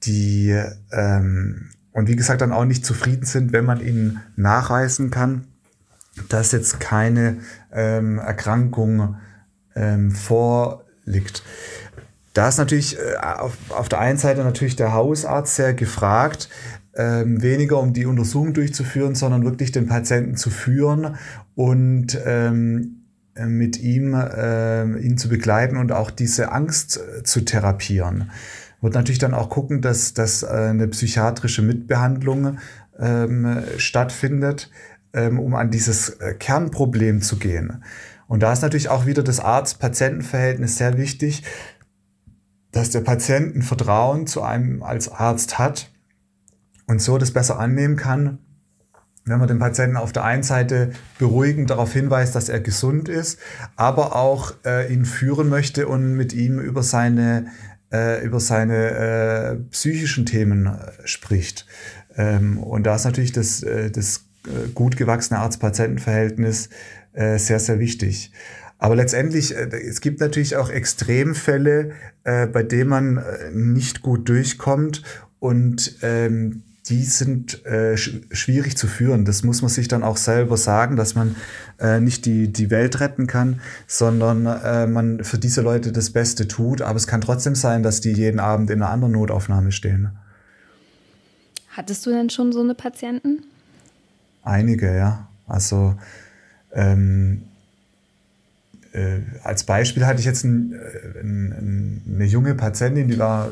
die 0.04 0.56
ähm, 0.92 1.72
und 1.92 2.08
wie 2.08 2.16
gesagt 2.16 2.42
dann 2.42 2.52
auch 2.52 2.66
nicht 2.66 2.86
zufrieden 2.86 3.26
sind, 3.26 3.52
wenn 3.52 3.66
man 3.66 3.80
ihnen 3.80 4.22
nachweisen 4.36 5.10
kann, 5.10 5.48
dass 6.30 6.52
jetzt 6.52 6.80
keine 6.80 7.38
ähm, 7.76 8.18
Erkrankung 8.18 9.16
ähm, 9.76 10.12
vorliegt. 10.12 11.44
Da 12.34 12.50
ist 12.50 12.58
natürlich 12.58 12.98
äh, 12.98 13.18
auf, 13.18 13.58
auf 13.70 13.90
der 13.90 14.00
einen 14.00 14.18
Seite 14.18 14.44
natürlich 14.44 14.76
der 14.76 14.94
Hausarzt 14.94 15.56
sehr 15.56 15.74
gefragt, 15.74 16.50
ähm, 16.96 17.42
weniger 17.42 17.80
um 17.80 17.94
die 17.94 18.06
Untersuchung 18.06 18.54
durchzuführen, 18.54 19.16
sondern 19.16 19.44
wirklich 19.44 19.72
den 19.72 19.88
Patienten 19.88 20.36
zu 20.36 20.50
führen 20.50 21.16
und 21.56 22.18
ähm, 22.26 23.02
mit 23.38 23.80
ihm 23.82 24.14
äh, 24.14 24.84
ihn 25.00 25.18
zu 25.18 25.28
begleiten 25.28 25.76
und 25.78 25.92
auch 25.92 26.10
diese 26.10 26.52
Angst 26.54 26.98
äh, 26.98 27.24
zu 27.24 27.42
therapieren. 27.42 28.32
Wird 28.82 28.94
natürlich 28.94 29.20
dann 29.20 29.34
auch 29.34 29.50
gucken, 29.50 29.82
dass, 29.82 30.14
dass 30.14 30.44
äh, 30.44 30.48
eine 30.48 30.88
psychiatrische 30.88 31.62
Mitbehandlung 31.62 32.60
ähm, 32.98 33.64
stattfindet 33.78 34.70
ähm, 35.16 35.40
um 35.40 35.56
an 35.56 35.72
dieses 35.72 36.10
äh, 36.10 36.36
Kernproblem 36.36 37.22
zu 37.22 37.38
gehen. 37.38 37.84
Und 38.28 38.44
da 38.44 38.54
ist 38.54 38.62
natürlich 38.62 38.90
auch 38.90 39.06
wieder 39.06 39.24
das 39.24 39.40
Arzt-Patienten-Verhältnis 39.40 40.78
sehr 40.78 40.98
wichtig, 40.98 41.44
dass 42.72 42.90
der 42.90 43.02
Patient 43.02 43.56
ein 43.56 43.62
Vertrauen 43.62 44.28
zu 44.28 44.42
einem 44.42 44.84
als 44.84 45.10
Arzt 45.10 45.58
hat 45.58 45.92
und 46.88 47.02
so 47.02 47.18
das 47.18 47.32
besser 47.32 47.58
annehmen 47.60 47.96
kann, 47.96 48.40
wenn 49.24 49.40
man 49.40 49.48
den 49.48 49.60
Patienten 49.60 49.98
auf 49.98 50.12
der 50.12 50.24
einen 50.24 50.44
Seite 50.44 50.92
beruhigend 51.18 51.70
darauf 51.70 51.94
hinweist, 51.94 52.36
dass 52.36 52.50
er 52.50 52.60
gesund 52.60 53.10
ist, 53.10 53.40
aber 53.76 54.16
auch 54.16 54.54
äh, 54.66 54.94
ihn 54.94 55.06
führen 55.06 55.50
möchte 55.50 55.88
und 55.88 56.14
mit 56.16 56.34
ihm 56.34 56.60
über 56.60 56.84
seine, 56.84 57.48
äh, 57.92 58.24
über 58.24 58.40
seine 58.40 58.90
äh, 58.92 59.56
psychischen 59.72 60.26
Themen 60.26 60.68
äh, 60.68 60.92
spricht. 61.06 61.66
Ähm, 62.16 62.60
und 62.60 62.84
da 62.84 62.96
ist 62.96 63.06
natürlich 63.06 63.32
das, 63.32 63.66
das 63.94 64.25
gut 64.74 64.98
gewachsene 64.98 65.40
Arzt-Patienten-Verhältnis 65.40 66.70
äh, 67.14 67.38
sehr, 67.38 67.60
sehr 67.60 67.80
wichtig. 67.80 68.32
Aber 68.78 68.96
letztendlich, 68.96 69.56
äh, 69.56 69.70
es 69.70 70.02
gibt 70.02 70.20
natürlich 70.20 70.56
auch 70.58 70.70
Extremfälle, 70.70 71.92
äh, 72.24 72.48
bei 72.48 72.64
denen 72.64 72.90
man 72.90 73.18
äh, 73.18 73.52
nicht 73.52 74.02
gut 74.02 74.28
durchkommt 74.30 75.04
und 75.40 75.98
ähm, 76.02 76.64
die 76.88 77.04
sind 77.04 77.66
äh, 77.66 77.98
sch 77.98 78.22
schwierig 78.32 78.78
zu 78.78 78.88
führen. 78.88 79.26
Das 79.26 79.44
muss 79.44 79.62
man 79.64 79.70
sich 79.70 79.88
dann 79.88 80.04
auch 80.04 80.18
selber 80.18 80.56
sagen, 80.56 80.98
dass 80.98 81.16
man 81.16 81.36
äh, 81.80 82.00
nicht 82.00 82.26
die, 82.26 82.52
die 82.52 82.70
Welt 82.70 83.00
retten 83.00 83.26
kann, 83.26 83.60
sondern 83.88 84.46
äh, 84.46 84.86
man 84.86 85.24
für 85.24 85.40
diese 85.40 85.62
Leute 85.62 85.92
das 85.92 86.12
Beste 86.12 86.48
tut. 86.48 86.84
Aber 86.84 86.98
es 86.98 87.08
kann 87.08 87.22
trotzdem 87.22 87.56
sein, 87.56 87.82
dass 87.82 88.02
die 88.02 88.12
jeden 88.12 88.40
Abend 88.40 88.70
in 88.70 88.84
einer 88.84 88.92
anderen 88.92 89.14
Notaufnahme 89.14 89.72
stehen. 89.72 90.12
Hattest 91.70 92.06
du 92.06 92.12
denn 92.12 92.30
schon 92.30 92.52
so 92.52 92.62
eine 92.62 92.76
Patienten? 92.76 93.44
Einige, 94.46 94.96
ja. 94.96 95.28
Also 95.48 95.96
ähm, 96.72 97.44
äh, 98.94 99.20
als 99.44 99.64
Beispiel 99.66 100.06
hatte 100.06 100.20
ich 100.20 100.26
jetzt 100.26 100.46
ein, 100.46 100.74
äh, 100.74 101.20
ein, 101.20 102.04
eine 102.08 102.26
junge 102.26 102.56
Patientin, 102.56 103.10
die 103.10 103.20
war 103.20 103.48
äh, 103.48 103.52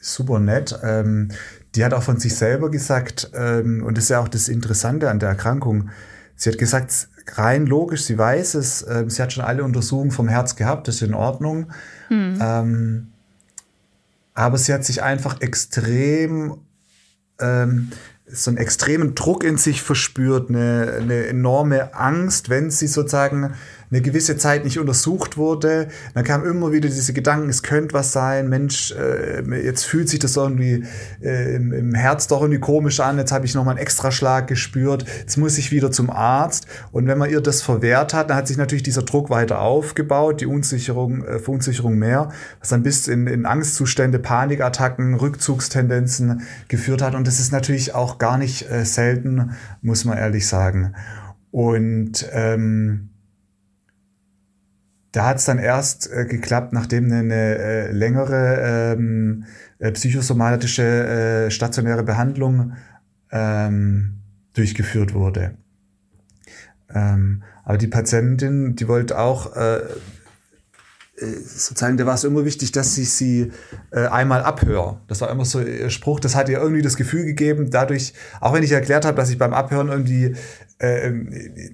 super 0.00 0.38
nett. 0.38 0.78
Ähm, 0.82 1.28
die 1.74 1.84
hat 1.84 1.92
auch 1.92 2.02
von 2.02 2.18
sich 2.18 2.34
selber 2.34 2.70
gesagt, 2.70 3.30
ähm, 3.34 3.82
und 3.84 3.96
das 3.96 4.04
ist 4.04 4.10
ja 4.10 4.20
auch 4.20 4.28
das 4.28 4.48
Interessante 4.48 5.10
an 5.10 5.18
der 5.18 5.28
Erkrankung, 5.28 5.90
sie 6.36 6.50
hat 6.50 6.58
gesagt, 6.58 7.08
rein 7.34 7.66
logisch, 7.66 8.04
sie 8.04 8.18
weiß 8.18 8.54
es, 8.54 8.82
äh, 8.82 9.04
sie 9.08 9.22
hat 9.22 9.32
schon 9.32 9.44
alle 9.44 9.62
Untersuchungen 9.62 10.10
vom 10.10 10.28
Herz 10.28 10.56
gehabt, 10.56 10.88
das 10.88 10.96
ist 10.96 11.02
in 11.02 11.14
Ordnung. 11.14 11.70
Hm. 12.08 12.38
Ähm, 12.40 13.06
aber 14.34 14.56
sie 14.56 14.72
hat 14.72 14.84
sich 14.84 15.02
einfach 15.02 15.40
extrem 15.40 16.58
ähm, 17.40 17.90
so 18.32 18.50
einen 18.50 18.58
extremen 18.58 19.14
Druck 19.14 19.44
in 19.44 19.56
sich 19.56 19.82
verspürt, 19.82 20.50
eine, 20.50 20.98
eine 21.00 21.26
enorme 21.26 21.94
Angst, 21.94 22.48
wenn 22.48 22.70
sie 22.70 22.86
sozusagen 22.86 23.54
eine 23.90 24.00
gewisse 24.02 24.36
Zeit 24.36 24.64
nicht 24.64 24.78
untersucht 24.78 25.36
wurde. 25.36 25.88
Dann 26.14 26.24
kam 26.24 26.44
immer 26.44 26.72
wieder 26.72 26.88
diese 26.88 27.12
Gedanken, 27.12 27.48
es 27.48 27.62
könnte 27.62 27.94
was 27.94 28.12
sein, 28.12 28.48
Mensch, 28.48 28.92
äh, 28.92 29.42
jetzt 29.64 29.84
fühlt 29.84 30.08
sich 30.08 30.20
das 30.20 30.36
irgendwie 30.36 30.84
äh, 31.20 31.56
im, 31.56 31.72
im, 31.72 31.94
Herz 31.94 32.28
doch 32.28 32.40
irgendwie 32.40 32.60
komisch 32.60 33.00
an, 33.00 33.18
jetzt 33.18 33.32
habe 33.32 33.46
ich 33.46 33.54
nochmal 33.54 33.74
einen 33.74 33.82
Extraschlag 33.82 34.46
gespürt, 34.46 35.04
jetzt 35.18 35.36
muss 35.36 35.58
ich 35.58 35.72
wieder 35.72 35.90
zum 35.90 36.08
Arzt. 36.10 36.66
Und 36.92 37.06
wenn 37.08 37.18
man 37.18 37.30
ihr 37.30 37.40
das 37.40 37.62
verwehrt 37.62 38.14
hat, 38.14 38.30
dann 38.30 38.36
hat 38.36 38.46
sich 38.46 38.56
natürlich 38.56 38.84
dieser 38.84 39.02
Druck 39.02 39.28
weiter 39.28 39.60
aufgebaut, 39.60 40.40
die 40.40 40.46
Unsicherung, 40.46 41.24
äh, 41.24 41.38
Verunsicherung 41.40 41.96
mehr, 41.96 42.30
was 42.60 42.68
dann 42.68 42.82
bis 42.82 43.08
in, 43.08 43.26
in 43.26 43.44
Angstzustände, 43.44 44.20
Panikattacken, 44.20 45.14
Rückzugstendenzen 45.14 46.42
geführt 46.68 47.02
hat. 47.02 47.14
Und 47.14 47.26
das 47.26 47.40
ist 47.40 47.52
natürlich 47.52 47.94
auch 47.94 48.18
gar 48.18 48.38
nicht 48.38 48.70
äh, 48.70 48.84
selten, 48.84 49.52
muss 49.82 50.04
man 50.04 50.16
ehrlich 50.16 50.46
sagen. 50.46 50.94
Und 51.50 52.28
ähm, 52.32 53.09
da 55.12 55.26
hat 55.26 55.38
es 55.38 55.44
dann 55.44 55.58
erst 55.58 56.10
äh, 56.10 56.24
geklappt, 56.24 56.72
nachdem 56.72 57.10
eine 57.10 57.58
äh, 57.58 57.92
längere 57.92 58.94
ähm, 58.96 59.44
äh, 59.78 59.90
psychosomatische 59.92 60.82
äh, 61.46 61.50
stationäre 61.50 62.02
Behandlung 62.02 62.74
ähm, 63.32 64.20
durchgeführt 64.54 65.14
wurde. 65.14 65.56
Ähm, 66.92 67.42
aber 67.64 67.78
die 67.78 67.88
Patientin, 67.88 68.76
die 68.76 68.88
wollte 68.88 69.18
auch 69.18 69.56
äh, 69.56 69.80
sozusagen, 71.44 71.96
da 71.96 72.06
war 72.06 72.14
es 72.14 72.24
immer 72.24 72.44
wichtig, 72.44 72.72
dass 72.72 72.96
ich 72.96 73.10
sie 73.12 73.52
äh, 73.90 74.06
einmal 74.06 74.42
abhöre. 74.42 75.00
Das 75.06 75.20
war 75.20 75.30
immer 75.30 75.44
so 75.44 75.60
ihr 75.60 75.90
Spruch. 75.90 76.20
Das 76.20 76.34
hat 76.34 76.48
ihr 76.48 76.58
irgendwie 76.58 76.82
das 76.82 76.96
Gefühl 76.96 77.24
gegeben, 77.24 77.70
dadurch, 77.70 78.14
auch 78.40 78.52
wenn 78.54 78.62
ich 78.62 78.72
erklärt 78.72 79.04
habe, 79.04 79.16
dass 79.16 79.30
ich 79.30 79.38
beim 79.38 79.52
Abhören 79.52 79.88
irgendwie 79.88 80.34
äh, 80.78 81.12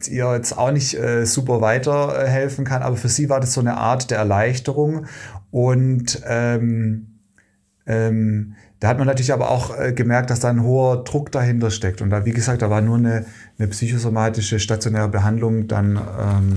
ihr 0.08 0.34
jetzt 0.34 0.56
auch 0.58 0.72
nicht 0.72 0.94
äh, 0.94 1.24
super 1.26 1.60
weiterhelfen 1.60 2.64
kann, 2.64 2.82
aber 2.82 2.96
für 2.96 3.08
sie 3.08 3.28
war 3.28 3.40
das 3.40 3.52
so 3.52 3.60
eine 3.60 3.76
Art 3.76 4.10
der 4.10 4.18
Erleichterung. 4.18 5.06
Und 5.50 6.22
ähm, 6.26 7.06
ähm, 7.86 8.54
da 8.80 8.88
hat 8.88 8.98
man 8.98 9.06
natürlich 9.06 9.32
aber 9.32 9.50
auch 9.50 9.78
äh, 9.78 9.92
gemerkt, 9.92 10.30
dass 10.30 10.40
da 10.40 10.50
ein 10.50 10.62
hoher 10.62 11.04
Druck 11.04 11.32
dahinter 11.32 11.70
steckt. 11.70 12.02
Und 12.02 12.10
da, 12.10 12.26
wie 12.26 12.32
gesagt, 12.32 12.62
da 12.62 12.68
war 12.68 12.82
nur 12.82 12.98
eine, 12.98 13.24
eine 13.58 13.68
psychosomatische 13.68 14.58
stationäre 14.58 15.08
Behandlung 15.08 15.66
dann 15.66 15.96
ähm, 15.96 16.54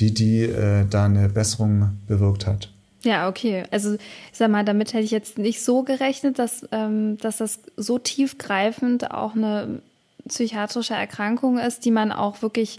die, 0.00 0.12
die 0.14 0.42
äh, 0.42 0.84
da 0.88 1.06
eine 1.06 1.28
Besserung 1.28 1.98
bewirkt 2.06 2.46
hat. 2.46 2.68
Ja, 3.04 3.28
okay. 3.28 3.64
Also 3.70 3.94
ich 3.94 4.00
sag 4.32 4.50
mal, 4.50 4.64
damit 4.64 4.92
hätte 4.92 5.04
ich 5.04 5.10
jetzt 5.10 5.38
nicht 5.38 5.62
so 5.62 5.82
gerechnet, 5.82 6.38
dass, 6.38 6.66
ähm, 6.70 7.18
dass 7.18 7.38
das 7.38 7.60
so 7.76 7.98
tiefgreifend 7.98 9.10
auch 9.10 9.34
eine 9.34 9.82
psychiatrische 10.28 10.94
Erkrankung 10.94 11.58
ist, 11.58 11.84
die 11.84 11.90
man 11.90 12.12
auch 12.12 12.42
wirklich 12.42 12.78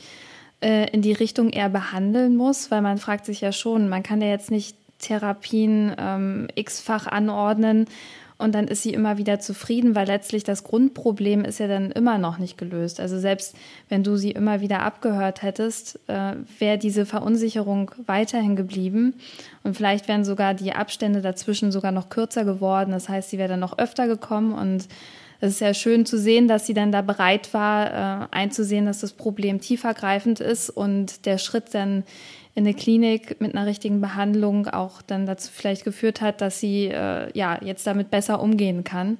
äh, 0.61 0.89
in 0.91 1.01
die 1.01 1.11
Richtung 1.11 1.49
eher 1.49 1.69
behandeln 1.69 2.37
muss, 2.37 2.71
weil 2.71 2.81
man 2.81 2.97
fragt 2.97 3.25
sich 3.25 3.41
ja 3.41 3.51
schon, 3.51 3.89
man 3.89 4.01
kann 4.01 4.21
ja 4.21 4.29
jetzt 4.29 4.49
nicht 4.49 4.77
Therapien 4.99 5.93
ähm, 5.97 6.47
x-fach 6.55 7.07
anordnen 7.07 7.87
und 8.43 8.53
dann 8.53 8.67
ist 8.67 8.83
sie 8.83 8.93
immer 8.93 9.17
wieder 9.17 9.39
zufrieden, 9.39 9.95
weil 9.95 10.07
letztlich 10.07 10.43
das 10.43 10.63
Grundproblem 10.63 11.45
ist 11.45 11.59
ja 11.59 11.67
dann 11.67 11.91
immer 11.91 12.17
noch 12.17 12.37
nicht 12.37 12.57
gelöst. 12.57 12.99
Also 12.99 13.17
selbst 13.17 13.55
wenn 13.89 14.03
du 14.03 14.17
sie 14.17 14.31
immer 14.31 14.59
wieder 14.61 14.81
abgehört 14.81 15.41
hättest, 15.41 15.99
äh, 16.07 16.33
wäre 16.59 16.77
diese 16.77 17.05
Verunsicherung 17.05 17.91
weiterhin 18.05 18.55
geblieben 18.55 19.15
und 19.63 19.77
vielleicht 19.77 20.07
wären 20.07 20.25
sogar 20.25 20.53
die 20.53 20.73
Abstände 20.73 21.21
dazwischen 21.21 21.71
sogar 21.71 21.91
noch 21.91 22.09
kürzer 22.09 22.43
geworden. 22.43 22.91
Das 22.91 23.07
heißt, 23.07 23.29
sie 23.29 23.37
wäre 23.37 23.49
dann 23.49 23.61
noch 23.61 23.77
öfter 23.77 24.07
gekommen 24.07 24.53
und 24.53 24.87
es 25.39 25.55
ist 25.55 25.59
ja 25.59 25.73
schön 25.73 26.05
zu 26.05 26.17
sehen, 26.17 26.47
dass 26.47 26.65
sie 26.65 26.73
dann 26.73 26.91
da 26.91 27.01
bereit 27.01 27.53
war, 27.53 28.23
äh, 28.23 28.27
einzusehen, 28.31 28.85
dass 28.85 28.99
das 28.99 29.13
Problem 29.13 29.59
tiefergreifend 29.59 30.39
ist 30.39 30.69
und 30.69 31.25
der 31.25 31.37
Schritt 31.37 31.73
dann 31.73 32.03
in 32.55 32.65
eine 32.65 32.73
Klinik 32.73 33.41
mit 33.41 33.55
einer 33.55 33.65
richtigen 33.65 33.99
Behandlung 33.99 34.67
auch 34.67 35.01
dann 35.01 35.25
dazu 35.25 35.49
vielleicht 35.51 35.83
geführt 35.83 36.21
hat, 36.21 36.41
dass 36.41 36.59
sie 36.59 36.85
äh, 36.87 37.29
ja 37.37 37.59
jetzt 37.63 37.87
damit 37.87 38.11
besser 38.11 38.41
umgehen 38.41 38.83
kann. 38.83 39.17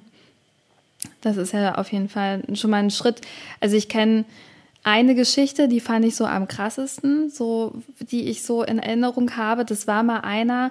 Das 1.20 1.36
ist 1.36 1.52
ja 1.52 1.74
auf 1.74 1.90
jeden 1.92 2.08
Fall 2.08 2.42
schon 2.54 2.70
mal 2.70 2.82
ein 2.82 2.90
Schritt. 2.90 3.20
Also 3.60 3.76
ich 3.76 3.88
kenne 3.88 4.24
eine 4.84 5.14
Geschichte, 5.14 5.66
die 5.66 5.80
fand 5.80 6.04
ich 6.04 6.14
so 6.14 6.26
am 6.26 6.46
krassesten, 6.46 7.30
so 7.30 7.72
die 7.98 8.28
ich 8.28 8.42
so 8.42 8.62
in 8.62 8.78
Erinnerung 8.78 9.36
habe. 9.36 9.64
Das 9.64 9.86
war 9.86 10.02
mal 10.02 10.20
einer, 10.20 10.70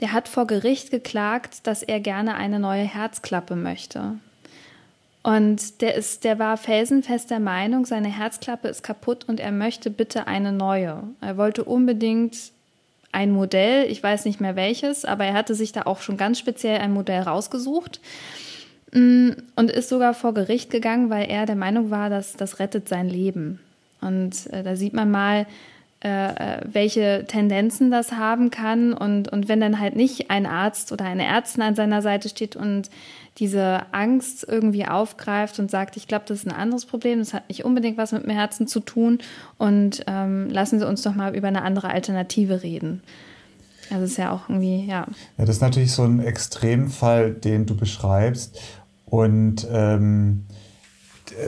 der 0.00 0.12
hat 0.12 0.28
vor 0.28 0.46
Gericht 0.46 0.90
geklagt, 0.90 1.66
dass 1.66 1.82
er 1.82 1.98
gerne 1.98 2.34
eine 2.34 2.60
neue 2.60 2.84
Herzklappe 2.84 3.56
möchte. 3.56 4.18
Und 5.24 5.80
der 5.80 5.94
ist, 5.94 6.24
der 6.24 6.38
war 6.38 6.58
felsenfest 6.58 7.30
der 7.30 7.40
Meinung, 7.40 7.86
seine 7.86 8.08
Herzklappe 8.08 8.68
ist 8.68 8.82
kaputt 8.82 9.24
und 9.26 9.40
er 9.40 9.52
möchte 9.52 9.88
bitte 9.88 10.26
eine 10.26 10.52
neue. 10.52 11.02
Er 11.22 11.38
wollte 11.38 11.64
unbedingt 11.64 12.36
ein 13.10 13.30
Modell, 13.30 13.90
ich 13.90 14.02
weiß 14.02 14.26
nicht 14.26 14.42
mehr 14.42 14.54
welches, 14.54 15.06
aber 15.06 15.24
er 15.24 15.32
hatte 15.32 15.54
sich 15.54 15.72
da 15.72 15.82
auch 15.86 16.02
schon 16.02 16.18
ganz 16.18 16.38
speziell 16.38 16.78
ein 16.78 16.92
Modell 16.92 17.22
rausgesucht 17.22 18.00
mm, 18.92 19.30
und 19.56 19.70
ist 19.70 19.88
sogar 19.88 20.12
vor 20.12 20.34
Gericht 20.34 20.68
gegangen, 20.68 21.08
weil 21.08 21.30
er 21.30 21.46
der 21.46 21.56
Meinung 21.56 21.90
war, 21.90 22.10
dass 22.10 22.34
das 22.34 22.58
rettet 22.58 22.90
sein 22.90 23.08
Leben. 23.08 23.60
Und 24.02 24.52
äh, 24.52 24.62
da 24.62 24.76
sieht 24.76 24.92
man 24.92 25.10
mal, 25.10 25.46
äh, 26.02 26.26
äh 26.34 26.60
welche 26.70 27.24
Tendenzen 27.26 27.90
das 27.90 28.12
haben 28.12 28.50
kann 28.50 28.92
und, 28.92 29.32
und 29.32 29.48
wenn 29.48 29.60
dann 29.62 29.80
halt 29.80 29.96
nicht 29.96 30.30
ein 30.30 30.44
Arzt 30.44 30.92
oder 30.92 31.06
eine 31.06 31.24
Ärztin 31.24 31.62
an 31.62 31.76
seiner 31.76 32.02
Seite 32.02 32.28
steht 32.28 32.56
und 32.56 32.90
diese 33.38 33.92
Angst 33.92 34.46
irgendwie 34.48 34.86
aufgreift 34.86 35.58
und 35.58 35.70
sagt, 35.70 35.96
ich 35.96 36.06
glaube, 36.06 36.24
das 36.28 36.38
ist 36.38 36.46
ein 36.46 36.52
anderes 36.52 36.86
Problem, 36.86 37.18
das 37.18 37.34
hat 37.34 37.48
nicht 37.48 37.64
unbedingt 37.64 37.98
was 37.98 38.12
mit 38.12 38.22
dem 38.22 38.30
Herzen 38.30 38.66
zu 38.68 38.80
tun 38.80 39.18
und 39.58 40.04
ähm, 40.06 40.48
lassen 40.50 40.78
Sie 40.78 40.86
uns 40.86 41.02
doch 41.02 41.14
mal 41.14 41.34
über 41.34 41.48
eine 41.48 41.62
andere 41.62 41.90
Alternative 41.90 42.62
reden. 42.62 43.02
Also 43.90 44.04
ist 44.04 44.16
ja 44.16 44.30
auch 44.30 44.48
irgendwie, 44.48 44.86
ja. 44.86 45.06
Ja, 45.36 45.44
das 45.44 45.56
ist 45.56 45.62
natürlich 45.62 45.92
so 45.92 46.04
ein 46.04 46.20
Extremfall, 46.20 47.32
den 47.32 47.66
du 47.66 47.76
beschreibst. 47.76 48.58
Und, 49.04 49.66
ähm, 49.70 50.46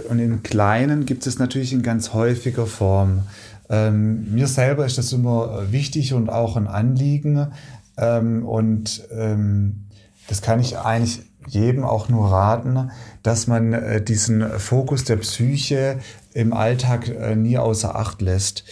und 0.08 0.18
im 0.18 0.42
Kleinen 0.42 1.06
gibt 1.06 1.26
es 1.26 1.38
natürlich 1.38 1.72
in 1.72 1.82
ganz 1.82 2.12
häufiger 2.12 2.66
Form. 2.66 3.22
Ähm, 3.68 4.32
mir 4.34 4.46
selber 4.46 4.86
ist 4.86 4.98
das 4.98 5.12
immer 5.12 5.72
wichtig 5.72 6.12
und 6.12 6.28
auch 6.28 6.56
ein 6.56 6.66
Anliegen. 6.66 7.48
Ähm, 7.96 8.44
und 8.46 9.02
ähm, 9.10 9.85
das 10.28 10.42
kann 10.42 10.60
ich 10.60 10.78
eigentlich 10.78 11.22
jedem 11.48 11.84
auch 11.84 12.08
nur 12.08 12.30
raten, 12.30 12.90
dass 13.22 13.46
man 13.46 13.72
äh, 13.72 14.02
diesen 14.02 14.58
Fokus 14.58 15.04
der 15.04 15.16
Psyche 15.16 15.98
im 16.34 16.52
Alltag 16.52 17.08
äh, 17.08 17.36
nie 17.36 17.58
außer 17.58 17.94
Acht 17.94 18.20
lässt. 18.20 18.64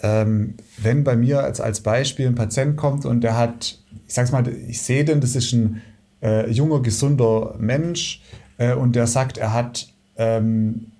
Ähm, 0.00 0.54
wenn 0.78 1.04
bei 1.04 1.16
mir 1.16 1.42
als, 1.42 1.60
als 1.60 1.80
Beispiel 1.80 2.26
ein 2.26 2.34
Patient 2.34 2.76
kommt 2.76 3.04
und 3.04 3.22
der 3.22 3.36
hat, 3.36 3.78
ich 4.06 4.14
sag's 4.14 4.32
mal, 4.32 4.46
ich 4.48 4.82
sehe 4.82 5.04
den, 5.04 5.20
das 5.20 5.36
ist 5.36 5.52
ein 5.52 5.82
äh, 6.22 6.50
junger, 6.50 6.80
gesunder 6.80 7.54
Mensch 7.58 8.22
äh, 8.58 8.74
und 8.74 8.96
der 8.96 9.06
sagt, 9.06 9.38
er 9.38 9.52
hat, 9.52 9.88
ähm, 10.16 10.92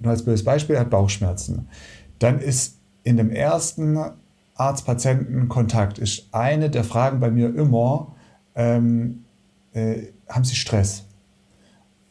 nur 0.00 0.10
als 0.10 0.24
böses 0.24 0.44
Beispiel, 0.44 0.76
er 0.76 0.82
hat 0.82 0.90
Bauchschmerzen, 0.90 1.68
dann 2.18 2.40
ist 2.40 2.76
in 3.04 3.16
dem 3.16 3.30
ersten 3.30 3.98
Arzt-Patienten-Kontakt 4.56 5.98
ist 5.98 6.28
eine 6.32 6.70
der 6.70 6.84
Fragen 6.84 7.20
bei 7.20 7.30
mir 7.30 7.54
immer, 7.54 8.15
ähm, 8.56 9.24
äh, 9.72 10.08
haben 10.28 10.44
sie 10.44 10.56
Stress? 10.56 11.06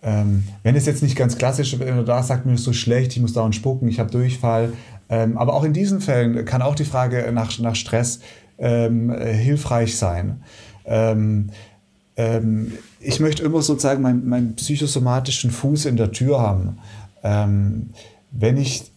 ähm, 0.05 0.43
wenn 0.61 0.75
es 0.75 0.85
jetzt 0.85 1.01
nicht 1.01 1.15
ganz 1.15 1.37
klassisch 1.37 1.73
ist, 1.73 1.79
wenn 1.79 1.87
er 1.87 2.03
da 2.03 2.21
sagt, 2.21 2.45
mir 2.45 2.53
ist 2.53 2.63
so 2.63 2.73
schlecht, 2.73 3.13
ich 3.13 3.21
muss 3.21 3.33
dauernd 3.33 3.55
spucken, 3.55 3.87
ich 3.87 3.99
habe 3.99 4.11
Durchfall. 4.11 4.73
Ähm, 5.09 5.37
aber 5.37 5.55
auch 5.55 5.63
in 5.63 5.73
diesen 5.73 5.99
Fällen 5.99 6.45
kann 6.45 6.61
auch 6.61 6.75
die 6.75 6.85
Frage 6.85 7.31
nach, 7.33 7.57
nach 7.59 7.75
Stress 7.75 8.19
ähm, 8.59 9.09
äh, 9.09 9.33
hilfreich 9.33 9.97
sein. 9.97 10.43
Ähm, 10.85 11.49
ähm, 12.17 12.73
ich 12.99 13.19
möchte 13.19 13.43
immer 13.43 13.63
sozusagen 13.63 14.03
meinen, 14.03 14.29
meinen 14.29 14.55
psychosomatischen 14.55 15.49
Fuß 15.49 15.85
in 15.85 15.97
der 15.97 16.11
Tür 16.11 16.39
haben. 16.39 16.79
Wenn 17.23 18.57
ich 18.57 18.91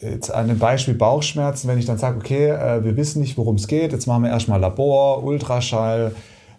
jetzt 0.00 0.30
an 0.30 0.48
dem 0.48 0.58
Beispiel 0.58 0.94
Bauchschmerzen, 0.94 1.68
wenn 1.68 1.78
ich 1.78 1.84
dann 1.84 1.98
sage, 1.98 2.16
okay, 2.16 2.48
äh, 2.48 2.82
wir 2.82 2.96
wissen 2.96 3.20
nicht, 3.20 3.36
worum 3.36 3.56
es 3.56 3.66
geht, 3.66 3.92
jetzt 3.92 4.06
machen 4.06 4.22
wir 4.22 4.30
erstmal 4.30 4.58
Labor, 4.58 5.22
Ultraschall, 5.22 6.14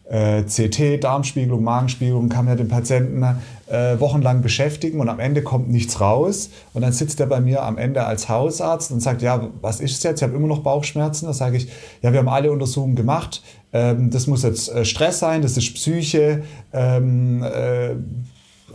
äh, 0.10 0.44
CT, 0.44 1.04
Darmspiegelung, 1.04 1.64
Magenspiegelung, 1.64 2.30
kann 2.30 2.46
man 2.46 2.58
den 2.58 2.68
Patienten 2.68 3.24
äh, 3.68 4.00
wochenlang 4.00 4.42
beschäftigen 4.42 5.00
und 5.00 5.08
am 5.08 5.20
Ende 5.20 5.44
kommt 5.44 5.70
nichts 5.70 6.02
raus. 6.02 6.50
Und 6.74 6.82
dann 6.82 6.92
sitzt 6.92 7.20
er 7.20 7.28
bei 7.28 7.40
mir 7.40 7.64
am 7.64 7.78
Ende 7.78 8.04
als 8.04 8.28
Hausarzt 8.28 8.92
und 8.92 9.02
sagt, 9.02 9.22
ja, 9.22 9.50
was 9.62 9.80
ist 9.80 9.98
es 9.98 10.04
jetzt? 10.04 10.22
Ich 10.22 10.24
habe 10.24 10.36
immer 10.36 10.48
noch 10.48 10.60
Bauchschmerzen. 10.60 11.28
Da 11.28 11.34
sage 11.34 11.58
ich, 11.58 11.68
ja, 12.02 12.12
wir 12.12 12.20
haben 12.20 12.30
alle 12.30 12.52
Untersuchungen 12.52 12.96
gemacht. 12.96 13.44
Ähm, 13.72 14.10
das 14.10 14.26
muss 14.26 14.44
jetzt 14.44 14.70
äh, 14.70 14.84
Stress 14.84 15.20
sein, 15.20 15.44
das 15.44 15.58
ist 15.58 15.76
Psyche. 15.76 16.44
Ähm, 16.74 17.44
äh, 17.44 17.94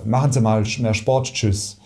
machen 0.05 0.31
Sie 0.31 0.41
mal 0.41 0.63
mehr 0.79 0.95
Sport, 0.95 1.33
tschüss. 1.35 1.79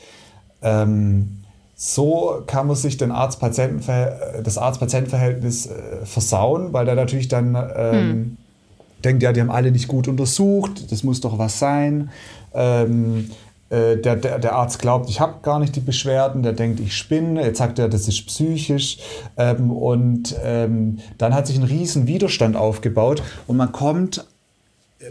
Ähm, 0.61 1.39
so 1.75 2.43
kann 2.47 2.67
man 2.67 2.77
sich 2.77 2.97
den 2.97 3.13
Arzt 3.13 3.41
das 3.41 4.59
Arzt-Patienten-Verhältnis 4.59 5.67
äh, 5.67 6.05
versauen, 6.05 6.73
weil 6.73 6.85
der 6.85 6.97
natürlich 6.97 7.29
dann 7.29 7.55
ähm, 7.55 7.93
hm. 7.93 8.37
Denkt, 9.05 9.23
ja, 9.23 9.33
die 9.33 9.41
haben 9.41 9.51
alle 9.51 9.71
nicht 9.71 9.89
gut 9.89 10.09
untersucht, 10.09 10.91
das 10.91 11.05
muss 11.05 11.21
doch 11.21 11.39
was 11.39 11.59
sein. 11.59 12.11
Ähm, 12.55 13.31
äh, 13.71 13.97
der, 13.99 14.17
der, 14.17 14.39
der, 14.39 14.55
Arzt 14.55 14.79
glaubt, 14.79 15.11
ich 15.11 15.21
habe 15.21 15.35
gar 15.43 15.59
nicht 15.59 15.77
die 15.77 15.81
Beschwerden, 15.81 16.43
der 16.43 16.55
denkt, 16.55 16.81
ich 16.81 16.97
spinne, 16.97 17.43
jetzt 17.43 17.59
sagt 17.59 17.79
er, 17.79 17.89
das 17.89 18.09
ist 18.09 18.27
psychisch. 18.27 18.99
Ähm, 19.37 19.71
und 19.71 20.35
ähm, 20.43 20.99
dann 21.19 21.35
hat 21.35 21.47
sich 21.47 21.57
ein 21.57 21.65
riesen 21.65 22.07
Widerstand 22.07 22.57
aufgebaut 22.57 23.23
und 23.47 23.57
man 23.57 23.73
kommt 23.73 24.25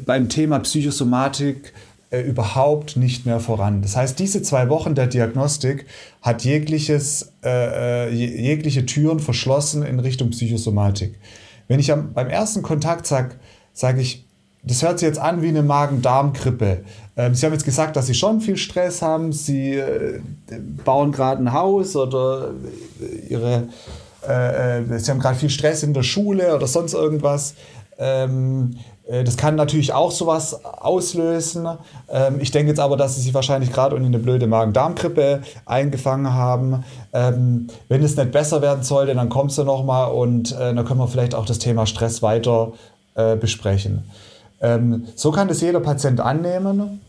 beim 0.05 0.27
Thema 0.27 0.59
Psychosomatik 0.59 1.73
äh, 2.09 2.21
überhaupt 2.21 2.97
nicht 2.97 3.25
mehr 3.25 3.39
voran. 3.39 3.81
Das 3.81 3.95
heißt, 3.95 4.17
diese 4.17 4.41
zwei 4.41 4.69
Wochen 4.69 4.95
der 4.95 5.07
Diagnostik 5.07 5.85
hat 6.21 6.43
jegliches, 6.43 7.33
äh, 7.43 8.07
äh 8.07 8.13
jegliche 8.13 8.85
Türen 8.85 9.19
verschlossen 9.19 9.83
in 9.83 9.99
Richtung 9.99 10.31
Psychosomatik. 10.31 11.15
Wenn 11.67 11.79
ich 11.79 11.91
am, 11.91 12.13
beim 12.13 12.27
ersten 12.27 12.63
Kontakt 12.63 13.05
sage, 13.05 13.35
sage 13.77 14.01
ich, 14.01 14.25
das 14.63 14.81
hört 14.81 14.99
sich 14.99 15.07
jetzt 15.07 15.19
an 15.19 15.41
wie 15.43 15.49
eine 15.49 15.61
Magen-Darm-Grippe. 15.61 16.79
Ähm, 17.15 17.35
Sie 17.35 17.45
haben 17.45 17.53
jetzt 17.53 17.63
gesagt, 17.63 17.95
dass 17.95 18.07
Sie 18.07 18.15
schon 18.15 18.41
viel 18.41 18.57
Stress 18.57 19.01
haben. 19.01 19.31
Sie 19.31 19.75
äh, 19.75 20.19
bauen 20.83 21.11
gerade 21.11 21.43
ein 21.43 21.53
Haus 21.53 21.95
oder 21.95 22.49
Ihre, 23.29 23.67
äh, 24.27 24.79
äh 24.79 24.99
Sie 24.99 25.11
haben 25.11 25.19
gerade 25.19 25.37
viel 25.37 25.51
Stress 25.51 25.83
in 25.83 25.93
der 25.93 26.03
Schule 26.03 26.55
oder 26.55 26.65
sonst 26.65 26.95
irgendwas. 26.95 27.53
Ähm, 27.99 28.77
äh, 29.07 29.23
das 29.23 29.37
kann 29.37 29.55
natürlich 29.55 29.93
auch 29.93 30.11
sowas 30.11 30.65
auslösen. 30.65 31.67
Ähm, 32.09 32.39
ich 32.39 32.49
denke 32.49 32.69
jetzt 32.69 32.79
aber, 32.79 32.97
dass 32.97 33.15
sie 33.15 33.21
sich 33.21 33.33
wahrscheinlich 33.35 33.71
gerade 33.71 33.95
in 33.95 34.05
eine 34.05 34.19
blöde 34.19 34.47
Magen-Darm-Grippe 34.47 35.41
eingefangen 35.65 36.33
haben. 36.33 36.83
Ähm, 37.13 37.67
wenn 37.89 38.03
es 38.03 38.17
nicht 38.17 38.31
besser 38.31 38.63
werden 38.63 38.83
sollte, 38.83 39.13
dann 39.13 39.29
kommst 39.29 39.57
du 39.59 39.63
nochmal 39.63 40.11
und 40.11 40.51
äh, 40.53 40.73
dann 40.73 40.83
können 40.83 40.99
wir 40.99 41.07
vielleicht 41.07 41.35
auch 41.35 41.45
das 41.45 41.59
Thema 41.59 41.85
Stress 41.85 42.23
weiter 42.23 42.73
äh, 43.17 43.35
besprechen. 43.35 44.03
Ähm, 44.61 45.07
so 45.15 45.31
kann 45.31 45.49
das 45.49 45.61
jeder 45.61 45.81
Patient 45.81 46.21
annehmen, 46.21 47.01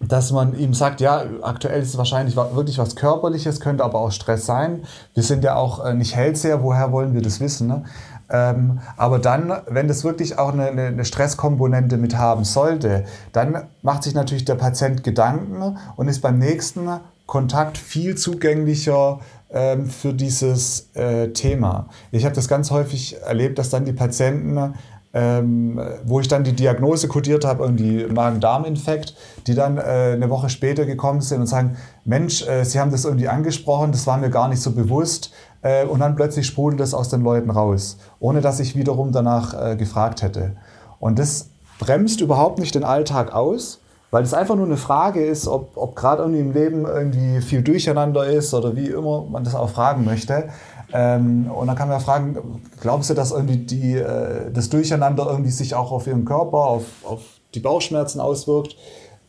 dass 0.00 0.32
man 0.32 0.58
ihm 0.58 0.74
sagt, 0.74 1.00
ja, 1.00 1.22
aktuell 1.42 1.80
ist 1.82 1.90
es 1.90 1.98
wahrscheinlich 1.98 2.34
wirklich 2.34 2.78
was 2.78 2.96
Körperliches, 2.96 3.60
könnte 3.60 3.84
aber 3.84 4.00
auch 4.00 4.10
Stress 4.10 4.46
sein. 4.46 4.82
Wir 5.14 5.22
sind 5.22 5.44
ja 5.44 5.54
auch 5.54 5.92
nicht 5.92 6.16
Hellseher, 6.16 6.64
woher 6.64 6.90
wollen 6.90 7.14
wir 7.14 7.22
das 7.22 7.38
wissen? 7.38 7.68
Ne? 7.68 7.84
Ähm, 8.32 8.80
aber 8.96 9.18
dann, 9.18 9.52
wenn 9.68 9.88
das 9.88 10.04
wirklich 10.04 10.38
auch 10.38 10.52
eine, 10.52 10.68
eine, 10.70 11.04
Stresskomponente 11.04 11.98
mit 11.98 12.16
haben 12.16 12.44
sollte, 12.44 13.04
dann 13.32 13.64
macht 13.82 14.04
sich 14.04 14.14
natürlich 14.14 14.46
der 14.46 14.54
Patient 14.54 15.04
Gedanken 15.04 15.76
und 15.96 16.08
ist 16.08 16.22
beim 16.22 16.38
nächsten 16.38 16.88
Kontakt 17.26 17.76
viel 17.76 18.16
zugänglicher 18.16 19.20
ähm, 19.50 19.86
für 19.86 20.14
dieses 20.14 20.88
äh, 20.94 21.28
Thema. 21.28 21.88
Ich 22.10 22.24
habe 22.24 22.34
das 22.34 22.48
ganz 22.48 22.70
häufig 22.70 23.20
erlebt, 23.20 23.58
dass 23.58 23.68
dann 23.68 23.84
die 23.84 23.92
Patienten 23.92 24.74
ähm, 25.14 25.80
wo 26.04 26.20
ich 26.20 26.28
dann 26.28 26.44
die 26.44 26.54
Diagnose 26.54 27.08
kodiert 27.08 27.44
habe, 27.44 27.64
irgendwie 27.64 28.06
Magen-Darm-Infekt, 28.06 29.14
die 29.46 29.54
dann 29.54 29.76
äh, 29.76 30.12
eine 30.14 30.30
Woche 30.30 30.48
später 30.48 30.86
gekommen 30.86 31.20
sind 31.20 31.40
und 31.40 31.46
sagen, 31.46 31.76
Mensch, 32.04 32.46
äh, 32.46 32.64
Sie 32.64 32.80
haben 32.80 32.90
das 32.90 33.04
irgendwie 33.04 33.28
angesprochen, 33.28 33.92
das 33.92 34.06
war 34.06 34.16
mir 34.18 34.30
gar 34.30 34.48
nicht 34.48 34.62
so 34.62 34.72
bewusst. 34.72 35.32
Äh, 35.62 35.84
und 35.84 36.00
dann 36.00 36.16
plötzlich 36.16 36.46
sprudelt 36.46 36.80
das 36.80 36.94
aus 36.94 37.08
den 37.08 37.22
Leuten 37.22 37.50
raus, 37.50 37.98
ohne 38.20 38.40
dass 38.40 38.58
ich 38.60 38.74
wiederum 38.74 39.12
danach 39.12 39.72
äh, 39.72 39.76
gefragt 39.76 40.22
hätte. 40.22 40.56
Und 40.98 41.18
das 41.18 41.50
bremst 41.78 42.20
überhaupt 42.20 42.58
nicht 42.58 42.74
den 42.74 42.84
Alltag 42.84 43.32
aus, 43.32 43.80
weil 44.10 44.24
es 44.24 44.34
einfach 44.34 44.56
nur 44.56 44.66
eine 44.66 44.76
Frage 44.76 45.24
ist, 45.24 45.48
ob, 45.48 45.76
ob 45.76 45.96
gerade 45.96 46.22
irgendwie 46.22 46.40
im 46.40 46.52
Leben 46.52 46.84
irgendwie 46.84 47.40
viel 47.40 47.62
Durcheinander 47.62 48.26
ist 48.26 48.52
oder 48.52 48.76
wie 48.76 48.88
immer 48.88 49.24
man 49.24 49.42
das 49.42 49.54
auch 49.54 49.70
fragen 49.70 50.04
möchte. 50.04 50.50
Ähm, 50.92 51.50
und 51.50 51.66
dann 51.66 51.76
kann 51.76 51.88
man 51.88 51.98
ja 51.98 52.04
fragen, 52.04 52.62
glauben 52.80 53.02
Sie, 53.02 53.14
dass 53.14 53.30
irgendwie 53.30 53.58
die, 53.58 53.94
äh, 53.94 54.50
das 54.52 54.68
Durcheinander 54.68 55.26
irgendwie 55.28 55.50
sich 55.50 55.74
auch 55.74 55.92
auf 55.92 56.06
Ihren 56.06 56.24
Körper, 56.24 56.58
auf, 56.58 56.84
auf 57.04 57.22
die 57.54 57.60
Bauchschmerzen 57.60 58.20
auswirkt? 58.20 58.76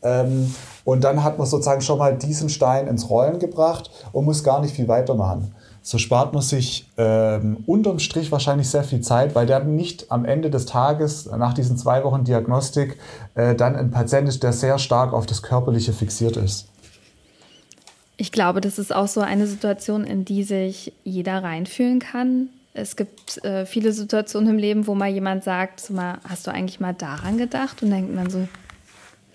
Ähm, 0.02 0.54
und 0.84 1.02
dann 1.02 1.24
hat 1.24 1.38
man 1.38 1.46
sozusagen 1.46 1.80
schon 1.80 1.98
mal 1.98 2.16
diesen 2.16 2.50
Stein 2.50 2.86
ins 2.86 3.08
Rollen 3.08 3.38
gebracht 3.38 3.90
und 4.12 4.24
muss 4.24 4.44
gar 4.44 4.60
nicht 4.60 4.74
viel 4.74 4.88
weitermachen 4.88 5.54
so 5.86 5.98
spart 5.98 6.32
man 6.32 6.40
sich 6.40 6.90
ähm, 6.96 7.58
unterm 7.66 7.98
Strich 7.98 8.32
wahrscheinlich 8.32 8.70
sehr 8.70 8.84
viel 8.84 9.02
Zeit, 9.02 9.34
weil 9.34 9.44
der 9.44 9.62
nicht 9.62 10.10
am 10.10 10.24
Ende 10.24 10.48
des 10.48 10.64
Tages, 10.64 11.26
nach 11.26 11.52
diesen 11.52 11.76
zwei 11.76 12.02
Wochen 12.04 12.24
Diagnostik, 12.24 12.98
äh, 13.34 13.54
dann 13.54 13.76
ein 13.76 13.90
Patient 13.90 14.26
ist, 14.26 14.42
der 14.42 14.54
sehr 14.54 14.78
stark 14.78 15.12
auf 15.12 15.26
das 15.26 15.42
Körperliche 15.42 15.92
fixiert 15.92 16.38
ist. 16.38 16.68
Ich 18.16 18.30
glaube, 18.30 18.60
das 18.60 18.78
ist 18.78 18.94
auch 18.94 19.08
so 19.08 19.20
eine 19.20 19.46
Situation, 19.46 20.04
in 20.04 20.24
die 20.24 20.44
sich 20.44 20.92
jeder 21.02 21.42
reinfühlen 21.42 21.98
kann. 21.98 22.48
Es 22.72 22.96
gibt 22.96 23.44
äh, 23.44 23.66
viele 23.66 23.92
Situationen 23.92 24.50
im 24.50 24.58
Leben, 24.58 24.86
wo 24.86 24.94
mal 24.94 25.08
jemand 25.10 25.44
sagt, 25.44 25.80
so 25.80 25.94
mal, 25.94 26.18
hast 26.28 26.46
du 26.46 26.52
eigentlich 26.52 26.80
mal 26.80 26.92
daran 26.92 27.38
gedacht? 27.38 27.82
Und 27.82 27.90
denkt 27.90 28.14
man 28.14 28.30
so, 28.30 28.48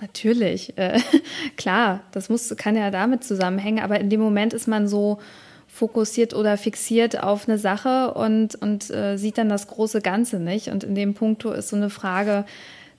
natürlich, 0.01 0.77
äh, 0.77 0.99
klar, 1.57 2.01
das 2.11 2.29
muss, 2.29 2.53
kann 2.57 2.75
ja 2.75 2.91
damit 2.91 3.23
zusammenhängen, 3.23 3.83
aber 3.83 3.99
in 3.99 4.09
dem 4.09 4.19
Moment 4.19 4.53
ist 4.53 4.67
man 4.67 4.87
so 4.87 5.19
fokussiert 5.67 6.33
oder 6.33 6.57
fixiert 6.57 7.21
auf 7.21 7.47
eine 7.47 7.57
Sache 7.57 8.13
und, 8.13 8.55
und 8.55 8.89
äh, 8.89 9.17
sieht 9.17 9.37
dann 9.37 9.49
das 9.49 9.67
große 9.67 10.01
Ganze 10.01 10.39
nicht. 10.39 10.69
Und 10.69 10.83
in 10.83 10.95
dem 10.95 11.13
Punkt 11.13 11.45
ist 11.45 11.69
so 11.69 11.75
eine 11.75 11.89
Frage 11.89 12.45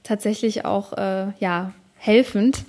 tatsächlich 0.03 0.64
auch 0.64 0.95
äh, 0.95 1.33
ja, 1.41 1.72
helfend, 1.97 2.64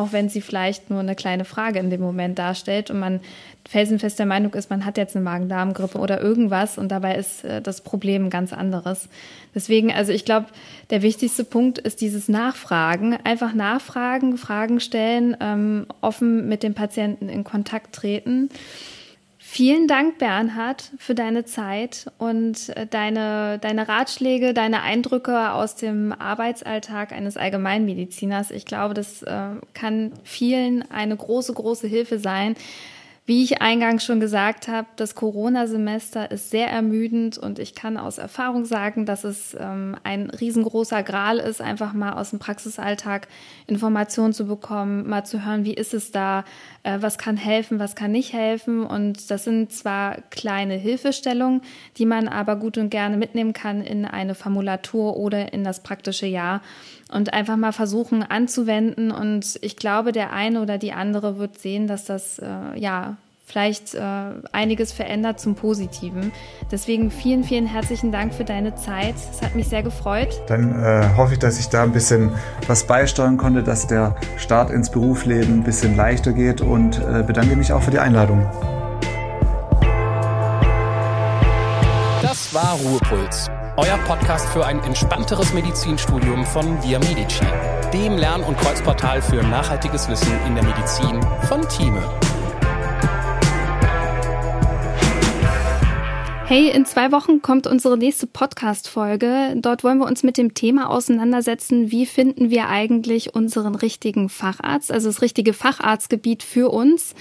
auch 0.00 0.12
wenn 0.12 0.30
sie 0.30 0.40
vielleicht 0.40 0.88
nur 0.88 1.00
eine 1.00 1.14
kleine 1.14 1.44
Frage 1.44 1.78
in 1.78 1.90
dem 1.90 2.00
Moment 2.00 2.38
darstellt 2.38 2.90
und 2.90 2.98
man 2.98 3.20
felsenfest 3.68 4.18
der 4.18 4.24
Meinung 4.24 4.54
ist, 4.54 4.70
man 4.70 4.86
hat 4.86 4.96
jetzt 4.96 5.14
eine 5.14 5.22
Magen-Darm-Grippe 5.22 5.98
oder 5.98 6.22
irgendwas 6.22 6.78
und 6.78 6.88
dabei 6.88 7.16
ist 7.16 7.44
äh, 7.44 7.60
das 7.60 7.82
Problem 7.82 8.26
ein 8.26 8.30
ganz 8.30 8.54
anderes. 8.54 9.10
Deswegen, 9.54 9.92
also 9.92 10.12
ich 10.12 10.24
glaube, 10.24 10.46
der 10.88 11.02
wichtigste 11.02 11.44
Punkt 11.44 11.78
ist 11.78 12.00
dieses 12.00 12.30
Nachfragen. 12.30 13.18
Einfach 13.24 13.52
nachfragen, 13.52 14.38
Fragen 14.38 14.80
stellen, 14.80 15.36
ähm, 15.38 15.84
offen 16.00 16.48
mit 16.48 16.62
dem 16.62 16.72
Patienten 16.72 17.28
in 17.28 17.44
Kontakt 17.44 17.94
treten. 17.94 18.48
Vielen 19.52 19.88
Dank, 19.88 20.18
Bernhard, 20.18 20.92
für 20.96 21.16
deine 21.16 21.44
Zeit 21.44 22.06
und 22.18 22.68
äh, 22.68 22.86
deine, 22.86 23.58
deine 23.58 23.88
Ratschläge, 23.88 24.54
deine 24.54 24.82
Eindrücke 24.82 25.50
aus 25.50 25.74
dem 25.74 26.12
Arbeitsalltag 26.12 27.10
eines 27.10 27.36
Allgemeinmediziners. 27.36 28.52
Ich 28.52 28.64
glaube, 28.64 28.94
das 28.94 29.24
äh, 29.24 29.56
kann 29.74 30.12
vielen 30.22 30.88
eine 30.88 31.16
große, 31.16 31.52
große 31.52 31.88
Hilfe 31.88 32.20
sein, 32.20 32.54
wie 33.30 33.44
ich 33.44 33.62
eingangs 33.62 34.04
schon 34.04 34.18
gesagt 34.18 34.66
habe, 34.66 34.88
das 34.96 35.14
Corona-Semester 35.14 36.32
ist 36.32 36.50
sehr 36.50 36.66
ermüdend 36.66 37.38
und 37.38 37.60
ich 37.60 37.76
kann 37.76 37.96
aus 37.96 38.18
Erfahrung 38.18 38.64
sagen, 38.64 39.06
dass 39.06 39.22
es 39.22 39.56
ähm, 39.56 39.94
ein 40.02 40.30
riesengroßer 40.30 41.04
Gral 41.04 41.38
ist, 41.38 41.60
einfach 41.60 41.92
mal 41.92 42.14
aus 42.14 42.30
dem 42.30 42.40
Praxisalltag 42.40 43.28
Informationen 43.68 44.32
zu 44.32 44.46
bekommen, 44.48 45.08
mal 45.08 45.24
zu 45.24 45.46
hören, 45.46 45.64
wie 45.64 45.74
ist 45.74 45.94
es 45.94 46.10
da, 46.10 46.42
äh, 46.82 46.98
was 47.02 47.18
kann 47.18 47.36
helfen, 47.36 47.78
was 47.78 47.94
kann 47.94 48.10
nicht 48.10 48.32
helfen. 48.32 48.82
Und 48.84 49.30
das 49.30 49.44
sind 49.44 49.70
zwar 49.70 50.22
kleine 50.30 50.74
Hilfestellungen, 50.74 51.60
die 51.98 52.06
man 52.06 52.26
aber 52.26 52.56
gut 52.56 52.78
und 52.78 52.90
gerne 52.90 53.16
mitnehmen 53.16 53.52
kann 53.52 53.80
in 53.80 54.06
eine 54.06 54.34
Formulatur 54.34 55.16
oder 55.16 55.52
in 55.52 55.62
das 55.62 55.84
praktische 55.84 56.26
Jahr 56.26 56.62
und 57.10 57.32
einfach 57.32 57.56
mal 57.56 57.72
versuchen 57.72 58.22
anzuwenden. 58.22 59.10
Und 59.10 59.58
ich 59.62 59.76
glaube, 59.76 60.12
der 60.12 60.32
eine 60.32 60.62
oder 60.62 60.78
die 60.78 60.92
andere 60.92 61.38
wird 61.38 61.58
sehen, 61.58 61.86
dass 61.86 62.04
das 62.04 62.38
äh, 62.38 62.46
ja 62.76 63.16
vielleicht 63.50 63.94
äh, 63.94 64.00
einiges 64.52 64.92
verändert 64.92 65.40
zum 65.40 65.56
Positiven. 65.56 66.32
Deswegen 66.70 67.10
vielen, 67.10 67.42
vielen 67.42 67.66
herzlichen 67.66 68.12
Dank 68.12 68.32
für 68.32 68.44
deine 68.44 68.76
Zeit. 68.76 69.14
Es 69.16 69.42
hat 69.42 69.56
mich 69.56 69.68
sehr 69.68 69.82
gefreut. 69.82 70.40
Dann 70.46 70.82
äh, 70.82 71.08
hoffe 71.16 71.32
ich, 71.32 71.38
dass 71.40 71.58
ich 71.58 71.68
da 71.68 71.82
ein 71.82 71.92
bisschen 71.92 72.30
was 72.68 72.86
beisteuern 72.86 73.36
konnte, 73.36 73.62
dass 73.62 73.86
der 73.86 74.16
Start 74.36 74.70
ins 74.70 74.90
Berufsleben 74.90 75.60
ein 75.60 75.64
bisschen 75.64 75.96
leichter 75.96 76.32
geht 76.32 76.60
und 76.60 76.98
äh, 76.98 77.24
bedanke 77.26 77.56
mich 77.56 77.72
auch 77.72 77.82
für 77.82 77.90
die 77.90 77.98
Einladung. 77.98 78.46
Das 82.22 82.54
war 82.54 82.78
Ruhepuls, 82.84 83.50
euer 83.80 83.96
Podcast 84.06 84.46
für 84.50 84.66
ein 84.66 84.78
entspannteres 84.80 85.54
Medizinstudium 85.54 86.44
von 86.44 86.82
Via 86.82 86.98
Medici, 86.98 87.46
dem 87.94 88.18
Lern- 88.18 88.44
und 88.44 88.58
Kreuzportal 88.58 89.22
für 89.22 89.42
nachhaltiges 89.42 90.06
Wissen 90.06 90.30
in 90.46 90.54
der 90.54 90.64
Medizin 90.64 91.18
von 91.48 91.66
Thieme. 91.66 92.02
Hey, 96.44 96.68
in 96.68 96.84
zwei 96.84 97.10
Wochen 97.10 97.40
kommt 97.40 97.66
unsere 97.66 97.96
nächste 97.96 98.26
Podcast-Folge. 98.26 99.54
Dort 99.56 99.82
wollen 99.82 99.96
wir 99.96 100.06
uns 100.06 100.22
mit 100.24 100.36
dem 100.36 100.52
Thema 100.52 100.90
auseinandersetzen, 100.90 101.90
wie 101.90 102.04
finden 102.04 102.50
wir 102.50 102.68
eigentlich 102.68 103.34
unseren 103.34 103.74
richtigen 103.74 104.28
Facharzt, 104.28 104.92
also 104.92 105.08
das 105.08 105.22
richtige 105.22 105.54
Facharztgebiet 105.54 106.42
für 106.42 106.70
uns. 106.70 107.14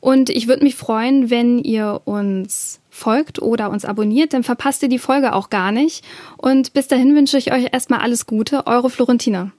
Und 0.00 0.30
ich 0.30 0.48
würde 0.48 0.64
mich 0.64 0.74
freuen, 0.74 1.30
wenn 1.30 1.60
ihr 1.60 2.00
uns 2.06 2.81
folgt 2.92 3.40
oder 3.40 3.70
uns 3.70 3.84
abonniert, 3.84 4.34
dann 4.34 4.44
verpasst 4.44 4.82
ihr 4.82 4.88
die 4.88 4.98
Folge 4.98 5.32
auch 5.32 5.48
gar 5.50 5.72
nicht. 5.72 6.04
Und 6.36 6.74
bis 6.74 6.88
dahin 6.88 7.16
wünsche 7.16 7.38
ich 7.38 7.52
euch 7.52 7.68
erstmal 7.72 8.00
alles 8.00 8.26
Gute, 8.26 8.66
eure 8.66 8.90
Florentina. 8.90 9.50